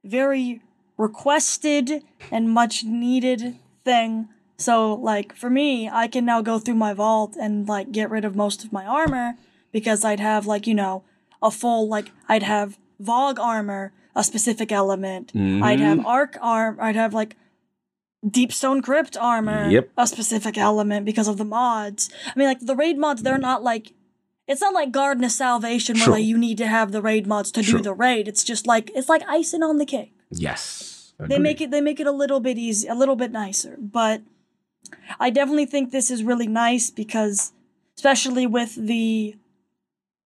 [0.04, 0.62] very
[0.98, 4.30] requested and much needed thing.
[4.58, 8.26] So like for me, I can now go through my vault and like get rid
[8.26, 9.36] of most of my armor
[9.72, 11.04] because I'd have like, you know,
[11.42, 15.32] a full like I'd have VoG armor, a specific element.
[15.36, 16.08] I'd have mm-hmm.
[16.08, 17.36] arc arm I'd have like
[18.28, 19.92] Deep Stone Crypt armor, Yep.
[19.96, 22.10] a specific element because of the mods.
[22.26, 23.94] I mean, like the raid mods, they're not like
[24.48, 26.14] it's not like Garden of Salvation where True.
[26.14, 27.80] like you need to have the raid mods to True.
[27.80, 28.28] do the raid.
[28.28, 30.14] It's just like it's like icing on the cake.
[30.32, 31.14] Yes.
[31.20, 33.76] They make it they make it a little bit easy, a little bit nicer.
[33.80, 34.22] But
[35.20, 37.54] I definitely think this is really nice because
[37.96, 39.36] especially with the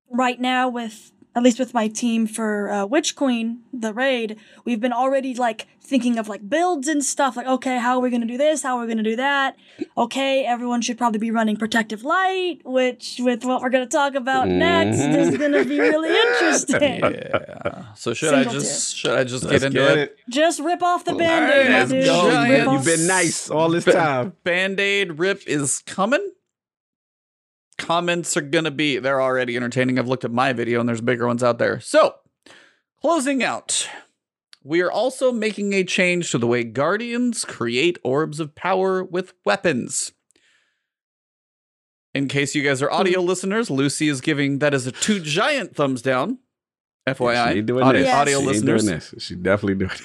[0.10, 4.80] right now with at least with my team for uh, Witch Queen, the raid, we've
[4.82, 7.36] been already like thinking of like builds and stuff.
[7.38, 8.64] Like, okay, how are we gonna do this?
[8.64, 9.56] How are we gonna do that?
[9.98, 14.48] Okay, everyone should probably be running protective light, which with what we're gonna talk about
[14.48, 17.00] next is gonna be really interesting.
[17.00, 17.94] Yeah.
[17.96, 20.18] So should I Single just should I just Let's get into get it?
[20.30, 22.06] Just rip off the band-aid, Let's dude.
[22.06, 22.26] go.
[22.26, 24.34] Rip Giant- off- You've been nice all this time.
[24.44, 26.32] Band Aid rip is coming.
[27.82, 30.00] Comments are gonna be they're already entertaining.
[30.00, 31.80] I've looked at my video and there's bigger ones out there.
[31.80, 32.16] So
[33.02, 33.90] Closing out,
[34.64, 39.34] we are also making a change to the way Guardians create orbs of power with
[39.44, 40.12] weapons.
[42.14, 45.76] In case you guys are audio listeners, Lucy is giving that is a two giant
[45.76, 46.38] thumbs down.
[47.08, 48.04] FYI, doing audio.
[48.04, 48.14] Yes.
[48.14, 48.84] audio listeners.
[48.84, 49.16] doing this.
[49.18, 50.02] She definitely doing it.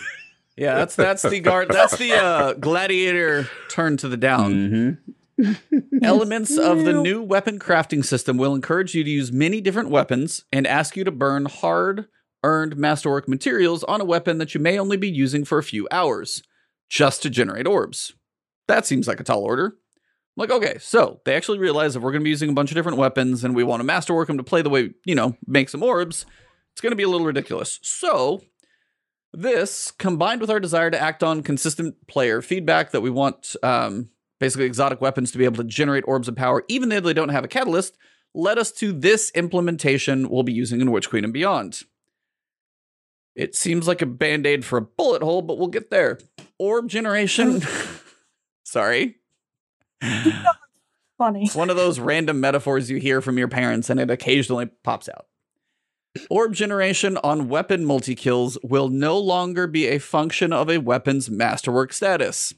[0.56, 1.68] Yeah, that's that's the guard.
[1.68, 4.54] That's the uh, gladiator turn to the down.
[4.54, 5.10] Mm-hmm.
[6.02, 10.44] Elements of the new weapon crafting system will encourage you to use many different weapons
[10.50, 12.06] and ask you to burn hard
[12.42, 15.88] earned masterwork materials on a weapon that you may only be using for a few
[15.90, 16.42] hours
[16.88, 18.14] just to generate orbs.
[18.68, 19.76] That seems like a tall order.
[20.36, 22.76] Like, okay, so they actually realize if we're going to be using a bunch of
[22.76, 25.68] different weapons and we want to masterwork them to play the way, you know, make
[25.68, 26.26] some orbs,
[26.72, 27.80] it's going to be a little ridiculous.
[27.82, 28.42] So,
[29.32, 34.10] this combined with our desire to act on consistent player feedback that we want um,
[34.38, 37.30] basically exotic weapons to be able to generate orbs of power, even though they don't
[37.30, 37.96] have a catalyst,
[38.34, 41.82] led us to this implementation we'll be using in Witch Queen and beyond.
[43.34, 46.18] It seems like a band aid for a bullet hole, but we'll get there.
[46.58, 47.62] Orb generation.
[48.64, 49.16] Sorry.
[51.18, 51.44] Funny.
[51.44, 55.08] It's one of those random metaphors you hear from your parents and it occasionally pops
[55.08, 55.26] out.
[56.30, 61.30] Orb generation on weapon multi kills will no longer be a function of a weapon's
[61.30, 62.54] masterwork status.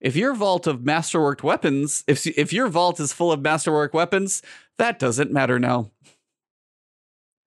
[0.00, 4.42] If your vault of masterworked weapons, if if your vault is full of masterwork weapons,
[4.78, 5.90] that doesn't matter now.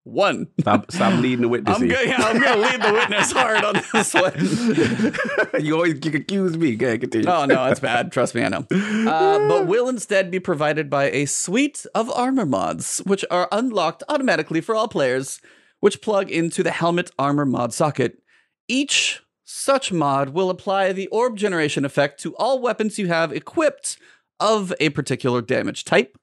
[0.03, 0.48] One.
[0.60, 1.78] Stop, stop leading the witness.
[1.78, 2.07] I'm good.
[2.07, 4.14] Yeah, gonna lead the witness hard on this
[5.53, 5.61] one.
[5.64, 6.76] you always you accuse me.
[6.76, 7.28] Go ahead, continue.
[7.28, 8.11] No, no, it's bad.
[8.11, 8.65] Trust me, I know.
[8.72, 14.03] Uh, but will instead be provided by a suite of armor mods, which are unlocked
[14.10, 15.40] automatically for all players,
[15.82, 18.23] which plug into the helmet armor mod socket.
[18.68, 19.22] Each
[19.52, 23.98] such mod will apply the orb generation effect to all weapons you have equipped
[24.40, 26.18] of a particular damage type.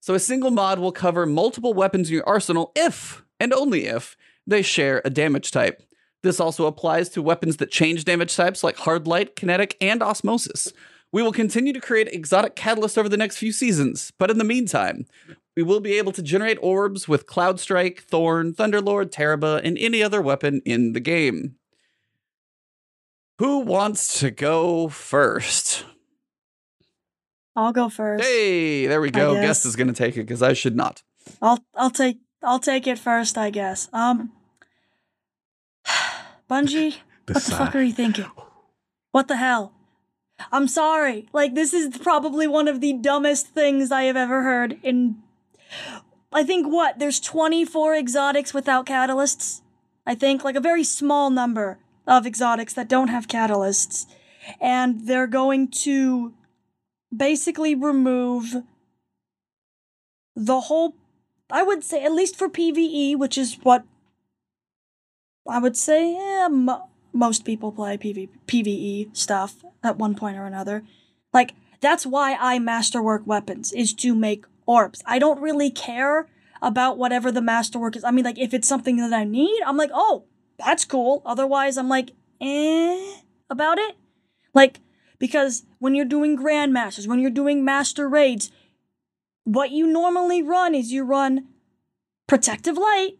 [0.00, 4.16] So a single mod will cover multiple weapons in your arsenal if, and only if,
[4.46, 5.82] they share a damage type.
[6.22, 10.72] This also applies to weapons that change damage types like hard light, kinetic, and osmosis.
[11.12, 14.44] We will continue to create exotic catalysts over the next few seasons, but in the
[14.44, 15.04] meantime,
[15.56, 20.02] we will be able to generate orbs with Cloud Strike, Thorn, Thunderlord, Tarrabah, and any
[20.02, 21.56] other weapon in the game.
[23.38, 25.84] Who wants to go first?
[27.54, 28.24] I'll go first.
[28.24, 29.34] Hey, there we go.
[29.34, 29.44] guess.
[29.44, 31.02] Guest is going to take it because I should not.
[31.40, 33.88] I'll I'll take I'll take it first, I guess.
[33.92, 34.32] Um
[36.50, 36.96] Bungie,
[37.26, 38.26] what the fuck are you thinking?
[39.12, 39.72] What the hell?
[40.50, 41.28] I'm sorry.
[41.32, 45.22] Like this is probably one of the dumbest things I have ever heard in
[46.32, 46.98] I think what?
[46.98, 49.60] There's 24 exotics without catalysts.
[50.06, 54.06] I think like a very small number of exotics that don't have catalysts.
[54.60, 56.34] And they're going to
[57.14, 58.56] basically remove
[60.34, 60.96] the whole
[61.50, 63.84] I would say at least for PvE, which is what
[65.46, 70.46] I would say yeah, mo- most people play PV- PvE stuff at one point or
[70.46, 70.82] another.
[71.32, 75.02] Like that's why I masterwork weapons is to make orbs.
[75.04, 76.28] I don't really care
[76.62, 78.04] about whatever the masterwork is.
[78.04, 80.24] I mean, like if it's something that I need, I'm like, oh,
[80.64, 81.22] that's cool.
[81.24, 83.16] Otherwise, I'm like, eh,
[83.50, 83.96] about it.
[84.54, 84.80] Like
[85.18, 88.50] because when you're doing grandmasters, when you're doing master raids,
[89.44, 91.46] what you normally run is you run
[92.26, 93.12] protective light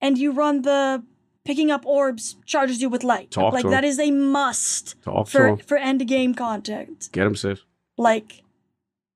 [0.00, 1.04] and you run the
[1.44, 3.30] picking up orbs charges you with light.
[3.30, 7.08] Talk like that is a must Talk for for end game content.
[7.12, 7.60] Get him, sis.
[7.96, 8.42] Like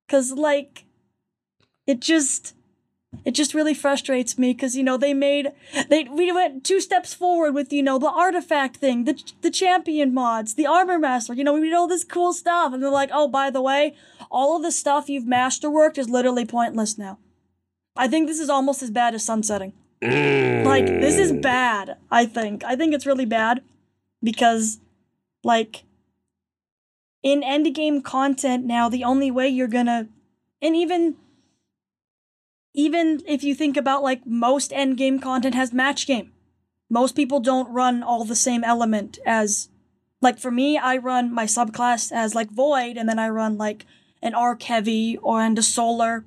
[0.09, 0.85] cuz like
[1.87, 2.55] it just
[3.25, 5.53] it just really frustrates me because you know they made
[5.89, 10.13] they we went two steps forward with you know the artifact thing the the champion
[10.15, 12.73] mods the armor master you know we did all this cool stuff.
[12.73, 13.95] And they're like oh by the way
[14.31, 17.19] all of the stuff you've masterworked is literally pointless now.
[17.95, 19.75] I think this is almost as bad as sunsetting.
[20.01, 21.43] Like this is mm.
[21.43, 22.65] bad i think.
[22.65, 23.63] I think it's really bad
[24.23, 24.81] because
[25.45, 25.85] like
[27.23, 30.09] in endgame content now the only way you're gonna
[30.61, 31.17] and even
[32.75, 36.33] even if you think about like most endgame content has match game
[36.91, 39.69] most people don't run all the same element as
[40.21, 43.85] like for me i run my subclass as like void and then i run like
[44.23, 46.25] an arc heavy or and a solar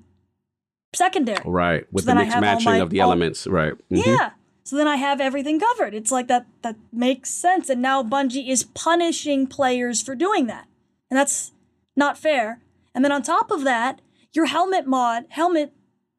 [0.94, 1.86] secondary Right.
[1.92, 3.46] With So the mixed matching my- of the all- elements.
[3.48, 3.74] Right.
[3.92, 4.06] Mhm.
[4.06, 4.30] yeah.
[4.64, 5.94] So then I have everything covered.
[5.94, 7.70] It's like that that makes sense.
[7.70, 10.68] And now Bungie is punishing players for doing that.
[11.10, 11.52] And that's
[11.96, 12.62] not fair.
[12.94, 14.00] And then on top of that,
[14.34, 15.74] your helmet mod, helmet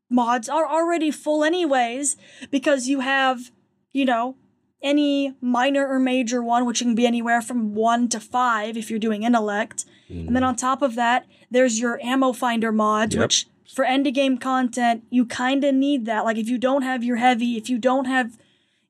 [0.09, 2.17] mods are already full anyways
[2.51, 3.51] because you have,
[3.93, 4.37] you know,
[4.83, 8.99] any minor or major one, which can be anywhere from one to five if you're
[8.99, 9.85] doing intellect.
[10.09, 10.49] And then mm.
[10.49, 13.23] on top of that, there's your ammo finder mods, Yep.
[13.23, 16.25] which for end game content, you kind of need that.
[16.25, 18.39] Like if you don't have your heavy, if you don't have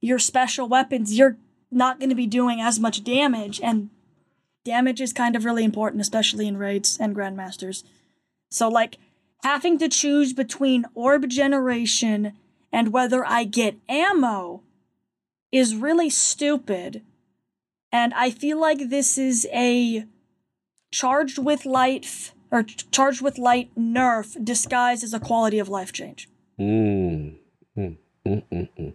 [0.01, 1.39] your special weapons, you're
[1.71, 3.91] not going to be doing as much damage, and
[4.65, 7.83] damage is kind of really important, especially in raids and grandmasters.
[8.51, 8.99] So, like,
[9.47, 12.33] having to choose between orb generation
[12.73, 14.61] and whether I get ammo
[15.53, 17.03] is really stupid.
[17.93, 20.05] And I feel like this is a
[20.91, 26.29] charged with f- or charged with light nerf disguised as a quality of life change.
[26.59, 27.37] Mm.
[27.79, 28.95] Mm, mm, mm, mm.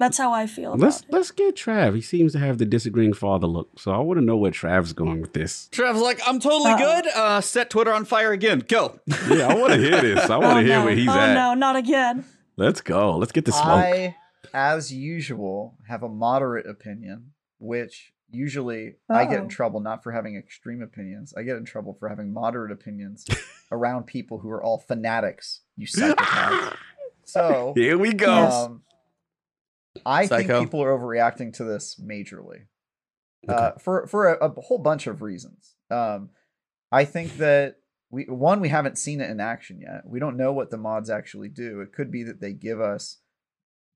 [0.00, 1.06] That's how I feel about Let's it.
[1.10, 1.94] let's get Trav.
[1.94, 4.92] He seems to have the disagreeing father look, so I want to know where Trav's
[4.94, 5.68] going with this.
[5.70, 6.78] Trev's like, I'm totally Uh-oh.
[7.02, 7.06] good.
[7.14, 8.60] Uh, set Twitter on fire again.
[8.66, 8.98] Go.
[9.30, 10.28] Yeah, I want to hear this.
[10.28, 10.84] I want to oh hear no!
[10.86, 11.34] where he's oh at.
[11.34, 11.54] no!
[11.54, 12.24] Not again!
[12.56, 13.16] Let's go.
[13.18, 13.66] Let's get the smoke.
[13.68, 14.16] I,
[14.52, 20.34] as usual, have a moderate opinion, which usually I get in trouble not for having
[20.36, 21.34] extreme opinions.
[21.36, 23.26] I get in trouble for having moderate opinions
[23.70, 25.60] around people who are all fanatics.
[25.76, 26.74] You psychopaths.
[27.24, 28.32] So Here we go.
[28.48, 28.82] Um,
[30.06, 30.46] I Psycho.
[30.46, 32.66] think people are overreacting to this majorly,
[33.48, 35.74] uh, for for a, a whole bunch of reasons.
[35.90, 36.30] Um,
[36.92, 37.76] I think that
[38.10, 40.02] we one we haven't seen it in action yet.
[40.04, 41.80] We don't know what the mods actually do.
[41.80, 43.18] It could be that they give us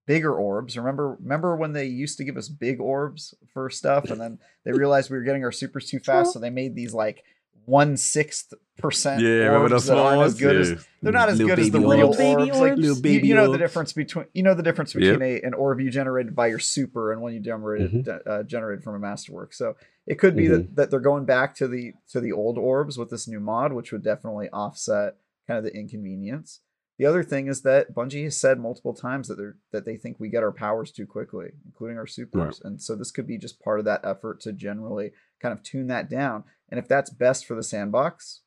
[0.07, 0.77] bigger orbs.
[0.77, 4.73] Remember, remember when they used to give us big orbs for stuff, and then they
[4.73, 7.25] realized we were getting our supers too fast, so they made these like
[7.67, 10.41] one sixth percent yeah, remember those orbs that small aren't as ones?
[10.41, 12.61] good as they're not as Little good as the baby real Little baby orbs.
[12.61, 12.77] Like.
[12.77, 15.55] Little you, baby you know the difference between you know the difference between a, an
[15.55, 18.31] orb you generated by your super and one you generated Mm-hmm.
[18.31, 19.53] uh, generated from a masterwork.
[19.55, 19.77] So
[20.07, 23.11] it could be that, that they're going back to the to the old orbs with
[23.11, 25.17] this new mod, which would definitely offset
[25.47, 26.61] kind of the inconvenience.
[26.99, 30.19] The other thing is that Bungie has said multiple times that they're that they think
[30.19, 33.61] we get our powers too quickly, including our supers, and so this could be just
[33.61, 36.45] part of that effort to generally kind of tune that down.
[36.75, 38.41] And if that's best for the sandbox,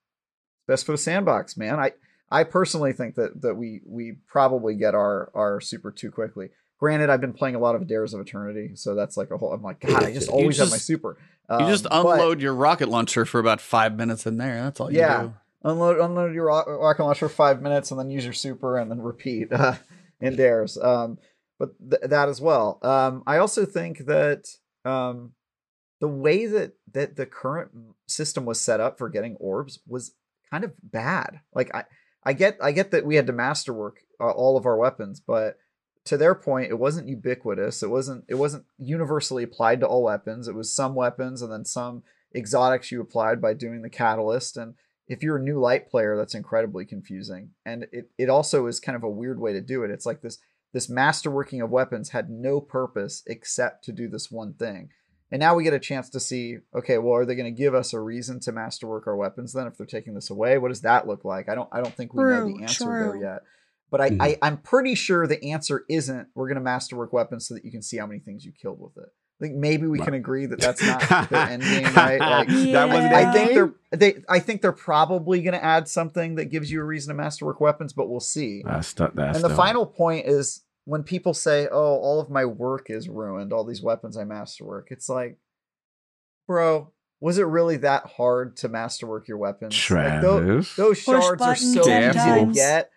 [0.67, 1.79] best for the sandbox, man.
[1.79, 1.93] I
[2.29, 6.49] I personally think that that we we probably get our our super too quickly.
[6.77, 9.53] Granted, I've been playing a lot of Dares of Eternity, so that's like a whole.
[9.53, 11.17] I'm like, God, I just always have my super.
[11.49, 14.61] You just Um, but unload your rocket launcher for about five minutes in there.
[14.63, 15.21] That's all you Yeah.
[15.21, 15.33] do.
[15.63, 18.91] unload unload your rock, rocket launcher for five minutes, and then use your super, and
[18.91, 19.75] then repeat uh,
[20.19, 20.77] in Dares.
[20.77, 21.17] Um,
[21.57, 22.77] but th- that as well.
[22.81, 24.49] Um, I also think that
[24.83, 25.31] um,
[25.99, 27.71] the way that that the current
[28.07, 30.13] system was set up for getting orbs was
[30.51, 31.41] kind of bad.
[31.53, 31.85] Like I,
[32.23, 35.57] I get I get that we had to masterwork uh, all of our weapons, but
[36.05, 37.83] to their point, it wasn't ubiquitous.
[37.83, 40.47] It wasn't it wasn't universally applied to all weapons.
[40.47, 42.03] It was some weapons and then some
[42.35, 44.57] exotics you applied by doing the catalyst.
[44.57, 44.75] And
[45.07, 47.51] if you're a new light player, that's incredibly confusing.
[47.65, 49.91] And it, it also is kind of a weird way to do it.
[49.91, 50.39] It's like this
[50.73, 54.89] this masterworking of weapons had no purpose except to do this one thing.
[55.31, 57.75] And now we get a chance to see, okay, well, are they going to give
[57.75, 60.57] us a reason to masterwork our weapons then if they're taking this away?
[60.57, 61.49] What does that look like?
[61.49, 62.99] I don't I don't think we know the answer true.
[62.99, 63.39] there yet.
[63.91, 64.17] But I, Mhm.
[64.21, 67.71] I I'm pretty sure the answer isn't we're going to masterwork weapons so that you
[67.71, 69.09] can see how many things you killed with it.
[69.39, 70.05] I think maybe we Right.
[70.05, 72.19] can agree that that's not their end game, right?
[72.19, 73.29] Like That wasn't Yeah.
[73.29, 76.79] I think they're they I think they're probably going to add something that gives you
[76.81, 78.63] a reason to masterwork weapons, but we'll see.
[78.65, 79.57] That's th- that's and the dope.
[79.57, 83.81] final point is when people say, "Oh, all of my work is ruined, all these
[83.83, 85.37] weapons I masterwork." It's like,
[86.47, 89.73] bro, was it really that hard to masterwork your weapons?
[89.89, 90.75] Like, tho- Travis.
[90.75, 92.89] those shards are so ten easy to get.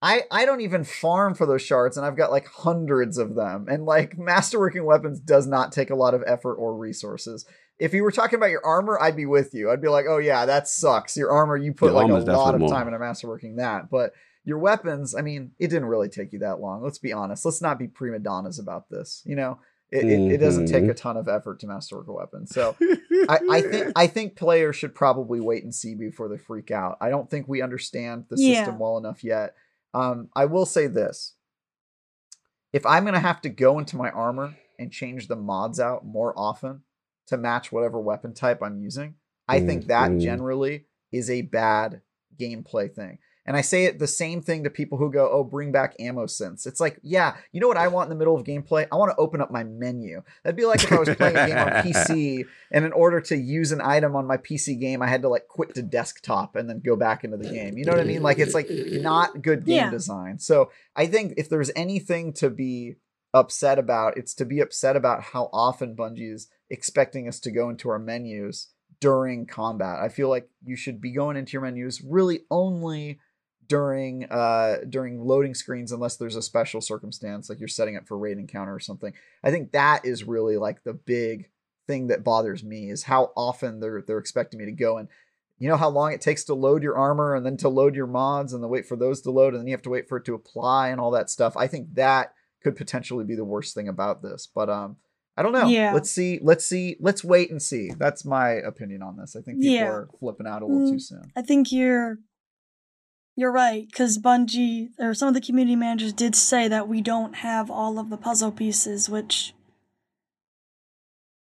[0.00, 3.66] I, I don't even farm for those shards, and I've got like hundreds of them.
[3.68, 7.44] And like masterworking weapons does not take a lot of effort or resources.
[7.80, 9.70] If you were talking about your armor, I'd be with you.
[9.70, 11.16] I'd be like, oh yeah, that sucks.
[11.16, 12.68] Your armor, you put Your like a lot definitely of more.
[12.70, 13.90] time into masterworking that.
[13.90, 14.12] But
[14.48, 16.82] your weapons, I mean, it didn't really take you that long.
[16.82, 17.44] Let's be honest.
[17.44, 19.22] Let's not be prima donnas about this.
[19.26, 19.58] You know,
[19.90, 20.90] it, it, it doesn't take Mhm.
[20.90, 22.46] a ton of effort to masterwork a weapon.
[22.46, 22.74] So
[23.28, 26.96] I, I think I think players should probably wait and see before they freak out.
[27.00, 28.54] I don't think we understand the Yeah.
[28.54, 29.54] system well enough yet.
[29.92, 31.34] Um, I will say this:
[32.72, 36.32] if I'm gonna have to go into my armor and change the mods out more
[36.38, 36.82] often
[37.26, 39.14] to match whatever weapon type I'm using,
[39.46, 40.20] I think that Mhm.
[40.20, 42.00] generally is a bad
[42.38, 43.18] gameplay thing.
[43.48, 46.26] And I say it the same thing to people who go, "Oh, bring back ammo
[46.26, 48.86] synths." It's like, yeah, you know what I want in the middle of gameplay?
[48.92, 50.22] I want to open up my menu.
[50.44, 53.36] That'd be like if I was playing a game on PC, and in order to
[53.36, 56.68] use an item on my PC game, I had to like quit to desktop and
[56.68, 57.78] then go back into the game.
[57.78, 58.22] You know what I mean?
[58.22, 59.90] Like it's like not good game Yeah.
[59.90, 60.38] design.
[60.38, 62.96] So I think if there's anything to be
[63.32, 67.70] upset about, it's to be upset about how often Bungie is expecting us to go
[67.70, 68.68] into our menus
[69.00, 70.00] during combat.
[70.00, 73.20] I feel like you should be going into your menus really only
[73.68, 78.16] during uh during loading screens unless there's a special circumstance like you're setting up for
[78.18, 79.12] raid encounter or something.
[79.44, 81.50] I think that is really like the big
[81.86, 85.08] thing that bothers me is how often they're they're expecting me to go and
[85.58, 88.06] you know how long it takes to load your armor and then to load your
[88.06, 90.16] mods and then wait for those to load and then you have to wait for
[90.18, 91.56] it to apply and all that stuff.
[91.56, 92.32] I think that
[92.62, 94.48] could potentially be the worst thing about this.
[94.52, 94.96] But um,
[95.36, 95.66] I don't know.
[95.68, 95.92] Yeah.
[95.92, 96.38] Let's see.
[96.42, 96.96] Let's see.
[97.00, 97.90] Let's wait and see.
[97.96, 99.34] That's my opinion on this.
[99.36, 99.88] I think people Yeah.
[99.88, 101.02] are flipping out a little too Mm.
[101.02, 101.32] soon.
[101.36, 102.18] I think you're
[103.38, 107.36] you're right because Bungie or some of the community managers did say that we don't
[107.36, 109.54] have all of the puzzle pieces, which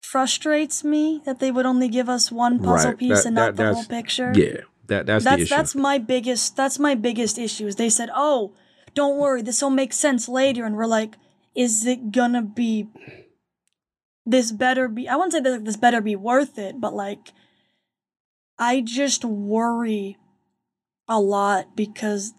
[0.01, 2.97] frustrates me that they would only give us one puzzle Right.
[2.97, 4.31] piece That- and that- not the whole picture.
[4.35, 5.55] Yeah, that that's, the that's issue.
[5.55, 8.53] that's my biggest that's my biggest issue is they said oh
[8.95, 11.17] don't worry this will make sense later and we're like
[11.55, 12.87] is it gonna be
[14.25, 17.33] this better be i wouldn't say that this better be worth it but like
[18.59, 20.17] i just worry
[21.07, 22.33] a lot because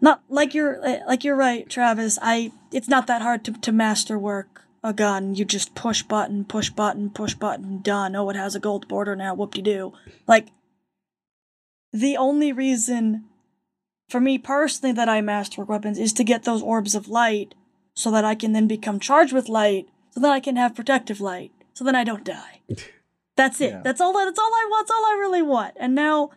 [0.00, 4.18] not like you're like you're right travis i it's not that hard to, to master
[4.18, 8.54] work a gun you just push button push button push button done oh it has
[8.54, 9.92] a gold border now whoop-de-doo
[10.26, 10.48] like
[11.92, 13.24] the only reason
[14.08, 17.54] for me personally that I masterwork weapons is to get those orbs of light
[17.94, 21.20] so that I can then become charged with light so that I can have protective
[21.20, 22.60] light so then I don't die.
[23.36, 23.70] That's it.
[23.70, 23.80] Yeah.
[23.82, 24.86] That's all that's all I want.
[24.86, 25.74] That's all I really want.
[25.76, 26.30] And now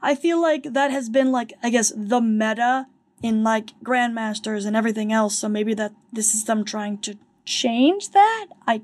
[0.00, 2.86] I feel like that has been like I guess the meta
[3.22, 5.38] in like grandmasters and everything else.
[5.38, 8.46] So maybe that this is them trying to change that.
[8.66, 8.82] I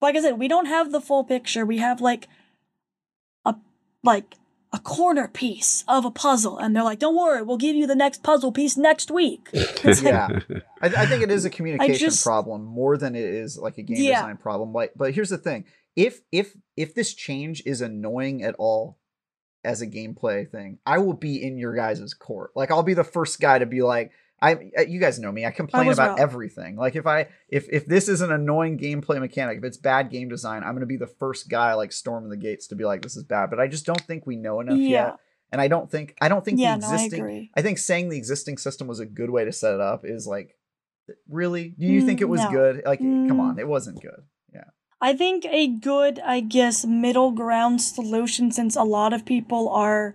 [0.00, 1.64] like I said, we don't have the full picture.
[1.64, 2.28] We have like
[3.44, 3.54] a
[4.02, 4.34] like
[4.72, 7.94] a corner piece of a puzzle, and they're like, "Don't worry, we'll give you the
[7.94, 10.28] next puzzle piece next week." It's like, yeah,
[10.82, 13.82] I, I think it is a communication just- problem more than it is like a
[13.82, 14.16] game Yeah.
[14.20, 14.72] design problem.
[14.72, 18.98] Like, but here's the thing: if if if this change is annoying at all
[19.66, 22.52] as a gameplay thing, I will be in your guys' court.
[22.54, 25.46] Like, I'll be the first guy to be like, I you guys know me.
[25.46, 26.18] I complain was about wrong.
[26.20, 26.76] everything.
[26.76, 30.28] Like, if I if if this is an annoying gameplay mechanic, if it's bad game
[30.28, 33.16] design, I'm gonna be the first guy like storming the gates to be like, this
[33.16, 33.48] is bad.
[33.50, 35.04] But I just don't think we know enough Yeah.
[35.06, 35.16] yet.
[35.52, 37.50] And I don't think I don't think yeah, the no, I existing agree.
[37.54, 40.26] I think saying the existing system was a good way to set it up is
[40.26, 40.54] like,
[41.28, 41.70] really?
[41.78, 42.50] Do you think Mm, it was no.
[42.50, 42.82] good?
[42.84, 43.40] Like, come Mm.
[43.40, 44.22] on, it wasn't good.
[45.00, 50.14] I think a good, I guess, middle ground solution, since a lot of people are,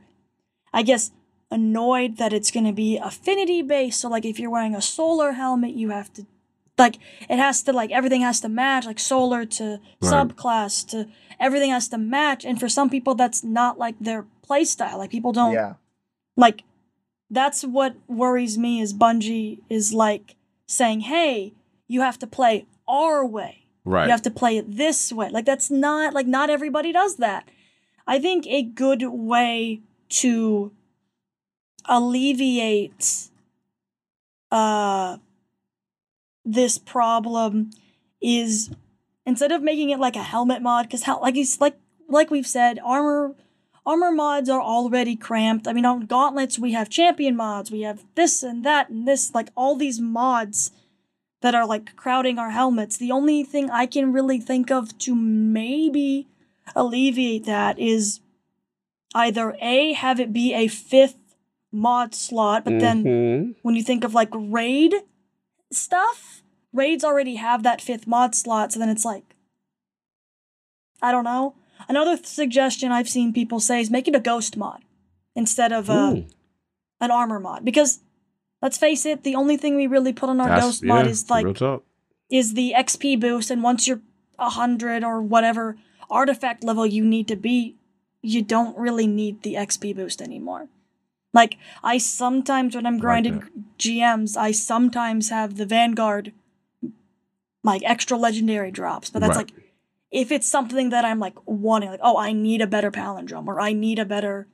[0.73, 1.11] I guess,
[1.51, 3.99] annoyed that it's going to be affinity based.
[4.01, 6.25] So, like, if you're wearing a solar helmet, you have to,
[6.77, 6.97] like,
[7.29, 10.27] it has to, like, everything has to match, like, solar to Right.
[10.27, 11.07] subclass to
[11.39, 12.43] everything has to match.
[12.43, 14.97] And for some people, that's not, like, their play style.
[14.97, 15.73] Like, people don't, Yeah,
[16.35, 16.63] like,
[17.29, 20.35] that's what worries me is Bungie is, like,
[20.67, 21.53] saying, hey,
[21.87, 23.60] you have to play our way.
[23.85, 24.05] Right.
[24.05, 25.29] You have to play it this way.
[25.29, 27.47] Like that's not like not everybody does that.
[28.07, 30.71] I think a good way to
[31.85, 33.29] alleviate
[34.51, 35.17] uh
[36.43, 37.71] this problem
[38.21, 38.69] is
[39.25, 41.77] instead of making it like a helmet mod cuz how like he's like
[42.07, 43.35] like we've said armor
[43.85, 45.67] armor mods are already cramped.
[45.67, 49.33] I mean on gauntlets we have champion mods, we have this and that and this
[49.33, 50.71] like all these mods
[51.41, 52.97] that are like crowding our helmets.
[52.97, 56.27] The only thing I can really think of to maybe
[56.75, 58.19] alleviate that is
[59.13, 61.17] either A, have it be a fifth
[61.71, 63.55] mod slot, but then Mhm.
[63.61, 64.93] when you think of like raid
[65.71, 66.43] stuff,
[66.73, 69.35] raids already have that fifth mod slot, so then it's like,
[71.01, 71.55] I don't know.
[71.89, 74.83] Another th- suggestion I've seen people say is make it a ghost mod
[75.35, 76.11] instead of uh,
[76.99, 77.99] an armor mod because.
[78.61, 81.11] Let's face it, the only thing we really put on our that's- ghost mod yeah,
[81.11, 81.61] is like
[82.29, 84.01] is the XP boost, and once you're
[84.39, 85.77] a hundred or whatever
[86.09, 87.75] artifact level you need to be,
[88.21, 90.67] you don't really need the XP boost anymore.
[91.33, 93.43] Like I sometimes when I'm like grinding
[93.79, 96.33] GMs, I sometimes have the Vanguard
[97.63, 99.51] like extra legendary drops, but that's Right.
[99.51, 99.65] like
[100.11, 103.61] if it's something that I'm like wanting, like oh I need a better palindrome or
[103.61, 104.47] I need a better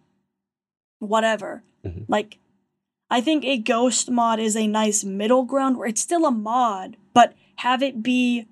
[1.00, 1.64] whatever.
[1.86, 2.06] Mhm.
[2.08, 2.38] Like
[3.10, 6.98] I think a ghost mod is a nice middle ground where it's still a mod,
[7.14, 8.48] but have it be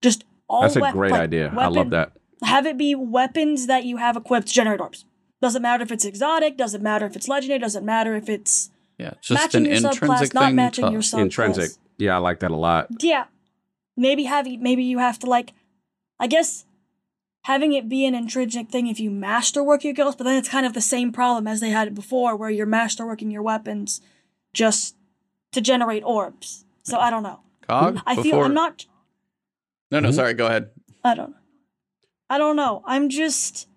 [0.00, 1.48] just all That's a wep- great like, idea.
[1.50, 2.12] I weapon- love that.
[2.42, 5.04] Have it be weapons that you have equipped to generate orbs.
[5.40, 9.14] Doesn't matter if it's exotic, doesn't matter if it's legendary, doesn't matter if it's Yeah,
[9.20, 10.56] just an intrinsic subclass, not thing.
[10.56, 11.20] matching to- your subclass.
[11.22, 11.70] Intrinsic.
[11.98, 12.88] Yeah, I like that a lot.
[13.00, 13.24] Yeah.
[13.96, 15.52] Maybe have you, maybe you have to like
[16.18, 16.64] I guess
[17.42, 20.64] having it be an intrinsic thing if you masterwork your ghost, but then it's kind
[20.66, 24.00] of the same problem as they had it before where you're masterworking your weapons
[24.52, 24.96] just
[25.52, 26.64] to generate orbs.
[26.82, 27.40] So I don't know.
[27.68, 28.00] Cog.
[28.06, 28.86] I feel before- I'm not
[29.90, 30.14] No, no, Mhm.
[30.14, 30.32] sorry.
[30.34, 30.70] Go ahead.
[31.04, 31.34] I don't.
[32.30, 32.82] I don't know.
[32.86, 33.68] I'm just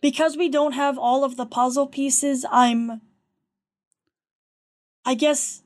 [0.00, 3.02] because we don't have all of the puzzle pieces, I'm
[5.04, 5.61] I guess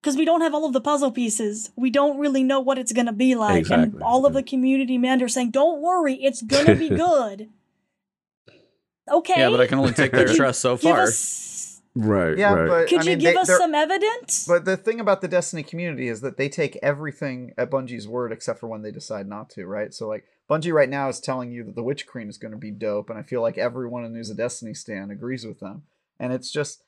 [0.00, 2.92] because we don't have all of the puzzle pieces, we don't really know what it's
[2.92, 3.58] gonna be like.
[3.60, 3.94] Exactly.
[3.94, 7.48] And all of the community men are saying, Don't worry, it's gonna be good.
[9.10, 9.34] Okay.
[9.40, 11.02] Yeah, but I can only take their trust so far.
[11.02, 12.36] us Right.
[12.38, 12.68] Yeah, right.
[12.68, 14.46] but Could I you mean, give they- us they're- some evidence?
[14.46, 18.30] But the thing about the Destiny community is that they take everything at Bungie's word
[18.30, 19.92] except for when they decide not to, right?
[19.92, 22.58] So like Bungie right now is telling you that the Witch Queen is going to
[22.58, 25.82] be dope, and I feel like everyone in who's a Destiny stan agrees with them.
[26.20, 26.84] And it's just,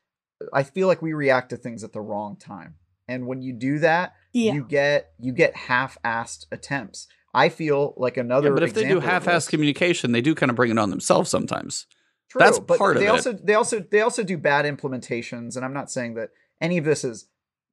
[0.53, 2.77] I feel like we react to things at the wrong time,
[3.11, 4.53] and when you do that, yeah.
[4.53, 7.07] you get you get half-assed attempts.
[7.35, 8.49] I feel like another.
[8.49, 10.91] Yeah, but if they do half-assed this- communication, they do kind of bring it on
[10.91, 11.87] themselves sometimes.
[12.29, 13.11] True, That's but part of they it.
[13.11, 16.31] also they also they also do bad implementations, and I'm not saying that
[16.61, 17.27] any of this is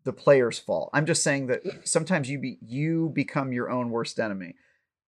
[0.03, 0.89] the player's fault.
[0.93, 4.55] I'm just saying that sometimes you be you become your own worst enemy.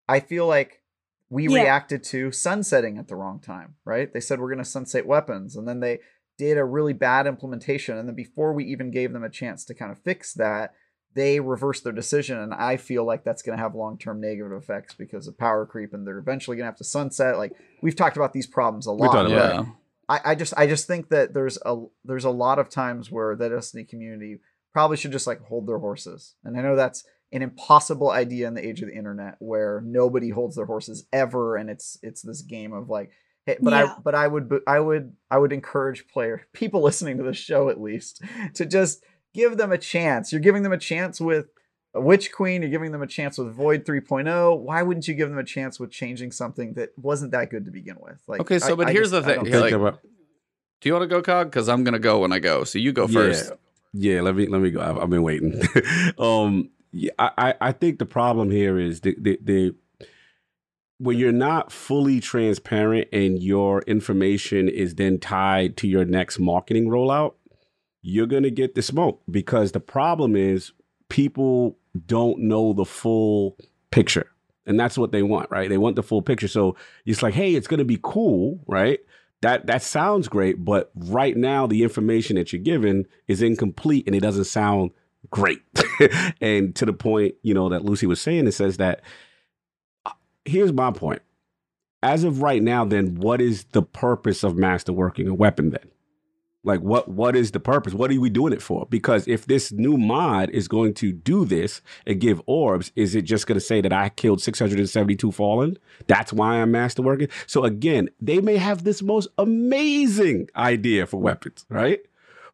[0.10, 0.82] I feel like
[1.30, 1.62] we Yeah.
[1.64, 4.12] reacted to sunsetting at the wrong time, right?
[4.12, 6.00] They said we're going to sunset weapons, and then they
[6.38, 9.74] did a really bad implementation, and then before we even gave them a chance to
[9.74, 10.74] kind of fix that,
[11.14, 14.94] they reversed their decision, and I feel like that's going to have long-term negative effects
[14.94, 17.38] because of power creep, and they're eventually going to have to sunset.
[17.38, 19.12] Like we've talked about these problems a lot.
[19.12, 19.72] talked about Yeah.
[20.10, 23.36] I, I just I just think that there's a there's a lot of times where
[23.36, 24.40] the Destiny community
[24.74, 26.36] probably should just like hold their horses.
[26.44, 30.30] And I know that's an impossible idea in the age of the internet where nobody
[30.30, 33.27] holds their horses ever and it's it's this game of like hey,
[33.62, 33.86] but Yeah.
[33.86, 37.70] I but I would I would I would encourage player people listening to the show
[37.70, 38.22] at least
[38.56, 39.04] to just
[39.34, 40.32] give them a chance.
[40.32, 41.48] You're giving them a chance with
[41.94, 44.60] a Witch Queen, you're giving them a chance with Void 3.0.
[44.60, 47.72] Why wouldn't you give them a chance with changing something that wasn't that good to
[47.72, 48.22] begin with?
[48.28, 49.44] Like Okay, so I- but I here's just- the thing.
[49.44, 50.00] don't You're like, about-
[50.80, 51.50] do you want to go, Cog?
[51.50, 52.64] Because I'm gonna go when I go.
[52.64, 53.52] So you go first.
[53.94, 54.22] Yeah, yeah.
[54.22, 54.80] Let me let me go.
[54.82, 55.60] I've, I've been waiting.
[56.20, 59.76] um, yeah, I I I think the problem here is the the, the
[61.00, 66.88] when you're not fully transparent and your information is then tied to your next marketing
[66.88, 67.34] rollout,
[68.02, 70.72] you're gonna get the smoke because the problem is
[71.10, 73.58] people don't know the full
[73.92, 74.28] picture.
[74.66, 75.70] And that's what they want, right?
[75.70, 76.48] They want the full picture.
[76.48, 76.76] So
[77.06, 79.00] it's like, hey, it's gonna be cool, right?
[79.42, 84.16] that that sounds great, but right now the information that you're given is incomplete and
[84.16, 84.92] it doesn't sound
[85.30, 85.62] great.
[86.42, 89.02] and to the point, you know, that Lucy was saying, it says that
[90.48, 91.22] here's my point.
[92.04, 95.90] As of right now, then what is the purpose of masterworking a weapon then?
[96.64, 97.94] Like what what is the purpose?
[97.94, 98.86] What are we doing it for?
[98.90, 103.22] Because if this new mod is going to do this and give orbs, is it
[103.22, 105.78] just going to say that I killed 672 fallen?
[106.08, 107.32] That's why I'm masterworking.
[107.46, 112.02] So again, they may have this most amazing idea for weapons, right?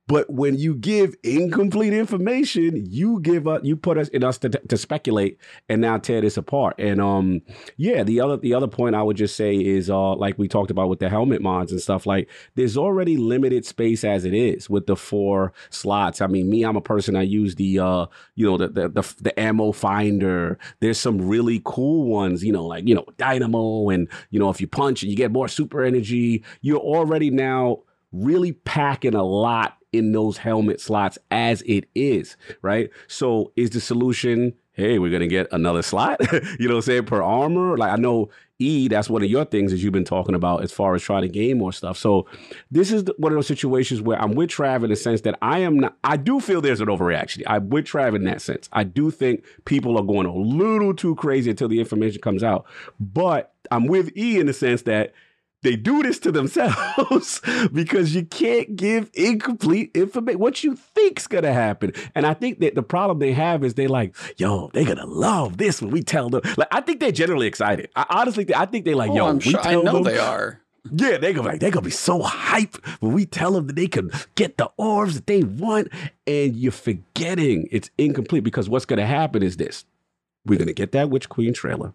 [0.05, 4.49] But when you give incomplete information, you give up, you put us in us to,
[4.49, 5.37] to speculate
[5.69, 6.75] and now tear this apart.
[6.77, 7.41] And um,
[7.77, 10.71] yeah, the other the other point I would just say is uh, like we talked
[10.71, 12.05] about with the helmet mods and stuff.
[12.05, 16.19] Like, there's already limited space as it is with the four slots.
[16.19, 18.05] I mean, me, I'm a person I use the uh,
[18.35, 20.59] you know, the the the, the ammo finder.
[20.81, 24.59] There's some really cool ones, you know, like you know, dynamo, and you know, if
[24.59, 29.77] you punch and you get more super energy, you're already now really packing a lot
[29.93, 32.89] in those helmet slots as it is, right?
[33.07, 36.19] So is the solution, hey, we're gonna get another slot,
[36.59, 37.77] you know what I'm saying, per armor?
[37.77, 38.29] Like I know
[38.59, 41.23] E, that's one of your things that you've been talking about as far as trying
[41.23, 41.97] to gain more stuff.
[41.97, 42.27] So
[42.71, 45.59] this is one of those situations where I'm with Trav in the sense that I
[45.59, 47.43] am not, I do feel there's an overreaction.
[47.47, 48.69] I'm with Trav in that sense.
[48.71, 52.65] I do think people are going a little too crazy until the information comes out.
[52.99, 55.13] But I'm with E in the sense that
[55.63, 57.41] they do this to themselves
[57.73, 60.39] because you can't give incomplete information.
[60.39, 63.87] What you think's gonna happen, and I think that the problem they have is they
[63.87, 66.41] like, yo, they're gonna love this when we tell them.
[66.57, 67.89] Like, I think they're generally excited.
[67.95, 69.59] I honestly, I think they like, Oh, yo, I'm we sure.
[69.59, 70.59] I tell know them, they are.
[70.91, 73.75] yeah, they're gonna be like they gonna be so hype when we tell them that
[73.75, 75.87] they can get the orbs that they want,
[76.27, 79.85] and you're forgetting it's incomplete because what's gonna happen is this:
[80.45, 81.93] we're gonna get that Witch Queen trailer.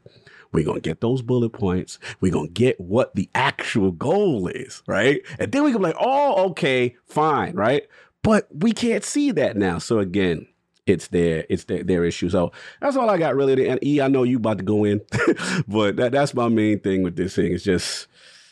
[0.52, 1.98] We're gonna get those bullet points.
[2.20, 5.20] We're gonna get what the actual goal is, right?
[5.38, 7.86] And then we can be like, oh, okay, fine, right?
[8.22, 9.78] But we can't see that now.
[9.78, 10.46] So again,
[10.86, 12.28] it's their it's their, their issue.
[12.30, 13.68] So that's all I got really.
[13.68, 15.00] And E, I know you about to go in,
[15.68, 17.52] but that, that's my main thing with this thing.
[17.52, 18.08] It's just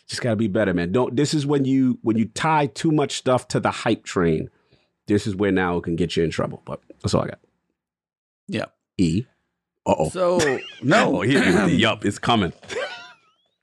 [0.07, 0.93] just gotta be better, man.
[0.93, 4.51] Don't this is when you when you tie too much stuff to the hype train,
[5.07, 6.63] this is where now it can get you in trouble.
[6.65, 7.41] But that's all I got.
[8.49, 8.67] Yeah.
[8.99, 9.25] E.
[9.87, 10.09] Oh.
[10.09, 12.53] So no, here, yup, it's coming.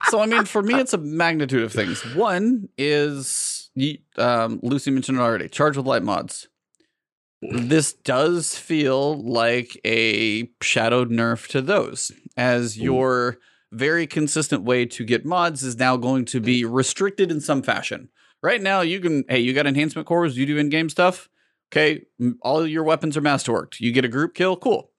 [0.08, 2.02] so I mean, for me, it's a magnitude of things.
[2.14, 5.48] One is you- um, Lucy mentioned it already.
[5.48, 6.48] Charge with light mods.
[7.42, 13.36] This does feel like a shadowed nerf to those, as your
[13.70, 18.08] very consistent way to get mods is now going to be restricted in some fashion.
[18.42, 21.28] Right now, you can hey, you got enhancement cores, you do in-game stuff.
[21.70, 22.04] Okay,
[22.40, 23.78] all your weapons are masterworked.
[23.80, 24.90] You get a group kill, cool.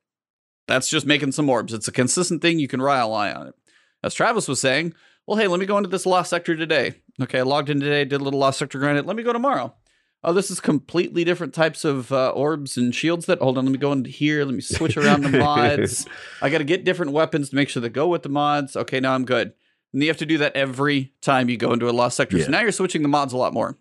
[0.68, 1.74] That's just making some orbs.
[1.74, 2.60] It's a consistent thing.
[2.60, 3.56] You can rely on it.
[4.04, 4.94] As Travis was saying,
[5.28, 6.96] well, hey, let me go into this lost sector today.
[7.22, 9.06] Okay, I logged in today, did a little lost sector grind.
[9.06, 9.74] Let me go tomorrow.
[10.24, 13.72] oh, this is completely different types of uh, orbs and shields that, hold on, let
[13.72, 14.44] me go into here.
[14.44, 16.08] Let me switch around the mods.
[16.42, 18.76] I got to get different weapons to make sure they go with the mods.
[18.76, 19.54] Okay, now I'm good.
[19.94, 22.38] And you have to do that every time you go into a lost sector.
[22.38, 22.46] Yeah.
[22.46, 23.78] So now you're switching the mods a lot more.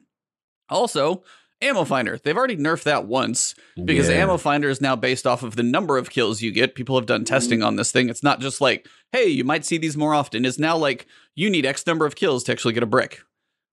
[0.68, 1.24] Also,
[1.62, 2.18] ammo finder.
[2.22, 3.54] They've already nerfed that once
[3.84, 4.16] because Yeah.
[4.16, 6.74] ammo finder is now based off of the number of kills you get.
[6.74, 8.08] People have done testing on this thing.
[8.08, 10.44] It's not just like, hey, you might see these more often.
[10.44, 13.20] It's now like you need X number of kills to actually get a brick.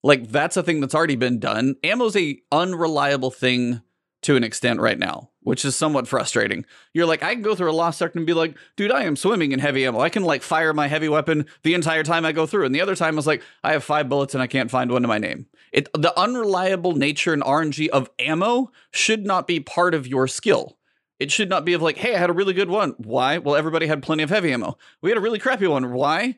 [0.03, 1.75] Like that's a thing that's already been done.
[1.83, 3.81] Ammo's a unreliable thing
[4.23, 6.63] to an extent right now, which is somewhat frustrating.
[6.93, 9.15] You're like, I can go through a lost sector and be like, dude, I am
[9.15, 9.99] swimming in heavy ammo.
[9.99, 12.65] I can like fire my heavy weapon the entire time I go through.
[12.65, 14.91] And the other time I was like, I have five bullets and I can't find
[14.91, 15.47] one to my name.
[15.71, 20.77] It the unreliable nature and RNG of ammo should not be part of your skill.
[21.19, 22.95] It should not be of like, hey, I had a really good one.
[22.97, 23.37] Why?
[23.37, 24.77] Well, everybody had plenty of heavy ammo.
[25.01, 25.93] We had a really crappy one.
[25.93, 26.35] Why?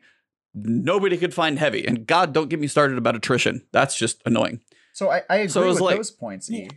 [0.54, 1.84] Nobody could find heavy.
[1.86, 3.66] And God, don't get me started about attrition.
[3.72, 4.60] That's just annoying.
[4.92, 6.68] So I, I agree So with like- those points, E.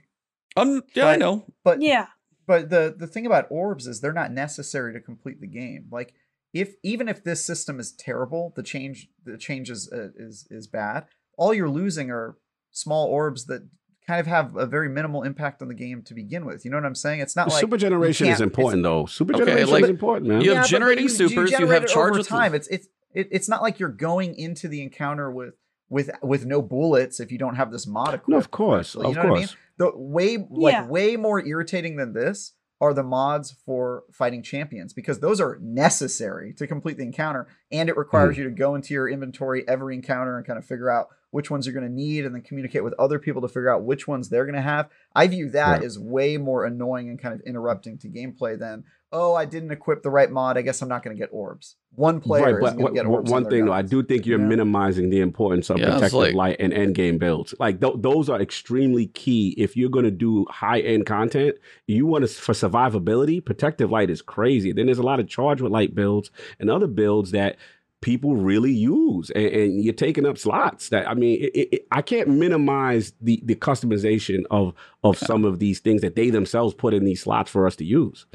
[0.55, 1.45] Um, yeah, I know.
[1.63, 2.07] But Yeah.
[2.47, 5.87] but the the thing about orbs is they're not necessary to complete the game.
[5.91, 6.15] Like
[6.53, 10.65] if even if this system is terrible, the change the change is uh, is is
[10.65, 11.05] bad.
[11.37, 12.37] All you're losing are
[12.77, 13.67] small orbs that
[14.05, 16.63] kind of have a very minimal impact on the game to begin with.
[16.63, 17.19] You know what I'm saying?
[17.19, 19.05] It's not like Super generation is important though.
[19.05, 20.41] Super Okay, generation like, is important, man.
[20.41, 22.53] you have but- but generating supers, you generate have charge over with- time.
[22.55, 25.55] It's it's it, it's not like you're going into the encounter with
[25.89, 28.29] with with no bullets if you don't have this mod equipped.
[28.29, 29.11] no, of course, correctly.
[29.11, 29.51] of you know what I course.
[29.51, 29.57] mean?
[29.77, 30.87] The way like Yeah.
[30.87, 36.53] way more irritating than this are the mods for fighting champions because those are necessary
[36.53, 38.41] to complete the encounter and it requires Hmm.
[38.43, 41.65] you to go into your inventory every encounter and kind of figure out which ones
[41.65, 44.29] you're going to need and then communicate with other people to figure out which ones
[44.29, 44.89] they're going to have.
[45.13, 45.83] I view that Right.
[45.83, 48.83] as way more annoying and kind of interrupting to gameplay than
[49.13, 50.57] oh, I didn't equip the right mod.
[50.57, 51.77] I guess I'm not going to get orbs.
[51.95, 53.31] One player Right, is but going to get orbs.
[53.31, 54.45] one thing though, I do think you're Yeah.
[54.45, 57.55] minimizing the importance of Yeah, protective like- light and end game builds.
[57.57, 59.55] Like th- those are extremely key.
[59.57, 61.55] If you're going to do high end content,
[61.87, 63.43] you want to for survivability.
[63.43, 64.73] Protective light is crazy.
[64.73, 66.29] Then there's a lot of charge with light builds
[66.59, 67.55] and other builds that
[68.01, 70.89] people really use, and, and you're taking up slots.
[70.89, 75.45] That I mean, it, it, it- I can't minimize the the customization of of some
[75.45, 78.25] of these things that they themselves put in these slots for us to use.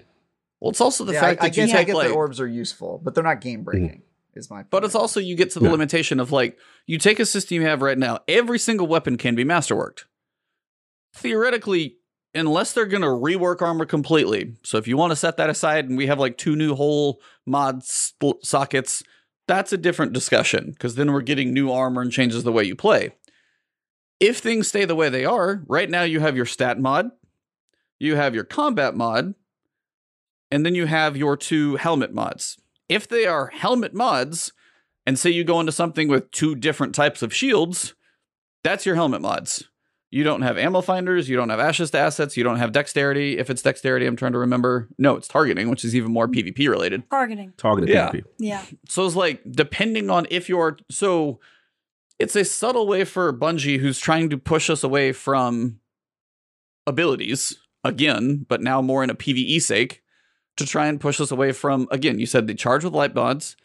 [0.61, 2.15] Well, it's also the Yeah, fact I, I that you guess I get like, that
[2.15, 3.89] orbs are useful, but they're not game breaking.
[3.89, 4.39] Mm-hmm.
[4.39, 4.63] Is my.
[4.63, 5.73] but it's also you get to the Yeah.
[5.73, 6.57] limitation of like
[6.87, 8.21] you take a system you have right now.
[8.27, 10.05] Every single weapon can be masterworked.
[11.15, 11.99] Theoretically,
[12.35, 14.55] unless they're going to rework armor completely.
[14.63, 17.21] So if you want to set that aside, and we have like two new whole
[17.45, 19.03] mod spl- sockets,
[19.53, 22.75] that's a different discussion because then we're getting new armor and changes the way you
[22.75, 23.11] play.
[24.19, 27.11] If things stay the way they are, right now you have your stat mod,
[27.99, 29.35] you have your combat mod,
[30.51, 32.57] and then you have your two helmet mods.
[32.89, 34.55] If they are helmet mods,
[35.05, 37.93] and say you go into something with two different types of shields,
[38.65, 39.69] that's your helmet mods.
[40.13, 43.39] You don't have ammo finders, you don't have ashes to assets, you don't have dexterity.
[43.39, 44.91] If it's dexterity, I'm trying to remember.
[44.99, 46.35] No, it's targeting, which is even more mm.
[46.35, 47.09] PvP related.
[47.09, 47.55] Targeting.
[47.57, 48.11] Targeted Yeah.
[48.11, 48.25] PvP.
[48.39, 48.63] Yeah.
[48.87, 51.41] So it's like depending on if you're so
[52.19, 55.81] it's a subtle way for Bungie who's trying to push us away from
[56.87, 60.03] abilities again, but now more in a PvE sake
[60.59, 63.57] to try and push us away from again, you said the charge with light mods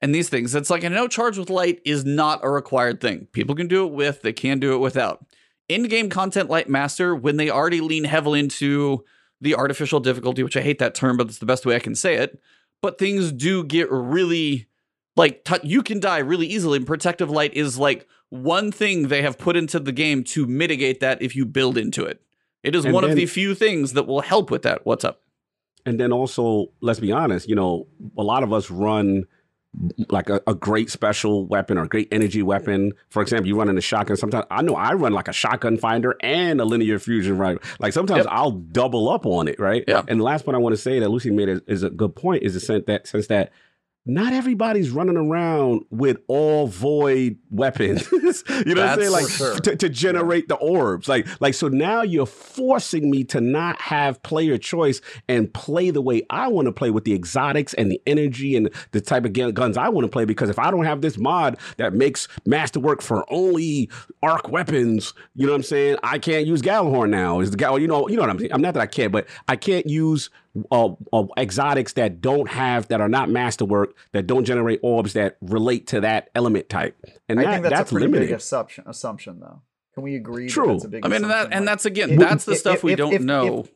[0.00, 0.54] and these things.
[0.54, 3.28] It's like I know charge with light is not a required thing.
[3.32, 5.26] People can do it with, they can do it without.
[5.70, 9.04] In-game content light master when they already lean heavily into
[9.40, 11.94] the artificial difficulty, which I hate that term, but it's the best way I can
[11.94, 12.40] say it.
[12.82, 14.66] But things do get really
[15.16, 19.22] like t- you can die really easily and protective light is like one thing they
[19.22, 22.20] have put into the game to mitigate that if you build into it.
[22.62, 24.84] It is And one of the few things that will help with that.
[24.84, 25.22] What's up?
[25.86, 27.86] And then also, let's be honest, you know,
[28.18, 29.24] a lot of us run
[30.08, 32.92] like a, a great special weapon or a great energy weapon.
[33.08, 34.16] For example, you run in a shotgun.
[34.16, 37.56] Sometimes I know I run like a shotgun finder and a linear fusion right.
[37.78, 38.28] Like sometimes Yep.
[38.30, 39.84] I'll double up on it, right?
[39.86, 40.02] Yeah.
[40.08, 42.16] And the last point I want to say that Lucy made is, is a good
[42.16, 43.52] point is the sense that since that
[44.06, 48.10] not everybody's running around with all void weapons.
[48.12, 49.12] you know what I'm saying?
[49.12, 49.58] Like sure.
[49.60, 51.08] to, to generate the orbs.
[51.08, 56.00] Like, like so now you're forcing me to not have player choice and play the
[56.00, 59.34] way I want to play with the exotics and the energy and the type of
[59.34, 60.24] gun- guns I want to play.
[60.24, 63.90] Because if I don't have this mod that makes masterwork for only
[64.22, 65.98] arc weapons, you know what I'm saying?
[66.02, 67.40] I can't use Gjallarhorn now.
[67.40, 67.78] Is the gal?
[67.78, 68.52] You know, you know what I'm saying?
[68.52, 70.30] I'm not that I can't, but I can't use
[70.72, 75.36] uh, uh, exotics that don't have that are not masterwork that don't generate orbs that
[75.40, 76.96] relate to that element type.
[77.28, 78.28] And I that, think that's, that's a pretty limiting.
[78.28, 78.84] big assumption.
[78.86, 79.62] Assumption though.
[79.94, 80.48] Can we agree?
[80.48, 80.66] True.
[80.66, 81.52] That that's a big i mean and that assumption?
[81.56, 83.66] and Like, that's again if- that's the if- stuff we if- don't if- know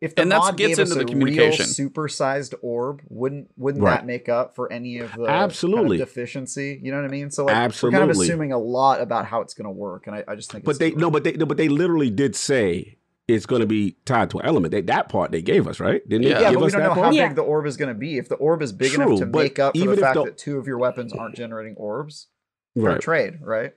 [0.00, 1.66] if the And that's mod gets gave us into the a communication.
[1.78, 3.98] real supersized orb, wouldn't wouldn't Right.
[3.98, 5.98] that make up for any of the kind of Absolutely.
[5.98, 6.80] deficiency?
[6.82, 7.30] You know what I mean?
[7.30, 10.16] So like we're kind of assuming a lot about how it's going to work, and
[10.16, 10.64] I, I just think.
[10.64, 12.96] But it's they too no, but they no, but they literally did say
[13.34, 14.72] it's going to be tied to an element.
[14.72, 16.06] They, that part they gave us, right?
[16.08, 16.40] Didn't they Yeah.
[16.40, 17.14] yeah, give but we us don't that know how part?
[17.14, 17.28] Yeah.
[17.28, 18.18] big the orb is going to be.
[18.18, 20.14] If the orb is big True, enough to make up for even the if fact
[20.14, 22.28] the- that two of your weapons aren't generating orbs
[22.74, 23.00] for a Right.
[23.00, 23.72] trade, right?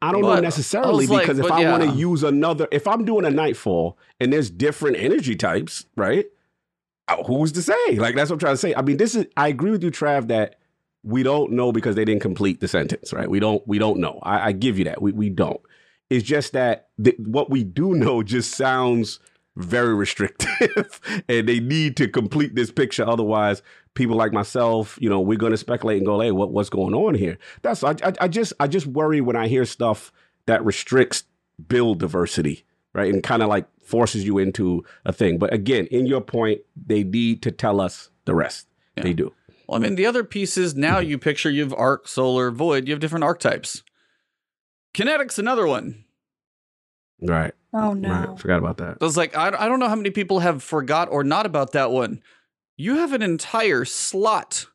[0.00, 2.22] I don't know But I necessarily was like, because if but I want to use
[2.22, 6.26] another, if I'm doing a nightfall and there's different energy types, right?
[7.08, 7.74] uh, Who's to say?
[7.96, 8.74] Like that's what I'm trying to say.
[8.74, 9.26] I mean, this is.
[9.36, 10.56] I agree with you, Trav, that
[11.02, 13.28] we don't know because they didn't complete the sentence, right?
[13.28, 13.66] We don't.
[13.66, 14.18] We don't know.
[14.22, 15.02] I, I give you that.
[15.02, 15.60] We we don't.
[16.10, 19.20] It's just that th- what we do know just sounds
[19.56, 23.08] very restrictive, and they need to complete this picture.
[23.08, 23.62] Otherwise,
[23.94, 26.94] people like myself, you know, we're going to speculate and go, "Hey, what what's going
[26.94, 30.12] on here?" That's I, I I just I just worry when I hear stuff
[30.46, 31.24] that restricts
[31.68, 35.38] build diversity, right, and kind of like forces you into a thing.
[35.38, 38.66] But again, in your point, they need to tell us the rest.
[38.96, 39.04] Yeah.
[39.04, 39.32] They do.
[39.66, 41.10] Well, I mean, the other piece is now mm-hmm.
[41.10, 42.88] you picture you have arc, solar, void.
[42.88, 43.84] You have different archetypes.
[44.94, 46.04] Kinetic's another one.
[47.20, 47.52] Right.
[47.72, 48.08] Oh no.
[48.08, 48.38] Right.
[48.38, 48.98] Forgot about that.
[49.00, 51.72] I was like, I, I don't know how many people have forgot or not about
[51.72, 52.22] that one.
[52.76, 54.66] You have an entire slot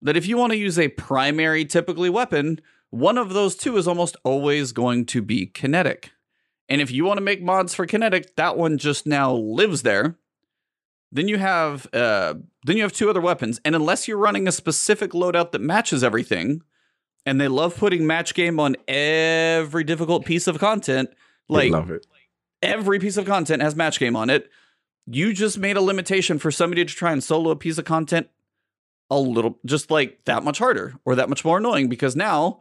[0.00, 2.60] that if you want to use a primary typically weapon,
[2.90, 6.12] one of those two is almost always going to be kinetic.
[6.68, 10.16] And if you want to make mods for kinetic, that one just now lives there.
[11.12, 12.34] Then you have uh
[12.64, 13.60] then you have two other weapons.
[13.64, 16.62] And unless you're running a specific loadout that matches everything,
[17.26, 21.10] and they love putting match game on every difficult piece of content,
[21.48, 21.72] like
[22.62, 24.48] every piece of content has match game on it.
[25.06, 28.28] You just made a limitation for somebody to try and solo a piece of content
[29.10, 32.58] a little, just like that much harder or that much more annoying because now,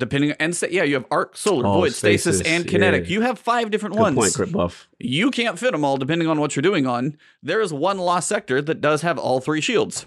[0.00, 3.04] depending and say, yeah, you have arc, solar, Oh, void, stasis, stasis, and kinetic.
[3.04, 3.10] yeah.
[3.10, 4.16] You have five different Good ones.
[4.16, 4.88] point, Crit Buff.
[4.98, 7.16] You can't fit them all depending on what you're doing on.
[7.42, 10.06] There is one lost sector that does have all three shields.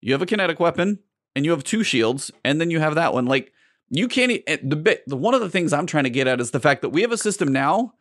[0.00, 0.98] You have a kinetic weapon
[1.34, 3.26] and you have two shields, and then you have that one.
[3.26, 3.52] Like
[3.90, 4.44] you can't.
[4.46, 5.02] The bit.
[5.06, 7.02] The one of the things I'm trying to get at is the fact that we
[7.02, 7.94] have a system now,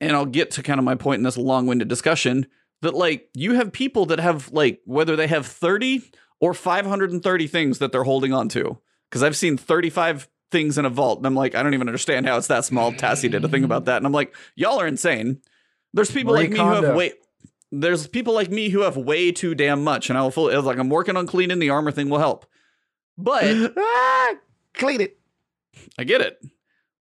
[0.00, 2.46] and I'll get to kind of my point in this long-winded discussion
[2.82, 6.02] that like you have people that have like whether they have 30
[6.40, 8.78] or 530 things that they're holding on to.
[9.10, 12.26] Because I've seen 35 things in a vault, and I'm like, I don't even understand
[12.26, 12.92] how it's that small.
[12.92, 15.40] Tassie did a thing about that, and I'm like, y'all are insane.
[15.94, 17.12] There's people Marie like me who have Kondo.
[17.70, 20.54] There's people like me who have way too damn much, and I will fully.
[20.54, 22.46] It's like I'm working on cleaning the armor thing will help,
[23.16, 23.44] but
[23.76, 24.34] ah,
[24.74, 25.18] clean it.
[25.98, 26.40] I get it.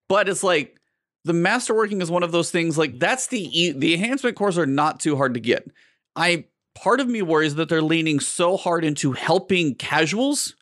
[0.10, 0.80] But it's like
[1.24, 4.66] the masterworking is one of those things like that's the e- the enhancement cores are
[4.66, 5.70] not too hard to get.
[6.16, 6.46] I
[6.76, 10.56] part of me worries that they're leaning so hard into helping casuals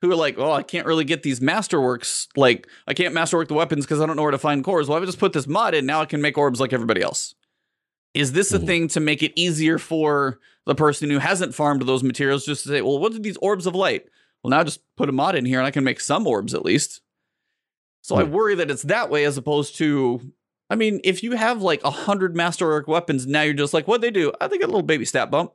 [0.00, 2.26] who are like, "Oh, I can't really get these masterworks.
[2.36, 4.88] Like, I can't masterwork the weapons because I don't know where to find cores.
[4.88, 5.86] Well, I just put this mod in.
[5.86, 7.34] Now I can make orbs like everybody else."
[8.14, 8.66] Is this a Mhm.
[8.66, 12.68] thing to make it easier for the person who hasn't farmed those materials just to
[12.68, 14.06] say, "Well, what are these orbs of light?"
[14.42, 16.64] Well, now just put a mod in here and I can make some orbs at
[16.64, 17.00] least.
[18.02, 20.32] So I worry that it's that way as opposed to.
[20.68, 24.00] I mean, if you have like a hundred masterwork weapons, now you're just like, what
[24.00, 24.32] they do?
[24.40, 25.52] I think a little baby stat bump.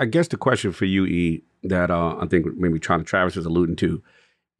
[0.00, 3.34] I guess the question for you, E, that uh, I think maybe trying to Travis
[3.34, 4.00] was alluding to,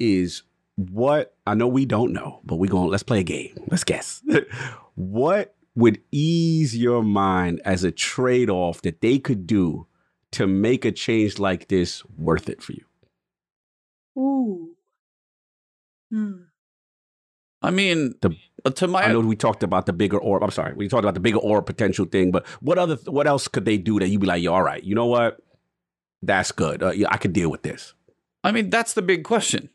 [0.01, 0.43] is
[0.75, 3.57] what I know we don't know, but we going let's play a game.
[3.71, 4.21] Let's guess.
[4.97, 9.87] what would ease your mind as a trade off that they could do
[10.33, 12.85] to make a change like this worth it for you?
[14.21, 14.71] Ooh.
[16.11, 16.33] Hmm.
[17.63, 20.43] I mean, The- uh, to my I know we talked about the bigger orb.
[20.43, 23.47] I'm sorry, we talked about the bigger orb potential thing, but what other what else
[23.47, 25.39] could they do that you'd be like, yeah, all right, you know what?
[26.23, 26.83] That's good.
[26.83, 27.95] Uh, yeah, I could deal with this.
[28.43, 29.71] I mean, that's the big question.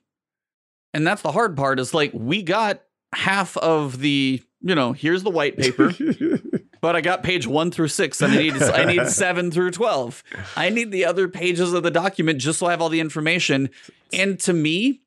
[0.93, 2.81] And that's the hard part is like we got
[3.13, 5.91] half of the, you know, here's the white paper,
[6.81, 10.23] but I got page 1 through 6 and I need I need 7 through 12.
[10.55, 13.69] I need the other pages of the document just so I have all the information.
[14.11, 15.01] And to me,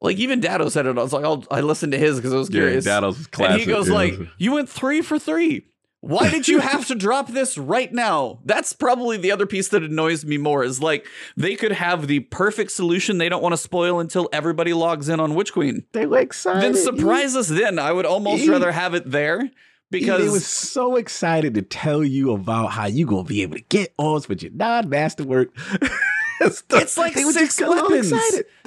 [0.00, 2.36] like even Datto said it, I was like, I'll, I listened to his because I
[2.36, 2.84] was curious.
[2.84, 5.64] Datto's and he goes like, "You went three for three.
[6.06, 9.82] Why did you have to drop this right now?" That's probably the other piece that
[9.82, 10.62] annoys me more.
[10.64, 11.06] Is like
[11.36, 15.20] they could have the perfect solution they don't want to spoil until everybody logs in
[15.20, 15.84] on Witch Queen.
[15.92, 16.62] they were excited.
[16.62, 17.48] Then surprise us.
[17.48, 19.50] Then I would almost rather have it there
[19.90, 23.62] because they was so excited to tell you about how you gonna be able to
[23.62, 25.56] get orbs with your non-masterwork.
[26.50, 26.82] stuff.
[26.82, 28.12] it's like They six just a little weapons.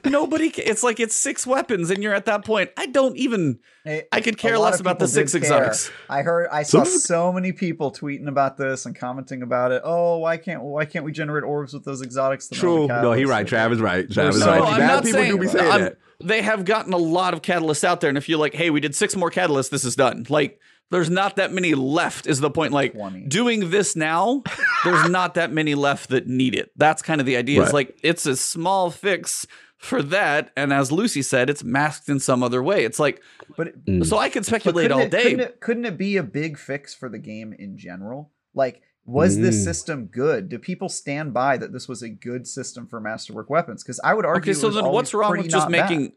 [0.05, 0.49] Nobody.
[0.51, 2.69] ca- It's like it's six weapons, and you're at that point.
[2.77, 3.59] I don't even.
[3.83, 5.39] Hey, I could care less about the six care.
[5.41, 5.91] exotics.
[6.09, 9.81] I heard, I saw Some- so many people tweeting about this and commenting about it.
[9.83, 12.47] Oh, why can't why can't we generate orbs with those exotics?
[12.49, 12.87] True.
[12.87, 13.45] No, he right.
[13.47, 14.09] Travis right.
[14.09, 14.59] Travis so- right.
[14.59, 15.97] No, I'm Bad not people saying, do be saying I'm- that.
[16.23, 18.79] They have gotten a lot of catalysts out there, and if you're like, "Hey, we
[18.79, 20.59] did six more catalysts, this is done." Like
[20.91, 22.27] there's not that many left.
[22.27, 23.25] Is the point like 20.
[23.27, 24.43] doing this now?
[24.83, 26.71] there's not that many left that need it.
[26.75, 27.61] That's kind of the idea.
[27.63, 29.45] It's like it's a small fix
[29.77, 32.83] for that, and as Lucy said, it's masked in some other way.
[32.83, 33.21] It's like
[33.55, 34.05] But it- Mm.
[34.05, 35.23] so I could speculate couldn't all it, day.
[35.23, 38.31] Couldn't it, couldn't it be a big fix for the game in general?
[38.55, 39.63] Like, was this Mm.
[39.63, 40.49] system good?
[40.49, 43.83] Do people stand by that this was a good system for masterwork weapons?
[43.83, 44.51] Because I would argue.
[44.51, 45.89] Okay, so it was then what's wrong pretty with just not bad.
[45.91, 46.13] making?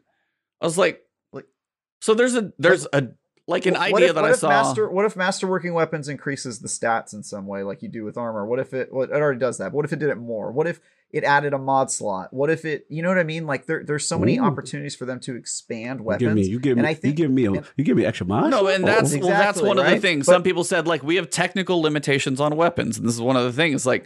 [0.59, 1.45] I was like, Like-
[2.01, 3.09] so there's a there's a
[3.47, 4.49] like an What- idea if, that what I if saw.
[4.49, 8.17] Master, what if masterworking weapons increases the stats in some way, like you do with
[8.17, 8.45] armor?
[8.45, 8.93] What if it?
[8.93, 9.71] What it already does that?
[9.73, 10.51] What if it did it more?
[10.51, 10.79] What if
[11.11, 12.33] it added a mod slot?
[12.33, 12.85] What if it?
[12.89, 13.45] You know what I mean?
[13.45, 14.43] Like there, there's so many Ooh.
[14.43, 16.27] opportunities for them to expand You weapons.
[16.27, 17.97] give me, you give and me, I think- you give me, a, and- you give
[17.97, 18.51] me extra mods.
[18.51, 20.01] No, and that's Oh, well, that's Exactly, one of the right?
[20.01, 20.25] things.
[20.27, 23.35] But- Some people said like we have technical limitations on weapons, and this is one
[23.35, 23.85] of the things.
[23.85, 24.05] Like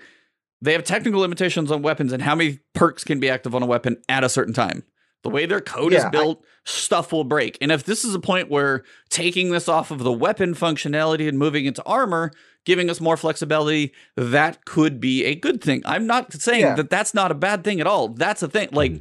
[0.61, 3.65] they have technical limitations on weapons and how many perks can be active on a
[3.67, 4.83] weapon at a certain time.
[5.25, 7.57] The way their code Yeah, is I- built, stuff will break.
[7.59, 11.39] And if this is a point where taking this off of the weapon functionality and
[11.39, 12.31] moving into armor,
[12.63, 15.81] giving us more flexibility, that could be a good thing.
[15.83, 16.75] I'm not saying Yeah.
[16.75, 18.09] that that's not a bad thing at all.
[18.09, 18.69] That's a thing.
[18.71, 18.97] Like, hmm.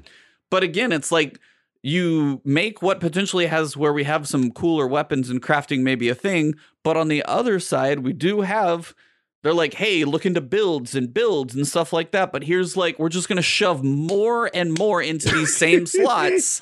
[0.50, 1.38] but again, it's like
[1.82, 6.14] you make what potentially has where we have some cooler weapons and crafting maybe a
[6.14, 8.94] thing, but on the other side, we do have
[9.44, 12.32] they're like, hey, look into builds and builds and stuff like that.
[12.32, 16.60] But here's like, we're just gonna shove more and more into these same slots.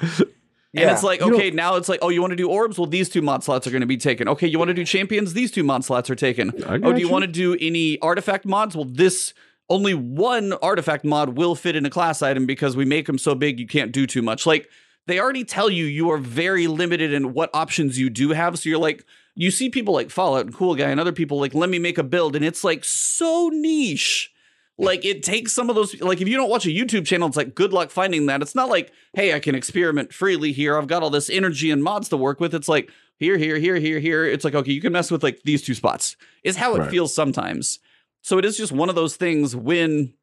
[0.75, 2.79] And it's like, okay, now it's like, oh, you want to do orbs?
[2.79, 4.27] Well, these two mod slots are going to be taken.
[4.27, 5.35] Okay, you want to do champions?
[5.35, 6.51] These two mod slots are taken.
[6.67, 7.09] Oh, do you you.
[7.11, 8.75] want to do any artifact mods?
[8.75, 9.35] Well, this
[9.69, 13.35] only one artifact mod will fit in a class item because we make them so
[13.35, 14.47] big you can't do too much.
[14.47, 14.69] Like
[15.07, 18.59] they already tell you you are very limited in what options you do have.
[18.59, 19.05] So you're like,
[19.35, 21.99] you see people like Fallout and Cool Guy and other people like, let me make
[21.99, 24.31] a build, and it's like so niche.
[24.79, 26.01] Like it takes some of those.
[26.01, 28.43] Like if you don't watch a YouTube channel, it's like good luck finding that.
[28.43, 30.77] It's not like, hey, I can experiment freely here.
[30.79, 32.55] I've got all this energy and mods to work with.
[32.55, 34.25] It's like here, here, here, here, here.
[34.25, 36.17] It's like okay, you can mess with like these two spots.
[36.43, 36.91] Is how it Right.
[36.91, 37.79] feels sometimes.
[38.23, 40.15] So it is just one of those things when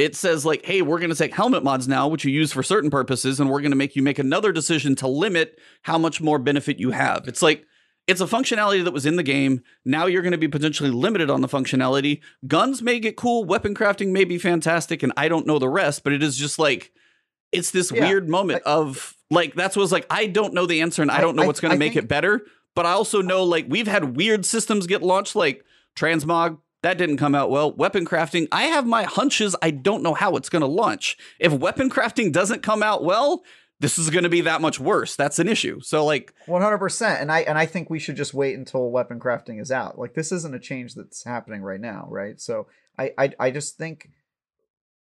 [0.00, 2.62] it says like, hey, we're going to take helmet mods now, which you use for
[2.62, 6.20] certain purposes, and we're going to make you make another decision to limit how much
[6.20, 7.28] more benefit you have.
[7.28, 7.64] It's like
[8.06, 9.62] it's a functionality that was in the game.
[9.84, 12.20] Now you're going to be potentially limited on the functionality.
[12.46, 16.02] Guns may get cool, weapon crafting may be fantastic, and I don't know the rest,
[16.02, 16.92] but it is just like
[17.52, 21.02] it's this Yeah, weird moment of like that's was like I don't know the answer
[21.02, 22.42] and I I- don't know I- what's going to make think- it better.
[22.76, 25.64] But I also know like we've had weird systems get launched, like
[25.96, 26.58] transmog.
[26.82, 27.72] That didn't come out well.
[27.72, 29.54] Weapon crafting, I have my hunches.
[29.60, 31.18] I don't know how it's going to launch.
[31.38, 33.42] If weapon crafting doesn't come out well,
[33.80, 35.16] this is going to be that much worse.
[35.16, 35.80] That's an issue.
[35.80, 38.90] So like One hundred percent, and I and I think we should just wait until
[38.90, 39.98] weapon crafting is out.
[39.98, 42.40] Like this isn't a change that's happening right now, right?
[42.40, 42.66] So
[42.98, 44.10] I I, I just think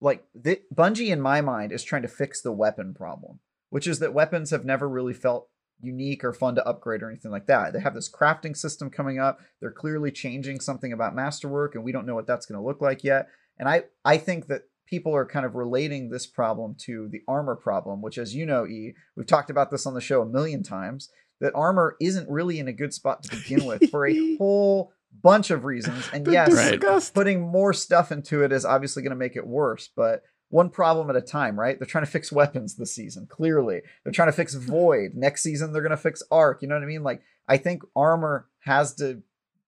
[0.01, 3.41] like the, Bungie in my mind is trying to fix the weapon problem,
[3.71, 5.49] which is that weapons have never really felt
[5.83, 7.73] unique or fun to upgrade or anything like that.
[7.73, 9.41] They have this crafting system coming up.
[9.61, 12.81] They're clearly changing something about masterwork, and we don't know what that's going to look
[12.81, 13.29] like yet.
[13.59, 17.57] And I I think that people are kind of relating this problem to the armor
[17.57, 20.63] problem, which, as you know, E, we've talked about this on the show a million
[20.63, 21.11] times.
[21.41, 24.93] That armor isn't really in a good spot to begin with for a whole
[25.23, 26.09] bunch of reasons.
[26.13, 26.73] And yes, Right.
[26.81, 27.15] disgust.
[27.15, 30.23] putting more stuff into it is obviously going to make it worse, but
[30.53, 31.79] one problem at a time, right?
[31.79, 33.81] They're trying to fix weapons this season, clearly.
[34.05, 35.13] They're trying to fix Void.
[35.15, 36.61] Next season, they're going to fix Arc.
[36.61, 37.03] You know what I mean?
[37.03, 39.23] Like, I think armor has to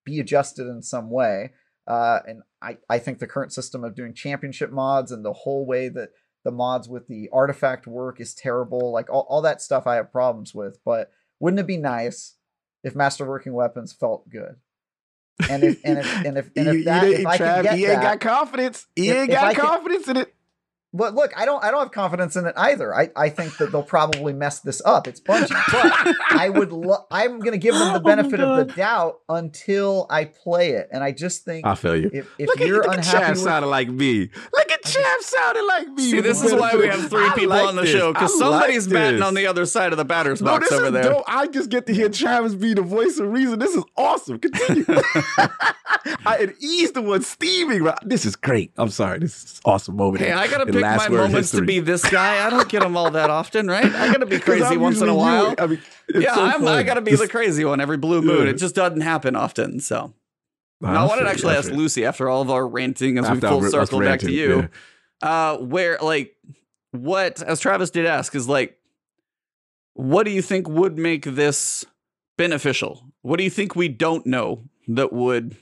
[0.05, 1.53] be adjusted in some way.
[1.87, 5.65] Uh, and I, I think the current system of doing championship mods and the whole
[5.65, 6.11] way that
[6.45, 8.93] the mods with the artifact work is terrible.
[8.93, 10.79] Like, all, all that stuff I have problems with.
[10.85, 12.35] But wouldn't it be nice
[12.83, 14.57] if masterworking weapons felt good?
[15.49, 17.87] And if and if and if and if that he, if I Trav, get ain't
[17.89, 18.87] that, got confidence.
[18.95, 20.34] He If- ain't if got I can- confidence in it.
[20.97, 22.95] But look, I don't I don't have confidence in it either.
[22.95, 25.09] I, I think that they'll probably mess this up.
[25.09, 28.65] It's Bungie, but I would lo- I'm going to give them the Oh benefit of
[28.67, 32.11] the doubt until I play it, and I just think I feel you.
[32.13, 34.31] if if look you're look at unhappy Trav with sounding like me.
[34.53, 36.11] Look Trav sounding like me.
[36.11, 37.91] See, this is why we have three people like on the this.
[37.91, 40.79] show because somebody's like batting on the other side of the batter's No, box this
[40.79, 41.03] over there.
[41.05, 41.25] dope.
[41.27, 43.59] I just get to hear Travis be the voice of reason.
[43.59, 44.39] This is awesome.
[44.39, 44.85] Continue.
[46.27, 47.83] I, and he's the one steaming.
[47.83, 47.99] Right?
[48.05, 48.73] This is great.
[48.77, 49.19] I'm sorry.
[49.21, 50.23] This is awesome moment.
[50.25, 52.47] Hey, I gotta pick my moments to be this guy.
[52.47, 53.85] I don't get them all that often, right?
[53.87, 55.51] I gotta be crazy once in a while.
[55.51, 55.55] you.
[55.59, 55.81] I mean,
[56.15, 58.45] yeah, so I'm, I gotta be Just- the crazy one every blue moon.
[58.45, 58.51] Yeah.
[58.53, 59.81] It just doesn't happen often.
[59.81, 60.13] So
[60.85, 61.79] I now I wanted to actually ask feel.
[61.79, 64.69] Lucy after all of our ranting as we full us circle back to you.
[65.23, 65.53] yeah.
[65.53, 66.37] Uh, where like
[66.91, 68.79] what as Travis did ask is like,
[69.95, 71.85] what do you think would make this
[72.37, 73.05] beneficial?
[73.23, 75.57] What do you think we don't know that would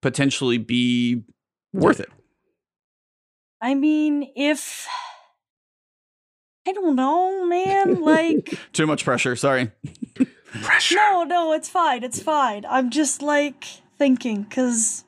[0.00, 1.22] potentially be
[1.72, 2.08] worth it?
[3.60, 4.86] I mean, if
[6.66, 9.36] I don't know, man, like Too much pressure.
[9.36, 9.70] Sorry.
[10.62, 10.94] Pressure.
[10.94, 12.04] No, no, it's fine.
[12.04, 12.64] It's fine.
[12.68, 13.64] I'm just like
[13.98, 15.04] thinking because,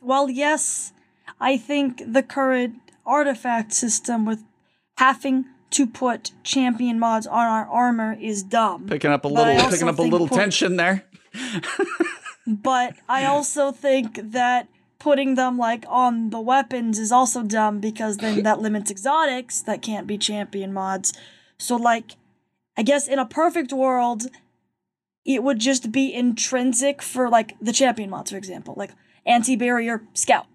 [0.00, 0.92] well, yes,
[1.40, 2.76] I think the current
[3.06, 4.42] artifact system with
[4.98, 8.86] having to put champion mods on our armor is dumb.
[8.86, 11.04] Picking up a little, picking up a little put- tension there.
[12.46, 14.68] But I also think that
[14.98, 19.82] putting them like on the weapons is also dumb because then that limits exotics that
[19.82, 21.12] can't be champion mods.
[21.58, 22.16] So like
[22.76, 24.28] I guess in a perfect world
[25.34, 28.92] it would just be intrinsic for like the champion mods for example, like
[29.26, 30.46] anti-barrier scout.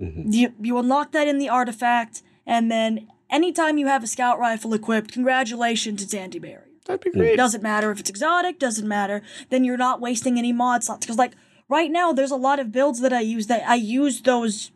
[0.00, 0.32] Mhm.
[0.32, 4.72] You you unlock that in the artifact and then anytime you have a scout rifle
[4.74, 6.68] equipped, congratulations it's anti-barrier.
[6.86, 7.34] That'd be great.
[7.34, 9.22] It doesn't matter if it's exotic, doesn't matter.
[9.50, 11.06] Then you're not wasting any mod slots.
[11.06, 11.34] Because like
[11.68, 14.72] right now, there's a lot of builds that I use that I use those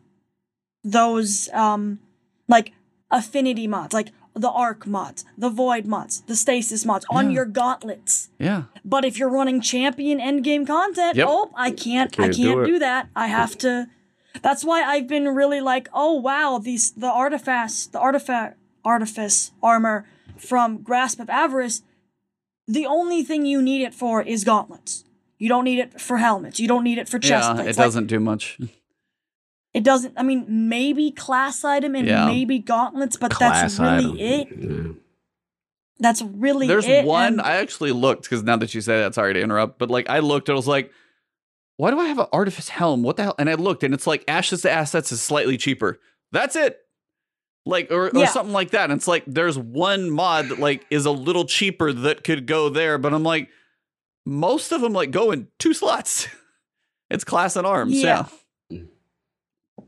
[0.83, 1.99] those um
[2.47, 2.71] like
[3.11, 4.09] affinity mods, like
[4.41, 7.35] the arc mods, the void mods, the stasis mods on Yeah.
[7.35, 8.29] your gauntlets.
[8.39, 8.63] Yeah.
[8.85, 11.27] But if you're running champion endgame content, Yep.
[11.29, 12.65] oh, I can't, I Can't do can't it.
[12.65, 13.09] do that.
[13.15, 13.87] I have to.
[14.41, 20.05] That's why I've been really like, oh wow, these the artifacts, the artifact, artifice armor
[20.37, 21.81] from Grasp of Avarice.
[22.67, 25.03] The only thing you need it for is gauntlets.
[25.39, 26.59] You don't need it for helmets.
[26.59, 27.77] You don't need it for chest Yeah, plates.
[27.77, 28.57] it Like, doesn't do much.
[29.77, 30.13] It doesn't.
[30.17, 32.25] I mean, maybe class item and Yeah.
[32.25, 34.51] maybe gauntlets, but Class that's really item.
[34.59, 34.69] it.
[34.87, 34.93] Yeah.
[35.99, 37.05] That's really There's it.
[37.05, 39.89] one and- I actually looked because now that you say that, sorry to interrupt, but
[39.89, 40.91] like I looked, I was like,
[41.77, 43.03] why do I have an artifice helm?
[43.03, 43.35] What the hell?
[43.39, 45.99] And I looked, and it's like Ashes to Assets is slightly cheaper.
[46.31, 46.79] That's it.
[47.65, 48.27] Like or, or Yeah.
[48.27, 48.89] something like that.
[48.89, 52.69] And it's like there's one mod that like is a little cheaper that could go
[52.69, 53.49] there, but I'm like,
[54.25, 56.27] most of them like go in two slots.
[57.09, 57.93] it's class and arms.
[57.95, 58.03] Yeah.
[58.03, 58.25] Yeah.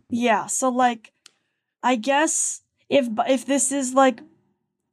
[0.10, 1.14] Yeah, so like
[1.84, 4.22] I guess if if this is like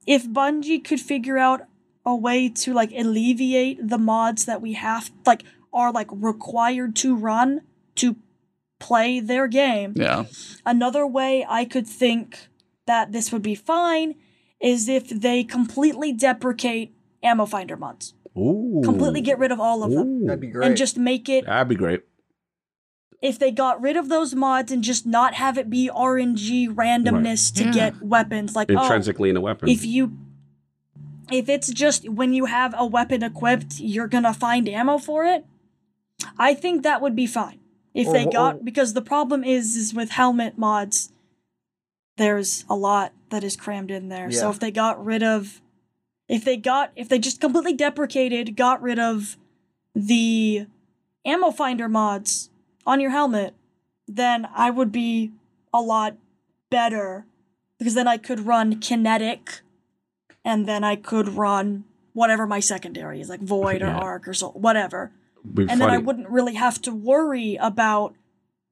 [0.05, 1.61] if Bungie could figure out
[2.05, 7.15] a way to like alleviate the mods that we have like are like required to
[7.15, 7.61] run
[7.95, 8.15] to
[8.79, 9.93] play their game.
[9.95, 10.25] Yeah.
[10.65, 12.47] Another way I could think
[12.85, 14.15] that this would be fine
[14.61, 18.13] is if they completely deprecate ammo finder mods.
[18.37, 18.81] Ooh.
[18.83, 20.25] Completely get rid of all of them Ooh.
[20.25, 20.67] That'd be great.
[20.67, 22.03] and just make it That'd be great.
[23.21, 27.53] If they got rid of those mods and just not have it be RNG randomness
[27.55, 27.71] to Yeah.
[27.71, 29.69] get weapons, like oh, Intrinsically in the weapon.
[29.69, 30.17] if you,
[31.31, 35.45] if it's just when you have a weapon equipped, you're gonna find ammo for it.
[36.37, 37.59] I think that would be fine
[37.93, 41.11] if Or they got or- because the problem is is with helmet mods,
[42.17, 44.31] there's a lot that is crammed in there.
[44.31, 45.61] So if they got rid of,
[46.27, 49.37] if they got if they just completely deprecated, got rid of
[49.95, 50.67] the
[51.25, 52.49] ammo finder mods
[52.87, 53.53] on your helmet,
[54.07, 55.33] then I would be
[55.73, 56.15] a lot
[56.71, 57.25] better
[57.77, 59.61] because then I could run kinetic
[60.43, 61.83] and then I could run
[62.13, 65.11] whatever my secondary is like void or arc or so whatever.
[65.69, 68.15] And then I wouldn't really have to worry about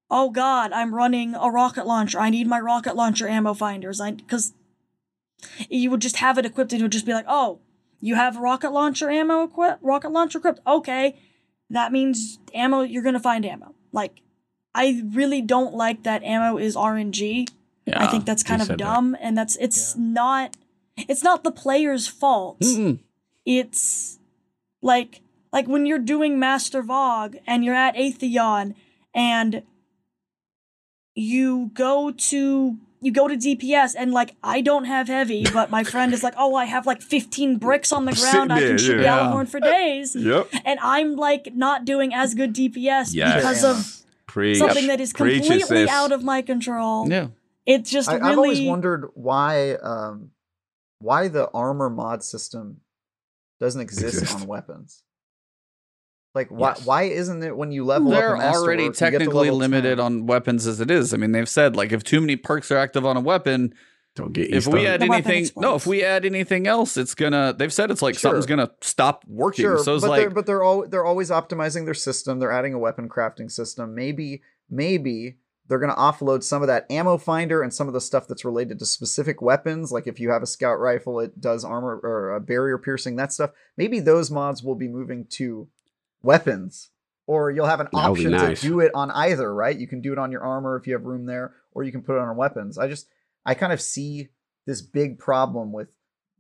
[0.10, 2.20] oh god, I'm running a rocket launcher.
[2.20, 4.00] I need my rocket launcher ammo finders.
[4.00, 4.54] I cuz
[5.70, 7.60] you would just have it equipped and it would just be like, "Oh,
[8.00, 9.84] you have rocket launcher ammo equipped?
[9.84, 10.62] Rocket launcher equipped?
[10.66, 11.20] Okay.
[11.70, 14.22] That means ammo you're going to find ammo." Like
[14.76, 17.48] I really don't like that ammo is RNG.
[17.86, 18.04] Yeah.
[18.04, 18.84] I think that's kind of said that.
[18.84, 20.58] dumb and that's it's not
[20.98, 22.60] it's not the player's fault.
[22.60, 23.00] Mm-mm.
[23.46, 24.20] It's
[24.82, 28.76] like like when you're doing Master VoG and you're at Atheon
[29.14, 29.64] and
[31.16, 35.84] you go to you go to DPS and like I don't have heavy, but my
[35.84, 38.52] friend is like, oh, I have like 15 bricks on the ground.
[38.52, 39.20] I can shoot yeah.
[39.20, 40.16] Gjallarhorn for days.
[40.26, 40.50] Yep.
[40.66, 43.36] And I'm like not doing as good DPS Yes.
[43.36, 43.72] because Yeah.
[43.72, 44.58] of Preach.
[44.58, 45.90] something that is completely sis.
[45.90, 47.08] out of my control.
[47.10, 47.28] Yeah.
[47.66, 50.32] It's just I, really I've always wondered why um,
[51.00, 52.82] why the armor mod system
[53.60, 54.36] doesn't exist, Exist.
[54.42, 55.04] on weapons.
[56.36, 56.86] Like why Yes.
[56.86, 58.42] why isn't it when you level They're up?
[58.44, 60.06] a already Masterwork, you get to technically level limited 10?
[60.06, 61.14] on weapons as it is.
[61.14, 63.74] I mean, they've said like if too many perks are active on a weapon,
[64.16, 67.54] Don't get if we add anything, no, if we add anything else, it's gonna.
[67.58, 68.30] They've said it's like Sure.
[68.32, 69.64] something's gonna stop working.
[69.64, 72.40] Sure, so it's but like, they're, but they're all they're always optimizing their system.
[72.40, 73.96] They're adding a weapon crafting system.
[73.96, 75.38] Maybe maybe
[75.68, 78.46] they're going to offload some of that ammo finder and some of the stuff that's
[78.46, 79.92] related to specific weapons.
[79.92, 83.16] Like if you have a scout rifle, it does armor or uh, barrier piercing.
[83.16, 83.50] That stuff.
[83.76, 85.68] Maybe those mods will be moving to
[86.26, 86.90] weapons,
[87.28, 88.62] or you'll have an That would option nice.
[88.62, 89.54] to do it on either.
[89.54, 89.78] Right?
[89.78, 92.02] You can do it on your armor if you have room there, or you can
[92.02, 92.78] put it on weapons.
[92.78, 93.08] I just
[93.46, 94.30] I kind of see
[94.66, 95.90] this big problem with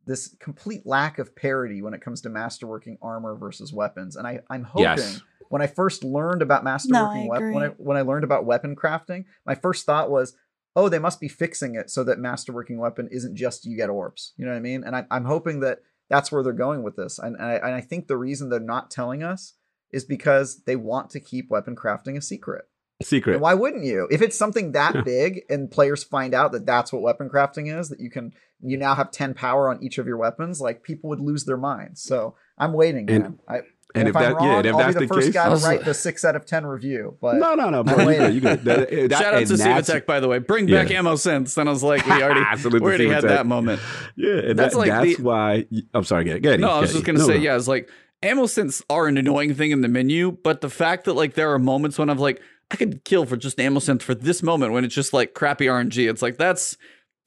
[0.07, 4.15] this complete lack of parity when it comes to masterworking armor versus weapons.
[4.15, 5.21] And I, I'm hoping Yes.
[5.49, 8.75] when I first learned about No, masterworking weapon, when I when I learned about weapon
[8.75, 10.35] crafting, my first thought was,
[10.75, 14.33] oh, they must be fixing it so that masterworking weapon isn't just you get orbs.
[14.37, 14.83] You know what I mean?
[14.83, 15.79] And I, I'm hoping that
[16.09, 17.17] that's where they're going with this.
[17.17, 19.53] And, and, I, and I think the reason they're not telling us
[19.91, 22.65] is because they want to keep weapon crafting a secret.
[23.03, 23.33] Secret.
[23.33, 24.07] And why wouldn't you?
[24.09, 25.01] If it's something that Yeah.
[25.01, 28.31] big and players find out that that's what weapon crafting is, that you can
[28.61, 31.57] you now have 10 power on each of your weapons, like people would lose their
[31.57, 32.01] minds.
[32.01, 33.39] So I'm waiting, And- man.
[33.49, 33.61] I,
[33.93, 35.49] and if I'm wrong, yeah, and if I'll that's be the, the first case- guy
[35.49, 37.93] to write the 6 out of 10 review, but no, no, no, bro.
[37.95, 38.23] I'm You waiting.
[38.25, 38.33] good.
[38.33, 38.63] You good.
[38.65, 40.39] That- eh, that- Shout out to that's- by the way.
[40.39, 40.83] Bring Yeah.
[40.83, 41.53] back ammo synths.
[41.55, 43.81] Then I was like, we already, we already had that moment.
[44.15, 45.65] Yeah, and That's that, like that's the- why.
[45.93, 46.23] I'm sorry.
[46.23, 47.89] Get, get No, I was just gonna say, yeah, it's like
[48.25, 51.53] ammo synths are an annoying thing in the menu, but the fact that like there
[51.53, 52.41] are moments when I'm like,
[52.71, 55.67] I could kill for just ammo synths for this moment when it's just like crappy
[55.67, 56.09] RNG.
[56.09, 56.77] It's like that's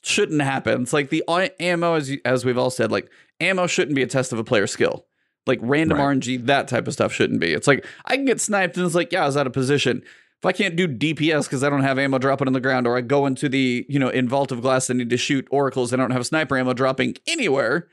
[0.02, 0.82] shouldn't happen.
[0.82, 1.24] It's like the
[1.60, 3.08] ammo, as you, as we've all said, like
[3.40, 5.06] ammo shouldn't be a test of a player's skill.
[5.46, 6.18] Like random Right.
[6.18, 7.52] RNG, that type of stuff shouldn't be.
[7.52, 10.02] It's like I can get sniped and it's like, yeah, I was out of position.
[10.40, 12.96] If I can't do DPS because I don't have ammo dropping on the ground, or
[12.96, 15.92] I go into the you know in vault of glass and need to shoot oracles,
[15.92, 17.88] and I don't have sniper ammo dropping anywhere.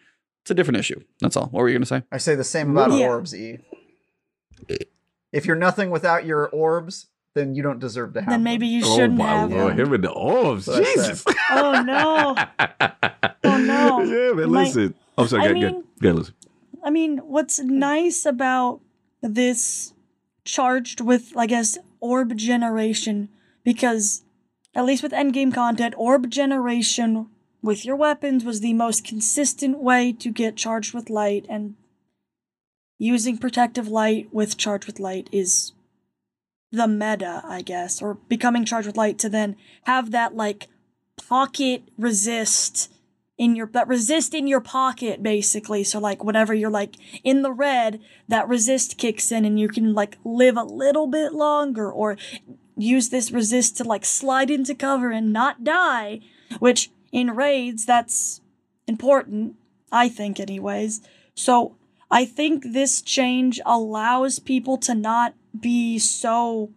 [0.46, 1.02] It's a different issue.
[1.22, 1.48] That's all.
[1.48, 2.04] What were you gonna say?
[2.12, 3.08] I say the same about Yeah.
[3.08, 3.58] orbs, E.
[5.32, 8.84] If you're nothing without your orbs, then you don't deserve to have Then maybe you
[8.86, 9.88] Oh shouldn't my have lord, them.
[9.88, 10.68] him and the orbs.
[10.68, 11.24] That's I Jesus.
[11.50, 12.36] Oh no.
[13.44, 14.02] Oh, no.
[14.04, 14.52] Yeah, man.
[14.52, 14.94] My- Listen.
[15.18, 15.44] Oh, I'm sorry.
[15.44, 16.34] I Get, mean- get, get, listen.
[16.84, 18.82] I mean, what's nice about
[19.22, 19.94] this
[20.44, 23.30] charged with, I guess, orb generation,
[23.64, 24.24] because
[24.76, 27.28] at least with endgame content, orb generation
[27.66, 31.76] with your weapons was the most consistent way to get charged with light, and
[33.00, 35.74] using protective light with charged with light is
[36.72, 40.68] the meta, I guess, or becoming charged with light to then have that like
[41.28, 42.94] pocket resist
[43.38, 45.84] in your that resist in your pocket basically.
[45.84, 49.94] So like whenever you're like in the red that resist kicks in and you can
[49.94, 52.18] like live a little bit longer or
[52.78, 56.20] use this resist to like slide into cover and not die
[56.60, 58.42] which in raids that's
[58.88, 59.56] important
[59.92, 61.02] i think anyways
[61.34, 61.76] so
[62.12, 66.70] i think this change allows people to not be so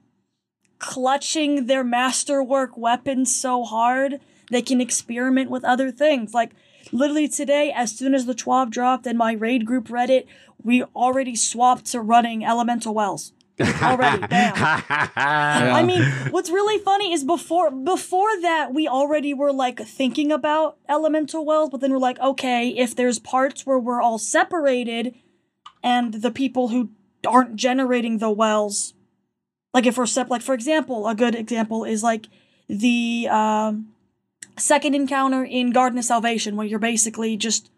[0.79, 4.21] clutching their masterwork weapons so hard
[4.51, 6.35] they can experiment with other things.
[6.35, 6.53] Like
[6.93, 10.27] literally today, as soon as the TWAB dropped in my raid group Reddit,
[10.63, 13.33] we already swapped to running elemental wells.
[13.61, 14.55] Already, damn.
[14.57, 20.77] I mean, what's really funny is before before that we already were like thinking about
[20.89, 25.15] elemental wells, but then we're like, okay, if there's parts where we're all separated
[25.83, 26.91] and the people who
[27.27, 28.95] aren't generating the wells
[29.75, 32.27] like if we're sep like for example, a good example is like
[32.69, 33.89] the um
[34.57, 37.71] second encounter in Garden of Salvation where you're basically just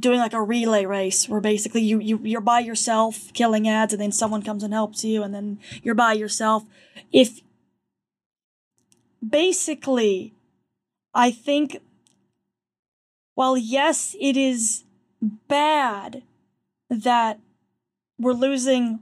[0.00, 4.00] doing like a relay race where basically you, you you're by yourself killing ads and
[4.00, 6.64] then someone comes and helps you and then you're by yourself
[7.12, 7.40] if
[9.26, 10.32] basically
[11.14, 11.76] i think
[13.34, 14.84] while yes it is
[15.48, 16.22] bad
[16.88, 17.38] that
[18.18, 19.00] we're losing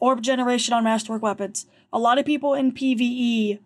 [0.00, 3.58] orb generation on masterwork weapons a lot of people in pve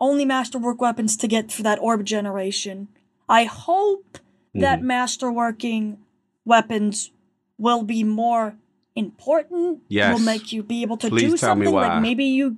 [0.00, 2.88] only masterwork weapons to get for that orb generation.
[3.28, 4.18] I hope
[4.60, 4.90] that mm-hmm.
[4.90, 5.98] masterworking
[6.44, 7.10] weapons
[7.58, 8.56] will be more
[8.94, 9.82] important.
[9.88, 10.12] Yes.
[10.12, 11.88] Will make you be able to Please do tell me something why.
[11.88, 12.56] like maybe you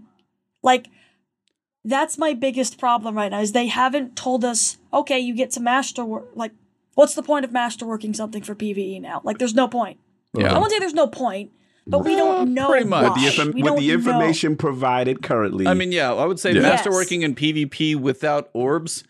[0.62, 0.89] like
[1.85, 5.60] that's my biggest problem right now is they haven't told us okay you get to
[5.60, 6.52] masterwork like
[6.94, 9.22] what's the point of masterworking something for PvE now?
[9.24, 9.98] Like there's no point.
[10.36, 10.55] Yeah.
[10.55, 11.51] I won't say there's no point,
[11.86, 13.02] but we don't mm, know pretty much.
[13.02, 13.09] why.
[13.09, 13.94] With the, inform- with don't the know.
[13.94, 15.66] information provided currently.
[15.66, 16.60] I mean, yeah, I would say Yeah.
[16.60, 16.86] Yes.
[16.86, 19.05] masterworking in PvP without orbs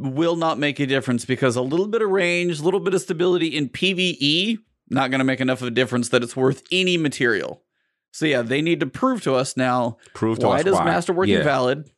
[0.00, 3.02] will not make a difference because a little bit of range, a little bit of
[3.02, 4.58] stability in PvE,
[4.88, 7.62] not going to make enough of a difference that it's worth any material.
[8.12, 10.86] So yeah, they need to prove to us now prove to why us does why.
[10.86, 11.42] masterworking Yeah.
[11.44, 11.88] valid?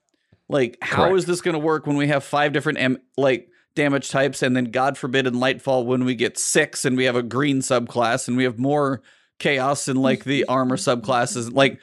[0.49, 1.17] Like, how Correct.
[1.19, 4.55] is this going to work when we have five different am- like damage types, and
[4.55, 8.29] then God forbid in Lightfall when we get six and we have a green subclass
[8.29, 9.01] and we have more
[9.39, 11.51] chaos in like the armor subclasses?
[11.55, 11.81] Like,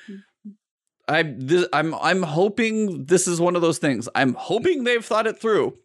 [1.08, 4.08] I this, I'm I'm hoping this is one of those things.
[4.14, 5.76] I'm hoping they've thought it through.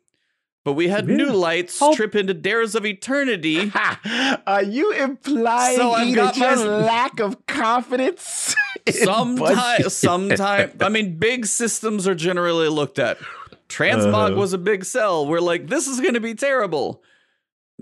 [0.65, 3.71] But we had new lights Hope- trip into Dares of Eternity.
[4.47, 8.55] Are you implying So I've got my- lack of confidence?
[8.91, 10.73] Sometimes, sometime.
[10.81, 13.19] I mean, big systems are generally looked at.
[13.69, 14.37] Transmog Uh-huh.
[14.37, 15.27] was a big sell.
[15.27, 17.03] We're like, this is going to be terrible.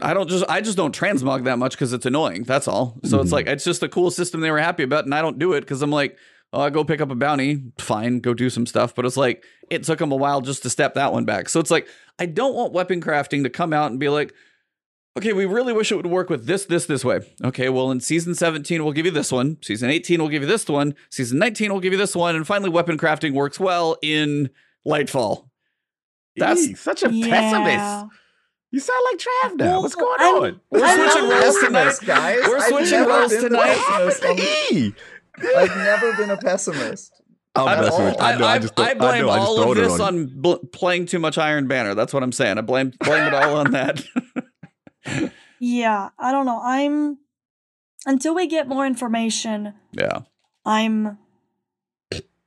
[0.01, 2.45] I don't just, I just don't transmog that much because it's annoying.
[2.45, 2.99] That's all.
[3.05, 3.33] So it's Mhm.
[3.33, 5.61] like, it's just a cool system they were happy about, and I don't do it
[5.63, 6.17] because I'm like,
[6.53, 8.95] oh, I go pick up a bounty, fine, go do some stuff.
[8.95, 11.49] But it's like, it took them a while just to step that one back.
[11.49, 11.89] So it's like,
[12.19, 14.35] I don't want weapon crafting to come out and be like,
[15.19, 17.21] okay, we really wish it would work with this, this, this way.
[17.45, 19.59] Okay, well, in season 17, we'll give you this one.
[19.63, 20.95] Season 18, we'll give you this one.
[21.11, 22.35] Season 19, we'll give you this one.
[22.37, 24.51] And finally, weapon crafting works well in
[24.87, 25.49] Lightfall.
[26.37, 27.29] That's- E, such a Yeah.
[27.29, 28.17] pessimist.
[28.71, 29.65] You sound like Trav now.
[29.67, 30.61] Well, What's going I'm- on?
[30.71, 31.95] We're I'm switching roles tonight.
[32.07, 32.41] guys.
[32.49, 33.77] We're switching roles tonight.
[33.77, 34.43] pessimist on the-
[34.73, 34.95] E.
[35.39, 37.13] I've never been a pessimist.
[37.55, 38.21] I'm I, messing with you.
[38.21, 38.47] I know.
[38.47, 41.07] I, just I don't- blame know, I just all of this on on bl- playing
[41.07, 41.95] too much Iron Banner.
[41.95, 42.59] That's what I'm saying.
[42.59, 44.03] I blame blame it all on that.
[45.65, 46.61] Yeah, I don't know.
[46.61, 47.19] I'm
[48.05, 50.23] until we get more information, yeah.
[50.67, 51.19] I'm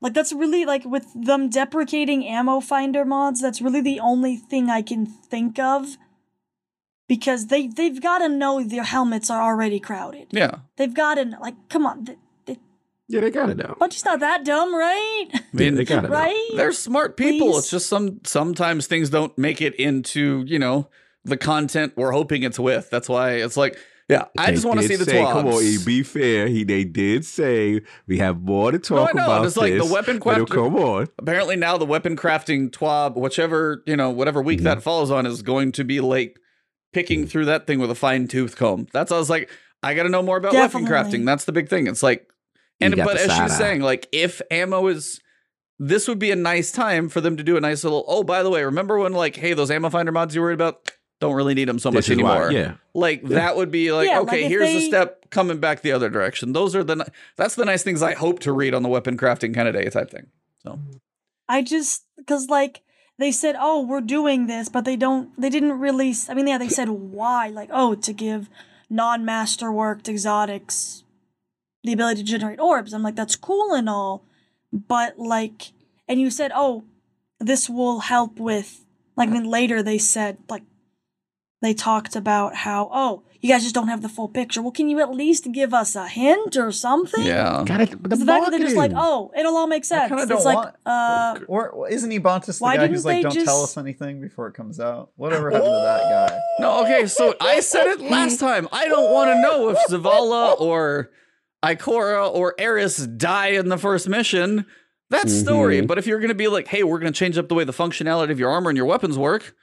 [0.01, 4.69] like that's really like with them deprecating ammo finder mods, that's really the only thing
[4.69, 5.95] I can think of.
[7.07, 10.27] Because they they've got to know their helmets are already crowded.
[10.31, 10.59] Yeah.
[10.75, 12.17] They've got to like come on, the, the
[13.07, 15.25] Yeah, they got it But Bungie's not that dumb, right?
[15.33, 16.15] I mean, they got it now.
[16.15, 16.49] right?
[16.55, 17.49] they're smart people.
[17.51, 17.59] Please?
[17.59, 20.89] It's just some sometimes things don't make it into, you know,
[21.23, 22.89] the content we're hoping it's with.
[22.89, 23.77] That's why it's like,
[24.09, 25.31] yeah, I They just want to see the say, twabs.
[25.33, 25.85] Come on.
[25.85, 26.47] Be fair.
[26.47, 29.23] He they did say we have more to No, I talk know.
[29.25, 29.45] about.
[29.45, 31.07] It's like the weapon But craft- Come on.
[31.19, 34.63] Apparently now the weapon crafting twab, whichever, you know, whatever week Mhm.
[34.65, 36.39] that falls on is going to be like
[36.93, 38.87] picking through that thing with a fine tooth comb.
[38.93, 39.49] That's I was like,
[39.83, 41.25] I gotta know more about weapon crafting.
[41.25, 41.85] That's the big thing.
[41.87, 42.34] It's like You
[42.81, 45.19] and got but as she's saying, like if ammo is
[45.77, 48.43] this would be a nice time for them to do a nice little oh by
[48.43, 50.91] the way, remember when like, hey, those ammo finder mods you worried about?
[51.21, 52.51] Don't really need them so This much is why- anymore.
[52.51, 52.73] yeah.
[52.93, 56.09] Like that would be like, Yeah, okay, if here's a step coming back the other
[56.09, 56.51] direction.
[56.51, 57.05] Those are the
[57.37, 59.89] that's the nice things I hope to read on the weapon crafting kind of day
[59.89, 60.27] type thing.
[60.61, 60.97] So mm-hmm.
[61.47, 62.81] I just because like
[63.17, 65.29] they said, oh, we're doing this, but they don't.
[65.39, 66.13] They didn't really.
[66.27, 68.49] i mean, yeah, they said why, like, oh, to give
[68.89, 71.03] non-masterworked exotics
[71.85, 72.93] the ability to generate orbs.
[72.93, 74.23] I'm like, that's cool and all,
[74.71, 75.71] but like,
[76.07, 76.83] and you said, oh,
[77.39, 78.83] this will help with.
[79.17, 80.63] Like, I mean, later they said like.
[81.61, 84.61] They talked about how, oh, you guys just don't have the full picture.
[84.61, 87.23] Well, can you at least give us a hint or something?
[87.25, 87.63] yeah.
[87.65, 87.89] Got it.
[87.91, 90.09] The Because the fact that they're just like, oh, it'll all make sense.
[90.09, 93.43] kinda It's don't like, want- uh, Or isn't Ebontis the Why guy who's like, "Don't
[93.45, 95.09] tell us anything before it comes out"?
[95.15, 96.39] Whatever happened to that guy?
[96.59, 98.67] No, okay, so I said it last time.
[98.71, 101.09] I don't want to know if Zavala or
[101.65, 104.65] Ikora or Eris die in the first mission.
[105.09, 105.81] That's story.
[105.81, 105.87] Mhm.
[105.87, 107.63] But if you're going to be like, hey, we're going to change up the way
[107.63, 109.55] the functionality of your armor and your weapons work,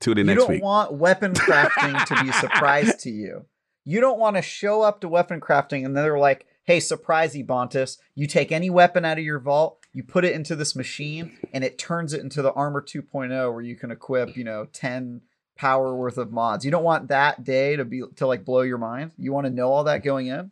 [0.00, 3.46] Tune in You next don't want weapon crafting to be a surprise to you.
[3.84, 7.34] You don't want to show up to weapon crafting and then they're like, "Hey, surprise,
[7.34, 7.98] Ebontis!
[8.14, 11.62] You take any weapon out of your vault, you put it into this machine, and
[11.62, 15.20] it turns it into the armor 2.0, where you can equip, you know, 10
[15.56, 16.64] power worth of mods.
[16.64, 19.12] You don't want that day to be to like blow your mind.
[19.16, 20.50] You want to know all that going in.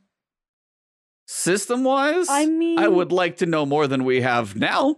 [1.32, 4.96] System wise, I mean, I would like to know more than we have now.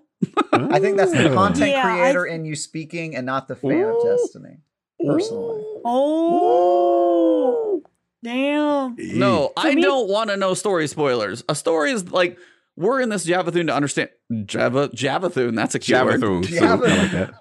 [0.53, 3.83] I think that's the content Yeah, I- creator in you speaking, and not the fan
[3.83, 4.59] of Destiny.
[5.05, 5.63] Personally.
[5.85, 7.83] Oh,
[8.23, 8.97] damn.
[8.99, 11.45] No, For I me- don't want to know story spoilers.
[11.49, 12.39] A story is like,
[12.77, 14.11] we're in this Javathune to understand.
[14.47, 16.21] Java, Javathune, that's a keyword.
[16.21, 16.45] Javathune.
[16.47, 16.63] Salute.
[16.63, 17.35] I like that.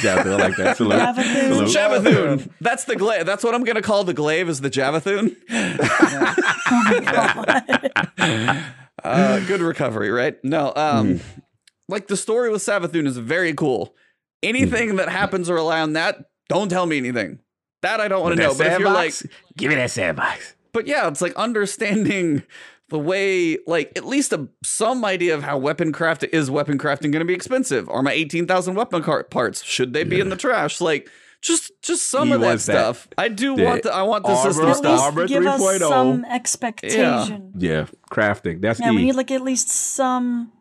[0.00, 0.26] Javathune.
[0.32, 0.76] I like that.
[0.76, 0.92] Salute.
[1.00, 1.48] Javathune.
[1.48, 1.68] Salute.
[2.04, 2.50] Javathune.
[2.60, 3.26] That's the glaive.
[3.26, 5.34] That's what I'm going to call the glaive is the Javathune.
[5.50, 7.00] Oh my
[8.18, 8.64] god.
[9.02, 10.36] uh, good recovery, right?
[10.44, 11.40] No, um, Mm-hmm.
[11.88, 13.94] like the story with Savathun is very cool.
[14.42, 14.96] Anything Mm-hmm.
[14.98, 16.18] that happens around that,
[16.48, 17.40] don't tell me anything.
[17.82, 18.54] That I don't want to know.
[18.56, 19.14] But if you're like,
[19.56, 20.54] give me that sandbox.
[20.72, 22.42] but yeah, it's like understanding
[22.88, 27.10] the way, like at least a, some idea of how weapon craft is weapon crafting
[27.12, 27.88] going to be expensive.
[27.88, 30.80] Are my eighteen thousand weapon car- parts should they be in the trash?
[30.80, 31.10] Like
[31.42, 32.72] just just some He of that wants that.
[32.72, 33.08] stuff.
[33.18, 35.00] I do The want the I want the armor system At stuff.
[35.00, 35.78] Armor least give us 3.0.
[35.88, 36.32] some oh.
[36.34, 37.52] expectation.
[37.58, 38.60] Yeah, crafting.
[38.60, 38.96] That's Yeah, E.
[38.96, 40.52] we need like at least some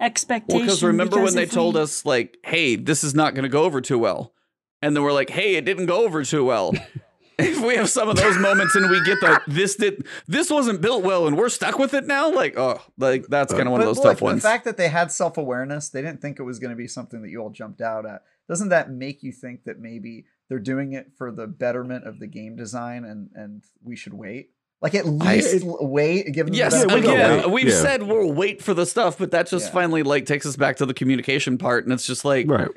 [0.00, 0.56] expectation.
[0.58, 3.44] Well, because remember when they if told we- us like, "Hey, this is not going
[3.44, 4.32] to go over too well,"
[4.82, 6.74] and then we're like, "Hey, it didn't go over too well."
[7.38, 10.80] if we have some of those moments and we get the this did this wasn't
[10.80, 13.80] built well and we're stuck with it now, like oh, like that's kind of one
[13.80, 14.42] of those look, tough ones.
[14.42, 16.86] The fact that they had self awareness, they didn't think it was going to be
[16.88, 18.22] something that you all jumped out at.
[18.48, 22.26] Doesn't that make you think that maybe they're doing it for the betterment of the
[22.26, 24.50] game design and and we should wait?
[24.80, 27.42] Like at least l- wait, give them Yes, the Yeah, we benefit of go again,
[27.42, 27.64] the wait.
[27.64, 27.80] we've Yeah.
[27.82, 29.72] said we'll wait for the stuff, but that just Yeah.
[29.72, 32.68] finally like takes us back to the communication part, and it's just like, Right.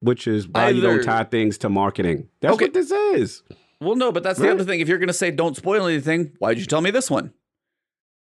[0.00, 2.28] Which is why you don't tie things to marketing.
[2.40, 2.66] That's Okay.
[2.66, 3.42] what this is.
[3.84, 4.52] Well, no, but that's the Right.
[4.54, 4.80] other thing.
[4.80, 7.32] If you're going to say don't spoil anything, why'd you tell me this one?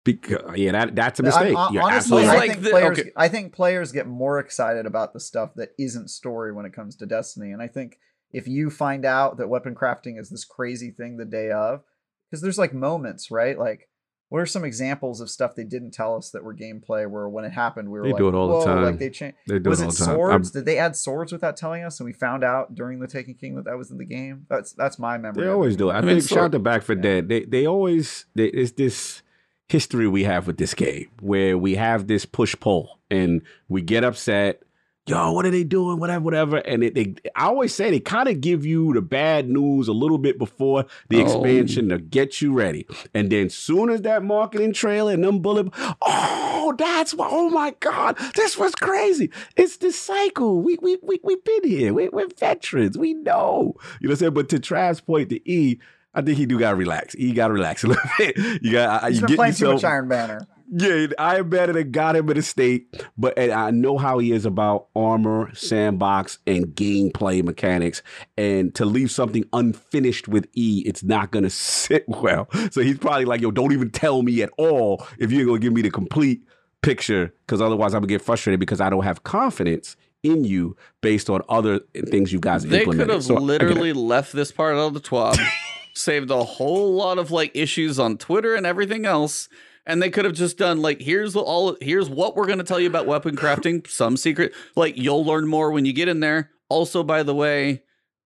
[0.04, 1.56] Because, yeah, that, that's a I'm- mistake.
[1.56, 2.52] hon- You're honestly, absolutely I right.
[2.52, 3.00] think the- players.
[3.00, 3.12] okay.
[3.16, 6.96] I think players get more excited about the stuff that isn't story when it comes
[6.98, 7.98] to Destiny, and I think
[8.32, 11.82] if you find out that weapon crafting is this crazy thing the day of,
[12.30, 13.58] because there's like moments, right?
[13.58, 13.90] Like,
[14.30, 17.10] what are some examples of stuff they didn't tell us that were gameplay?
[17.10, 18.84] Where when it happened, we were They like, do it all the "Whoa!" time.
[18.84, 19.38] Like they changed.
[19.48, 20.16] They do Was it it all the time.
[20.16, 20.32] swords?
[20.56, 22.00] I'm- Did they add swords without telling us?
[22.00, 24.46] And we found out during the Taken King that that was in the game.
[24.50, 25.44] That's that's my memory.
[25.46, 25.94] They always do it.
[25.94, 27.02] I, mean, think shout out to Back for Yeah.
[27.02, 27.30] Dead.
[27.30, 29.22] They they always they, it's this
[29.68, 34.04] history we have with this game where we have this push pull and we get
[34.04, 34.62] upset
[35.08, 36.00] yo, what are they doing?
[36.00, 36.58] Whatever, whatever.
[36.58, 39.94] And it, they, I always say they kind of give you the bad news a
[39.94, 41.22] little bit before the Oh.
[41.22, 42.88] expansion to get you ready.
[43.14, 45.68] And then soon as that marketing trailer and them bullet,
[46.02, 49.30] oh, that's why, oh my God, this was crazy.
[49.56, 50.62] It's the cycle.
[50.62, 51.94] We, we, we, we've been here.
[51.94, 52.98] We, we're veterans.
[52.98, 53.76] We know.
[54.00, 54.34] You know what I'm saying?
[54.34, 55.80] But to Trav's point, the E,
[56.14, 57.14] I think he do gotta relax.
[57.14, 58.38] He gotta relax a little bit.
[58.64, 60.48] You got He's you been playing too much Iron Banner.
[60.72, 64.32] Yeah, Iron Man that got him in a state, but and I know how he
[64.32, 68.02] is about armor, sandbox, and gameplay mechanics.
[68.38, 72.48] And to leave something unfinished with E, it's not gonna sit well.
[72.72, 75.74] So he's probably like, "Yo, don't even tell me at all if you're gonna give
[75.74, 76.42] me the complete
[76.82, 81.30] picture, because otherwise I'm gonna get frustrated because I don't have confidence in you based
[81.30, 84.76] on other things you guys They implemented." could have So, I literally left this part
[84.76, 85.38] out of the twab,
[85.94, 89.48] saved a whole lot of like issues on Twitter and everything else.
[89.88, 92.80] And they could have just done like, here's all, here's what we're going to tell
[92.80, 94.54] you about weapon crafting, some secret.
[94.76, 96.50] Like you'll learn more when you get in there.
[96.70, 97.84] Also, by the way,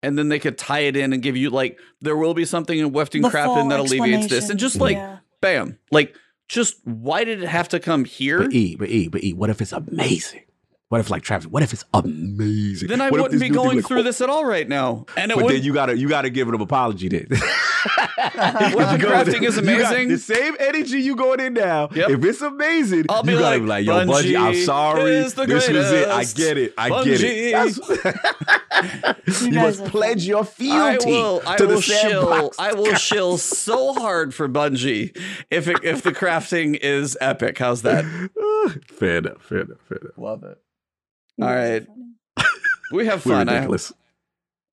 [0.02, 2.78] and then they could tie it in and give you like, there will be something
[2.80, 5.18] in weapon crafting that alleviates this, and just like, Yeah.
[5.41, 6.15] bam, like,
[6.48, 8.40] just why did it have to come here?
[8.40, 10.41] But E, but E, but E, what if it's amazing?
[10.91, 11.47] What if like Travis?
[11.47, 12.89] What if it's amazing?
[12.89, 15.05] Then I What wouldn't be going like, through oh, this at all right now.
[15.15, 17.27] And it But would then you gotta you gotta give it an apology then.
[18.18, 20.09] Weapon You go crafting there- is you got amazing.
[20.09, 21.88] the same energy you going in now.
[21.95, 22.09] Yep.
[22.09, 25.11] If it's amazing, I'll be you gotta like, be like, yo, Bungie, I'm sorry.
[25.15, 26.07] is the This was it.
[26.09, 26.73] I get it.
[26.77, 27.51] I get it.
[27.53, 28.41] That's-
[29.41, 30.27] You you must pledge funny.
[30.27, 31.41] your I fealty will.
[31.45, 31.99] I to will the shill.
[32.27, 32.59] sandbox.
[32.59, 35.15] I will shill so hard for Bungie
[35.49, 37.59] if it, if the crafting is epic.
[37.59, 38.03] How's that?
[38.88, 39.41] fair enough.
[39.41, 39.77] Fair enough.
[39.88, 40.18] Fair enough.
[40.18, 40.57] Love it.
[41.41, 41.88] You All guys are right.
[41.88, 42.47] funny.
[42.93, 43.49] We have We're fun.
[43.49, 43.68] I.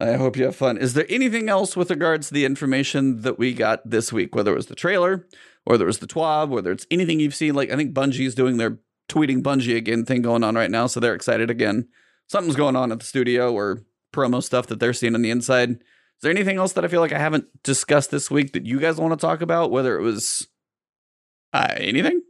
[0.00, 0.76] I hope you have fun.
[0.76, 4.34] Is there anything else with regards to the information that we got this week?
[4.34, 5.26] Whether it was the trailer,
[5.64, 7.54] whether there was the TWAB, whether it's anything you've seen.
[7.54, 8.78] Like I think Bungie's doing their
[9.08, 11.88] tweeting Bungie again thing going on right now, so they're excited again.
[12.28, 13.82] Something's going on at the studio or
[14.12, 15.70] promo stuff that they're seeing on the inside.
[15.70, 18.80] Is there anything else that I feel like I haven't discussed this week that you
[18.80, 19.70] guys want to talk about?
[19.70, 20.46] Whether it was
[21.52, 22.22] uh, anything?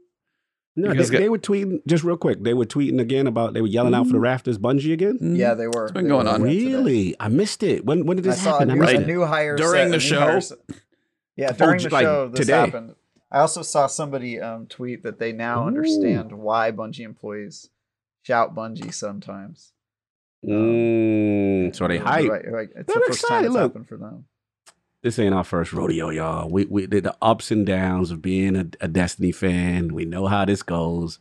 [0.79, 2.43] No, Because they, get- they were tweeting just real quick.
[2.43, 5.19] They were tweeting again about they were yelling out for the rafters, Bungie again.
[5.21, 5.37] Mm.
[5.37, 5.85] Yeah, they were.
[5.87, 6.43] It's been They going on.
[6.43, 7.85] Really, I missed it.
[7.85, 8.71] When when did I this saw a happen?
[8.71, 9.07] I new, missed a it.
[9.07, 10.21] new hire During set- the show?
[10.21, 10.59] hire set-
[11.37, 12.53] Yeah, during just the like show this today.
[12.61, 12.95] happened.
[13.31, 15.67] I also saw somebody um, tweet that they now Ooh.
[15.67, 17.69] understand why Bungie employees
[18.23, 19.73] shout Bungie sometimes.
[20.47, 22.29] Mm, so they hype.
[22.31, 22.69] Right, right.
[22.77, 23.63] It's They're the first time excited, it's look.
[23.73, 24.25] happened for them.
[25.03, 26.49] This ain't our first rodeo, y'all.
[26.51, 29.95] We we did the ups and downs of being a, a Destiny fan.
[29.95, 31.19] We know how this goes,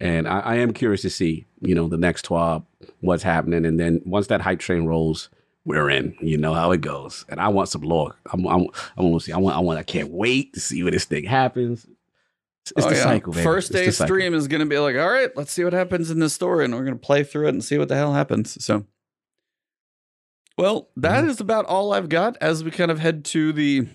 [0.00, 2.64] and I, I am curious to see, you know, the next twab,
[3.00, 5.28] what's happening, and then once that hype train rolls,
[5.64, 6.16] we're in.
[6.20, 8.16] You know how it goes, and I want some lore.
[8.32, 8.66] I'm I'm
[8.98, 9.32] I want to see.
[9.32, 9.78] I want I want.
[9.78, 11.86] I can't wait to see where this thing happens.
[12.62, 13.02] It's, it's Oh, the yeah.
[13.04, 13.44] cycle, baby.
[13.44, 16.18] First day stream is going to be like, all right, let's see what happens in
[16.18, 18.62] this story, and we're going to play through it and see what the hell happens.
[18.62, 18.84] So,
[20.60, 21.40] well, that is Mhm.
[21.40, 23.88] about all I've got as we kind of head to the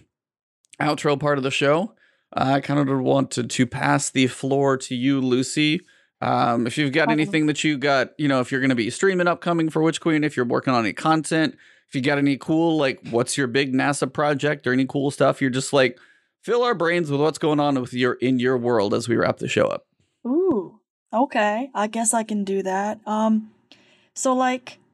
[0.82, 1.94] outro part of the show.
[2.34, 5.82] I kind of wanted to pass the floor to you, Lucy.
[6.22, 8.90] Um, if you've got anything that you got, you know, if you're going to be
[8.90, 11.56] streaming upcoming for Witch Queen, if you're working on any content,
[11.88, 15.40] if you got any cool, like, what's your big NASA project or any cool stuff,
[15.42, 16.00] you're just like,
[16.42, 19.38] fill our brains with what's going on with your in your world as we wrap
[19.38, 19.86] the show up.
[20.26, 20.80] Ooh,
[21.14, 21.70] okay.
[21.74, 23.00] I guess I can do that.
[23.06, 23.52] Um,
[24.14, 24.85] so like, I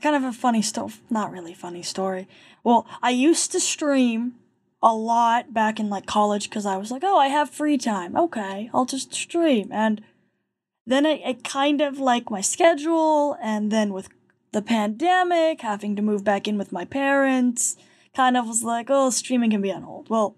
[0.00, 0.92] kind of a funny story.
[1.08, 2.28] Not really funny story.
[2.64, 4.34] Well, I used to stream
[4.82, 8.16] a lot back in like college because I was like, oh, I have free time.
[8.16, 9.68] Okay, I'll just stream.
[9.70, 10.00] And
[10.86, 14.08] then it, it kind of like my schedule, and then with
[14.52, 17.76] the pandemic, having to move back in with my parents,
[18.14, 20.08] kind of was like, oh, streaming can be on hold.
[20.08, 20.36] Well,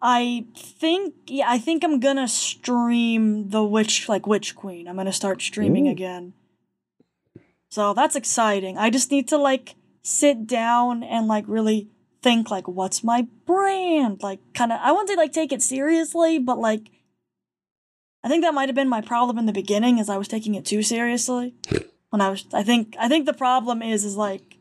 [0.00, 4.86] I think yeah, I think I'm gonna stream the witch like witch queen.
[4.86, 5.92] I'm gonna start streaming Ooh.
[5.92, 6.34] again.
[7.70, 8.78] So that's exciting.
[8.78, 11.88] I just need to like sit down and like really
[12.22, 14.22] think like what's my brand?
[14.22, 16.90] Like kind of I won't say like take it seriously, but like
[18.24, 20.54] I think that might have been my problem in the beginning is I was taking
[20.54, 21.54] it too seriously.
[22.10, 24.56] when I was I think I think the problem is is like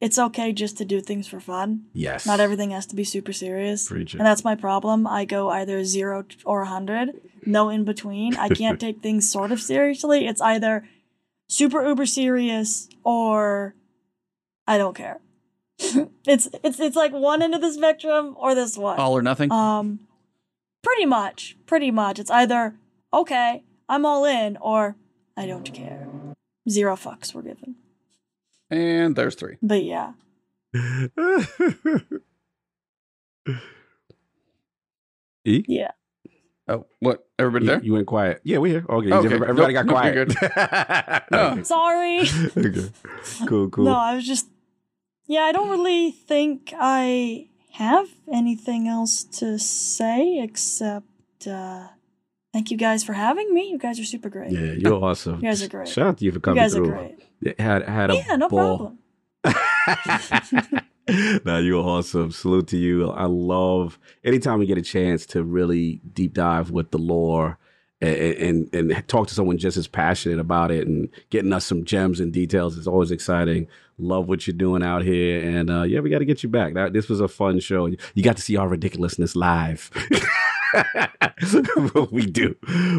[0.00, 1.86] it's okay just to do things for fun.
[1.94, 3.88] Yes, Not everything has to be super serious.
[3.88, 4.18] Preach it.
[4.18, 5.06] And that's my problem.
[5.06, 8.36] I go either zero or a hundred, no in between.
[8.36, 10.26] I can't take things sort of seriously.
[10.26, 10.86] It's either
[11.48, 13.74] super uber serious or
[14.66, 15.20] I don't care.
[16.26, 18.98] it's it's it's like one end of the spectrum or this one.
[18.98, 19.52] All or nothing.
[19.52, 20.00] Um,
[20.82, 22.18] pretty much, pretty much.
[22.18, 22.76] It's either
[23.12, 24.96] okay, I'm all in, or
[25.36, 26.08] I don't care.
[26.68, 27.76] Zero fucks were given.
[28.70, 29.56] and there's three.
[29.62, 30.14] But yeah,
[35.44, 35.64] e?
[35.68, 35.90] yeah.
[36.68, 37.26] Oh, what?
[37.38, 37.82] Everybody You, there?
[37.84, 38.40] you went quiet.
[38.42, 38.86] Yeah, we're here.
[38.88, 39.34] Okay, Okay.
[39.34, 41.24] everybody Nope, got nope, you're quiet.
[41.30, 41.62] No.
[41.62, 42.20] Sorry.
[42.56, 42.90] okay.
[43.46, 43.84] Cool, cool.
[43.84, 44.48] No, I was just.
[45.28, 51.88] Yeah, I don't really think I have anything else to say except uh,
[52.52, 53.68] thank you guys for having me.
[53.70, 54.50] You guys are super great.
[54.52, 55.36] Yeah, you're awesome.
[55.36, 55.88] You guys are great.
[55.88, 56.90] Shout out to you for you coming guys through.
[56.90, 57.18] are great.
[57.40, 58.96] Yeah, Had had a Yeah, no ball.
[59.44, 60.86] problem.
[61.08, 62.32] Nah, you're awesome.
[62.32, 63.10] Salute to you.
[63.10, 67.58] I love anytime we get a chance to really deep dive with the lore
[68.00, 71.84] and, and and talk to someone just as passionate about it and getting us some
[71.84, 72.76] gems and details.
[72.76, 73.68] It's always exciting.
[73.98, 76.74] Love what you're doing out here, and uh, yeah, we got to get you back.
[76.74, 77.86] That this was a fun show.
[77.86, 79.90] You got to see our ridiculousness live.
[82.10, 82.56] we do.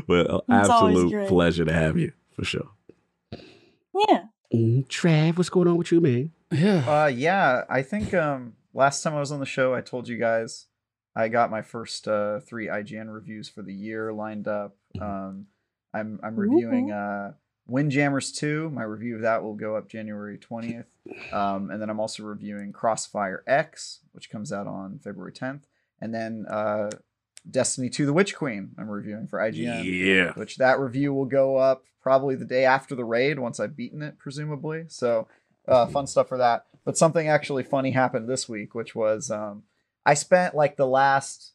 [0.07, 2.69] Well, It's absolute pleasure to have you for sure.
[3.31, 4.23] Yeah.
[4.53, 6.31] Mm, Trav, what's going on with you, man?
[6.51, 6.83] Yeah.
[7.03, 10.17] Uh, yeah, I think um, last time I was on the show, I told you
[10.17, 10.67] guys
[11.15, 14.75] I got my first uh, three IGN reviews for the year lined up.
[15.01, 15.47] Um,
[15.93, 17.33] I'm I'm reviewing uh,
[17.67, 18.69] Windjammers 2.
[18.69, 20.85] My review of that will go up January 20th.
[21.33, 25.63] Um, and then I'm also reviewing Crossfire X, which comes out on February 10th.
[25.99, 26.91] And then uh,
[27.49, 30.33] Destiny 2 The Witch Queen, I'm reviewing for IGN Yeah.
[30.33, 34.01] which that review will go up probably the day after the raid once I've beaten
[34.01, 34.85] it, presumably.
[34.87, 35.27] So,
[35.67, 36.65] uh, fun stuff for that.
[36.85, 39.63] But something actually funny happened this week, which was um,
[40.05, 41.53] I spent like the last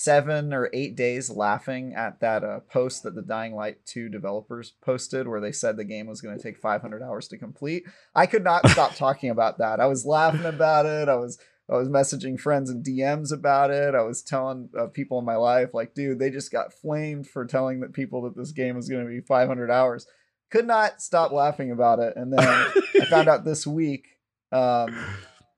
[0.00, 4.72] seven or eight days laughing at that uh, post that the Dying Light 2 developers
[4.80, 7.84] posted where they said the game was going to take 500 hours to complete.
[8.14, 9.78] I could not stop talking about that.
[9.78, 11.10] I was laughing about it.
[11.10, 11.38] I was
[11.70, 13.94] I was messaging friends and DMs about it.
[13.94, 17.44] I was telling uh, people in my life, like, dude, they just got flamed for
[17.44, 20.06] telling that people that this game was going to be 500 hours.
[20.50, 22.14] Could not stop laughing about it.
[22.16, 24.18] And then I found out this week,
[24.52, 24.96] um,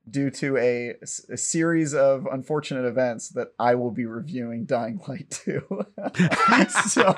[0.09, 0.93] due to a,
[1.31, 5.61] a series of unfortunate events, that I will be reviewing Dying Light 2.
[6.89, 7.15] so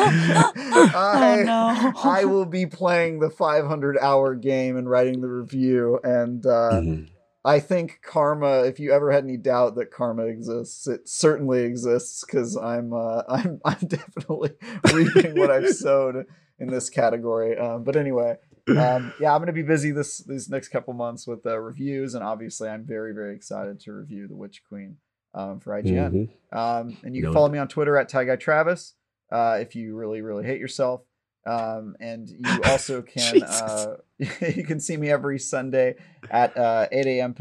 [0.00, 1.92] I, oh no.
[2.04, 5.98] I will be playing the 500 hour game and writing the review.
[6.02, 7.08] And uh, Mhm.
[7.44, 8.64] I think karma.
[8.64, 13.22] If you ever had any doubt that karma exists, it certainly exists because I'm uh,
[13.28, 14.50] I'm I'm definitely
[14.92, 16.26] reaping what I've sowed
[16.58, 17.56] in this category.
[17.56, 18.36] Um, but anyway,
[18.68, 22.24] um, yeah, I'm gonna be busy this these next couple months with uh, reviews, and
[22.24, 24.96] obviously, I'm very very excited to review the Witch Queen
[25.34, 26.28] um, for IGN.
[26.52, 26.56] Mhm.
[26.56, 28.94] Um, and you can No follow me on Twitter at Tie Guy Travis
[29.30, 31.02] uh, if you really, really hate yourself.
[31.46, 35.96] Um, and you also can uh, you can see me every Sunday
[36.30, 37.34] at uh, 8 a.m.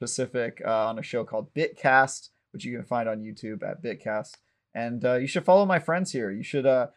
[0.00, 4.36] Pacific uh, on a show called Bitcast, which you can find on YouTube at Bitcast.
[4.74, 6.30] And uh, you should follow my friends here.
[6.30, 6.88] You should uh,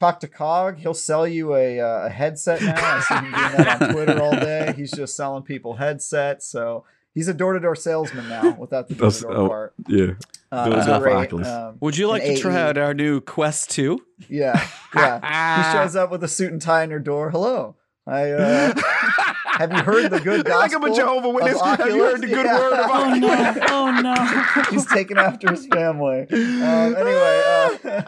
[0.00, 0.78] talk to Cog.
[0.78, 2.74] He'll sell you a, uh, a headset now.
[2.76, 4.72] I see him doing that on Twitter all day.
[4.76, 6.46] He's just selling people headsets.
[6.46, 6.84] So
[7.14, 9.74] he's a door to door salesman now without the door to door part.
[9.88, 10.06] Yeah.
[10.52, 11.46] Uh, Doing he's stuff for great.
[11.46, 12.62] Um, Would you like to try AE.
[12.62, 14.04] out our new Quest 2?
[14.28, 15.72] Yeah, yeah.
[15.72, 17.30] he shows up with a suit and tie in your door.
[17.30, 17.76] Hello.
[18.06, 18.74] I uh,
[19.58, 20.58] have you heard the good gospel?
[20.58, 21.60] like I'm a Jehovah Witness.
[21.60, 22.72] of Have you heard the good Oculus?
[22.72, 23.66] word of Oh no.
[23.68, 24.62] Oh no.
[24.70, 26.26] He's taking after his family.
[26.32, 27.42] Um, anyway,
[27.84, 28.02] uh,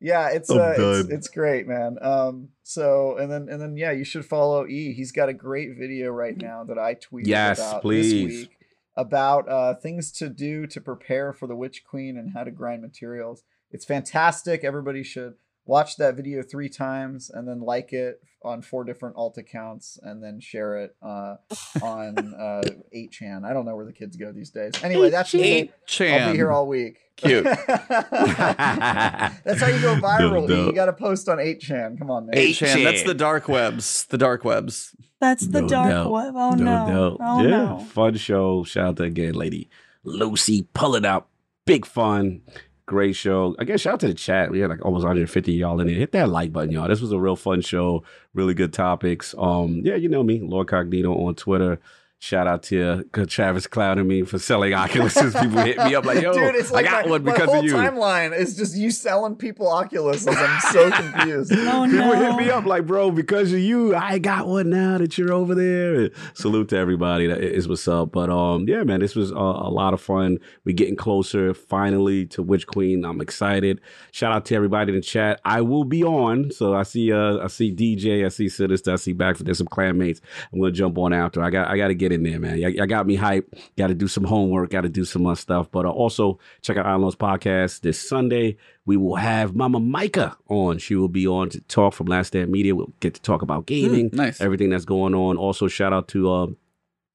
[0.00, 1.96] yeah, it's uh, it's, it's great, man.
[2.00, 4.92] Um, so and then and then yeah, you should follow E.
[4.92, 8.12] He's got a great video right now that I tweeted Yes, about please.
[8.12, 8.50] this week
[8.96, 12.82] about uh, things to do to prepare for the Witch Queen and how to grind
[12.82, 13.44] materials.
[13.70, 14.64] It's fantastic.
[14.64, 15.34] Everybody should
[15.68, 20.22] watch that video three times and then like it on four different alt accounts and
[20.24, 21.36] then share it uh,
[21.82, 22.62] on uh,
[22.96, 23.44] 8chan.
[23.44, 24.72] I don't know where the kids go these days.
[24.82, 25.70] Anyway, that's me.
[26.00, 26.96] 8 I'll be here all week.
[27.16, 27.44] Cute.
[27.68, 30.48] That's how you go viral.
[30.48, 30.66] No.
[30.66, 31.98] You got to post on 8chan.
[31.98, 32.38] Come on, man.
[32.38, 32.84] 8 chan.
[32.84, 33.06] That's 8chan.
[33.06, 34.04] the dark webs.
[34.06, 34.94] The dark webs.
[35.20, 36.10] That's the No dark doubt.
[36.12, 36.34] web.
[36.36, 37.16] Oh no, no.
[37.20, 37.78] Oh yeah, no.
[37.90, 38.62] fun show.
[38.62, 39.68] Shout out to again, lady
[40.04, 40.62] Lucy.
[40.74, 41.26] Pull it out.
[41.66, 42.42] Big fun.
[42.88, 43.54] Great show.
[43.58, 44.50] Again, shout out to the chat.
[44.50, 45.98] We had like almost 150 of y'all in it.
[45.98, 46.88] Hit that like button, y'all.
[46.88, 48.02] This was a real fun show.
[48.32, 49.34] Really good topics.
[49.36, 51.78] Um, yeah, you know me, Lord Cognito on Twitter.
[52.20, 55.40] Shout out to you, good Travis clouding me for selling Oculuses.
[55.40, 57.48] People hit me up like, yo, Dude, it's like I got my, one my because
[57.48, 57.72] whole of you.
[57.74, 60.34] timeline is just you selling people Oculuses.
[60.36, 61.52] I'm so confused.
[61.52, 62.14] Oh People no.
[62.36, 65.54] hit me up like, bro, because of you, I got one now that you're over
[65.54, 66.10] there.
[66.34, 67.28] Salute to everybody.
[67.28, 68.10] That is what's up.
[68.10, 70.38] But um, yeah, man, this was a, a lot of fun.
[70.64, 73.04] We're getting closer finally to Witch Queen.
[73.04, 73.80] I'm excited.
[74.10, 75.40] Shout out to everybody in the chat.
[75.44, 76.50] I will be on.
[76.50, 79.46] So I see uh I see DJ, I see Sinister, I see Backford.
[79.46, 80.20] There's some clanmates.
[80.52, 81.40] I'm gonna jump on after.
[81.40, 82.62] I got I gotta get in there, man.
[82.64, 83.46] I, I got me hyped.
[83.76, 84.70] Got to do some homework.
[84.70, 85.70] Got to do some uh, stuff.
[85.70, 88.56] But uh, also check out Island's podcast this Sunday.
[88.86, 90.78] We will have Mama Micah on.
[90.78, 92.74] She will be on to talk from Last Stand Media.
[92.74, 94.40] We'll get to talk about gaming, Mm, nice.
[94.40, 95.36] everything that's going on.
[95.36, 96.46] Also, shout out to uh,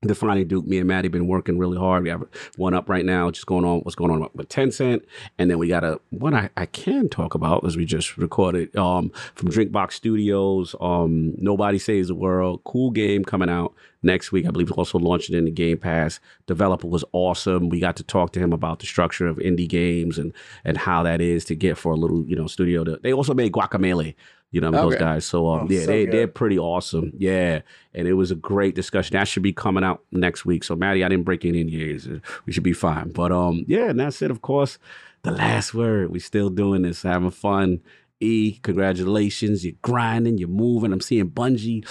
[0.08, 2.04] Defining Duke, me and Maddie been working really hard.
[2.04, 2.24] We have
[2.58, 5.04] one up right now, just going on what's going on with Tencent.
[5.38, 8.76] And then we got a one I, I can talk about as we just recorded
[8.76, 12.62] um from Drinkbox Studios, um Nobody Saves the World.
[12.64, 13.74] Cool game coming out
[14.04, 14.46] next week.
[14.46, 16.20] I believe it's also launching in the Game Pass.
[16.46, 17.70] Developer was awesome.
[17.70, 20.34] We got to talk to him about the structure of indie games and
[20.64, 23.34] and how that is to get for a little, you know, studio to they also
[23.34, 24.16] made Guacamelee.
[24.54, 25.00] You know, those Okay.
[25.04, 25.26] guys.
[25.26, 26.14] So um, Oh, yeah, so they good.
[26.14, 27.12] they're pretty awesome.
[27.18, 27.62] Yeah,
[27.94, 29.18] and it was a great discussion.
[29.18, 30.64] That should be coming out next week.
[30.64, 32.08] So Maddie, I didn't break any years.
[32.46, 33.10] We should be fine.
[33.12, 34.32] But um, yeah, and that's it.
[34.32, 34.78] Of course,
[35.24, 36.12] the last word.
[36.12, 37.82] We're still doing this, having fun.
[38.20, 39.66] E, congratulations.
[39.66, 40.38] You're grinding.
[40.38, 40.94] You're moving.
[40.94, 41.86] I'm seeing Bungie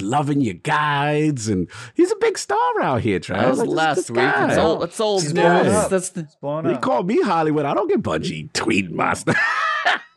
[0.00, 3.20] loving your guides, and he's a big star out here.
[3.20, 3.40] Trav.
[3.40, 4.18] That was Like, last this week.
[4.20, 4.48] guy.
[4.48, 4.84] It's old.
[4.84, 5.42] It's old He's news.
[5.42, 5.90] blowing up.
[5.90, 6.82] That's the, It's He up.
[6.82, 7.64] called me Hollywood.
[7.66, 9.36] I don't get Bungie tweeting my stuff.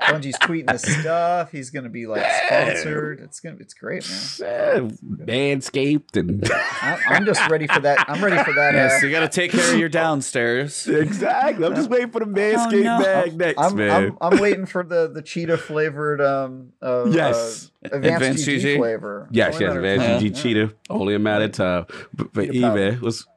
[0.01, 1.49] Bungie's tweeting his stuff.
[1.51, 3.21] He's gonna be like sponsored.
[3.21, 3.55] It's gonna.
[3.61, 4.05] It's great,
[4.41, 4.91] man.
[4.91, 8.05] Manscaped and I, I'm just ready for that.
[8.09, 8.73] I'm ready for that.
[8.73, 10.87] yes, uh, you got to take care of your downstairs.
[10.89, 11.65] exactly.
[11.65, 12.99] I'm just waiting for the Manscaped no.
[13.01, 14.17] bag next, I'm, man.
[14.21, 17.65] I'm I'm waiting for the the cheetah flavored um uh, Yes.
[17.65, 18.77] uh, advanced, Advanced GG, GG.
[18.77, 19.27] flavor.
[19.31, 20.21] Yes, Only yes, matter of time.
[20.21, 20.41] GG Yeah.
[20.41, 20.73] Cheetah.
[20.89, 21.85] Only a matter of time.
[22.13, 22.75] But, but Cheetah E, powder.
[22.91, 23.27] man, was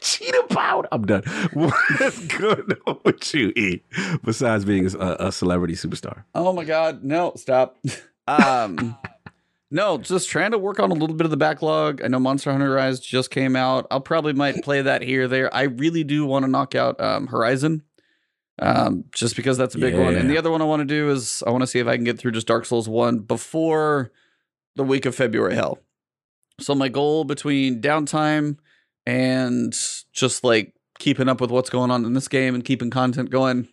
[0.00, 0.88] Cheetah powder.
[0.92, 1.22] I'm done.
[1.52, 3.82] What's good with you, E?
[4.24, 6.24] Besides being a, a celebrity superstar.
[6.34, 7.76] Oh my god, no, stop.
[8.28, 8.96] Um
[9.70, 12.02] No, just trying to work on a little bit of the backlog.
[12.02, 13.86] I know Monster Hunter Rise just came out.
[13.90, 15.54] I'll probably might play that here or there.
[15.54, 17.82] I really do want to knock out um, Horizon.
[18.60, 20.16] Um, just because that's a big one.
[20.16, 21.94] And the other one I want to do is I want to see if I
[21.94, 24.10] can get through just Dark Souls 1 before
[24.74, 25.78] the week of February hell.
[26.60, 28.58] So my goal between downtime
[29.06, 29.72] and
[30.12, 33.68] just like keeping up with what's going on in this game and keeping content going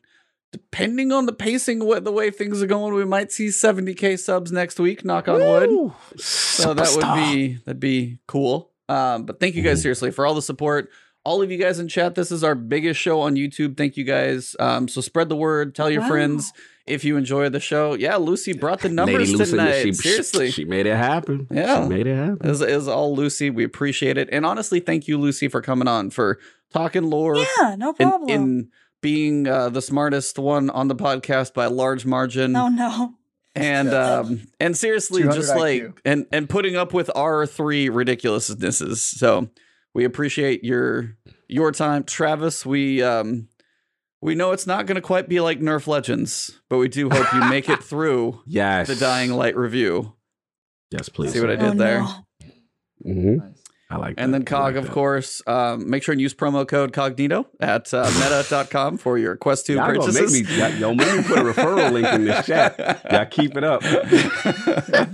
[0.56, 4.54] depending on the pacing, what the way things are going, we might see 70k subs
[4.54, 5.04] next week.
[5.04, 5.70] Knock on wood.
[5.70, 5.94] Woo!
[6.16, 8.72] So that would be that'd be cool.
[8.88, 10.90] Um, but thank you guys seriously for all the support.
[11.26, 12.16] All of you guys in chat.
[12.16, 13.76] This is our biggest show on YouTube.
[13.78, 14.56] Thank you guys.
[14.60, 15.74] Um, so spread the word.
[15.76, 16.10] Tell your Wow.
[16.10, 16.54] friends
[16.86, 17.96] if you enjoy the show.
[17.96, 19.82] Yeah, Lucy brought the numbers Lady Lucy, tonight.
[19.82, 20.52] she, seriously.
[20.52, 21.48] She made it happen.
[21.52, 21.82] Yeah.
[21.84, 22.46] She made it happen.
[22.46, 23.50] It was, it was all Lucy.
[23.50, 24.30] We appreciate it.
[24.32, 26.38] And honestly, thank you, Lucy, for coming on, for
[26.72, 28.30] talking lore, Yeah, no problem.
[28.30, 28.70] in
[29.02, 32.56] being uh, the smartest one on the podcast by a large margin.
[32.56, 33.16] oh no.
[33.56, 35.60] and um and seriously 200 just IQ.
[35.60, 39.50] like and and putting up with our three ridiculousnesses so
[39.96, 41.18] we appreciate your
[41.48, 43.48] your time travis we um
[44.22, 47.34] we know it's not going to quite be like nerf legends but we do hope
[47.34, 48.88] you make it through Yes.
[48.88, 50.12] the dying light review
[50.92, 51.34] Yes, please.
[51.34, 52.00] See what I did oh, there?
[52.02, 52.24] No.
[53.04, 53.52] hmm Nice.
[53.90, 54.24] I like that.
[54.24, 54.94] and then cog like of that.
[54.94, 59.66] course um make sure and use promo code cognito at uh, meta.com for your quest
[59.68, 62.26] 2 Y'all gonna purchases make me, y'all, yo, make me put a referral link in
[62.26, 62.78] this chat.
[63.12, 63.82] Y'all keep it up.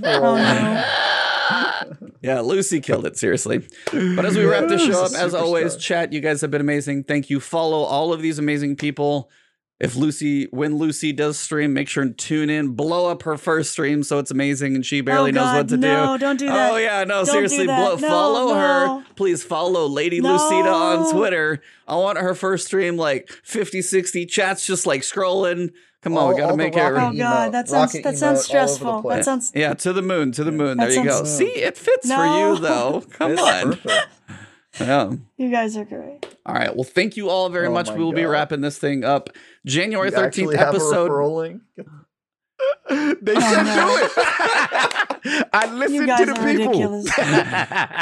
[0.04, 1.08] Oh no.
[2.22, 3.68] Yeah, Lucy killed it, seriously.
[3.92, 7.06] But as we wrap this show up, as always, chat, you guys have been amazing.
[7.06, 7.40] Thank you.
[7.40, 9.32] Follow all of these amazing people.
[9.82, 12.76] If Lucy, when Lucy does stream, make sure and tune in.
[12.76, 15.68] Blow up her first stream so it's amazing and she oh, barely oh, knows what
[15.70, 16.20] to no, do.
[16.20, 16.72] don't do that.
[16.72, 17.80] Oh yeah, no, Don't seriously, that.
[17.80, 19.04] blow, No, follow her.
[19.16, 20.34] Please follow Lady No.
[20.34, 21.62] Lucida on Twitter.
[21.88, 25.72] I want her first stream like 50, 60 chats just like scrolling.
[26.04, 27.00] Come on, All- we gotta make rocket it.
[27.00, 29.02] Oh god, that sounds that sounds emote all over the stressful.
[29.10, 30.78] That sounds Yeah, to the moon, to the moon.
[30.78, 31.16] That there you go.
[31.18, 33.04] sounds- See, it fits for you though.
[33.14, 33.80] Come It's on.
[34.74, 35.22] Perfect.
[35.38, 35.46] Yeah.
[35.46, 36.26] you guys are great.
[36.46, 36.74] All right.
[36.76, 37.90] Well, thank you all very Oh much.
[37.92, 39.30] We will be wrapping this thing up.
[39.66, 41.62] January 13th actually have a episode.
[42.90, 43.20] referral link?
[43.22, 43.98] They Oh, should no.
[43.98, 45.48] do it.
[45.54, 47.04] I listen to the people.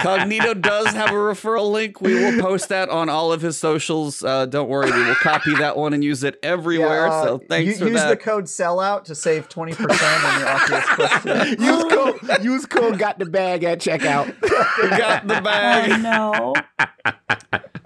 [0.04, 2.00] Cognito does have a referral link.
[2.02, 4.24] We will post that on all of his socials.
[4.24, 7.08] Uh, don't worry, we will copy that one and use it everywhere.
[7.08, 8.10] Yeah, uh, so thanks u- for use that.
[8.10, 11.26] the code sellout to save 20% on your Oculus Quest
[11.60, 12.44] use code.
[12.44, 12.98] Use code.
[13.00, 14.40] Got the bag at checkout.
[14.98, 16.02] Got the Oh bag.
[16.02, 16.54] no.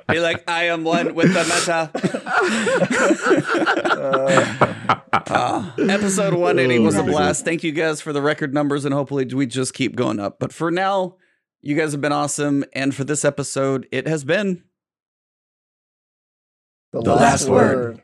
[0.09, 1.89] Be like, I am one with the meta.
[5.13, 7.45] Uh, episode 180 was a blast.
[7.45, 10.37] Thank you guys for the record numbers, and hopefully we just keep going up.
[10.39, 11.15] But for now,
[11.61, 12.65] you guys have been awesome.
[12.73, 14.63] And for this episode, it has been
[16.91, 17.75] The, The last, last word.
[17.77, 18.02] word.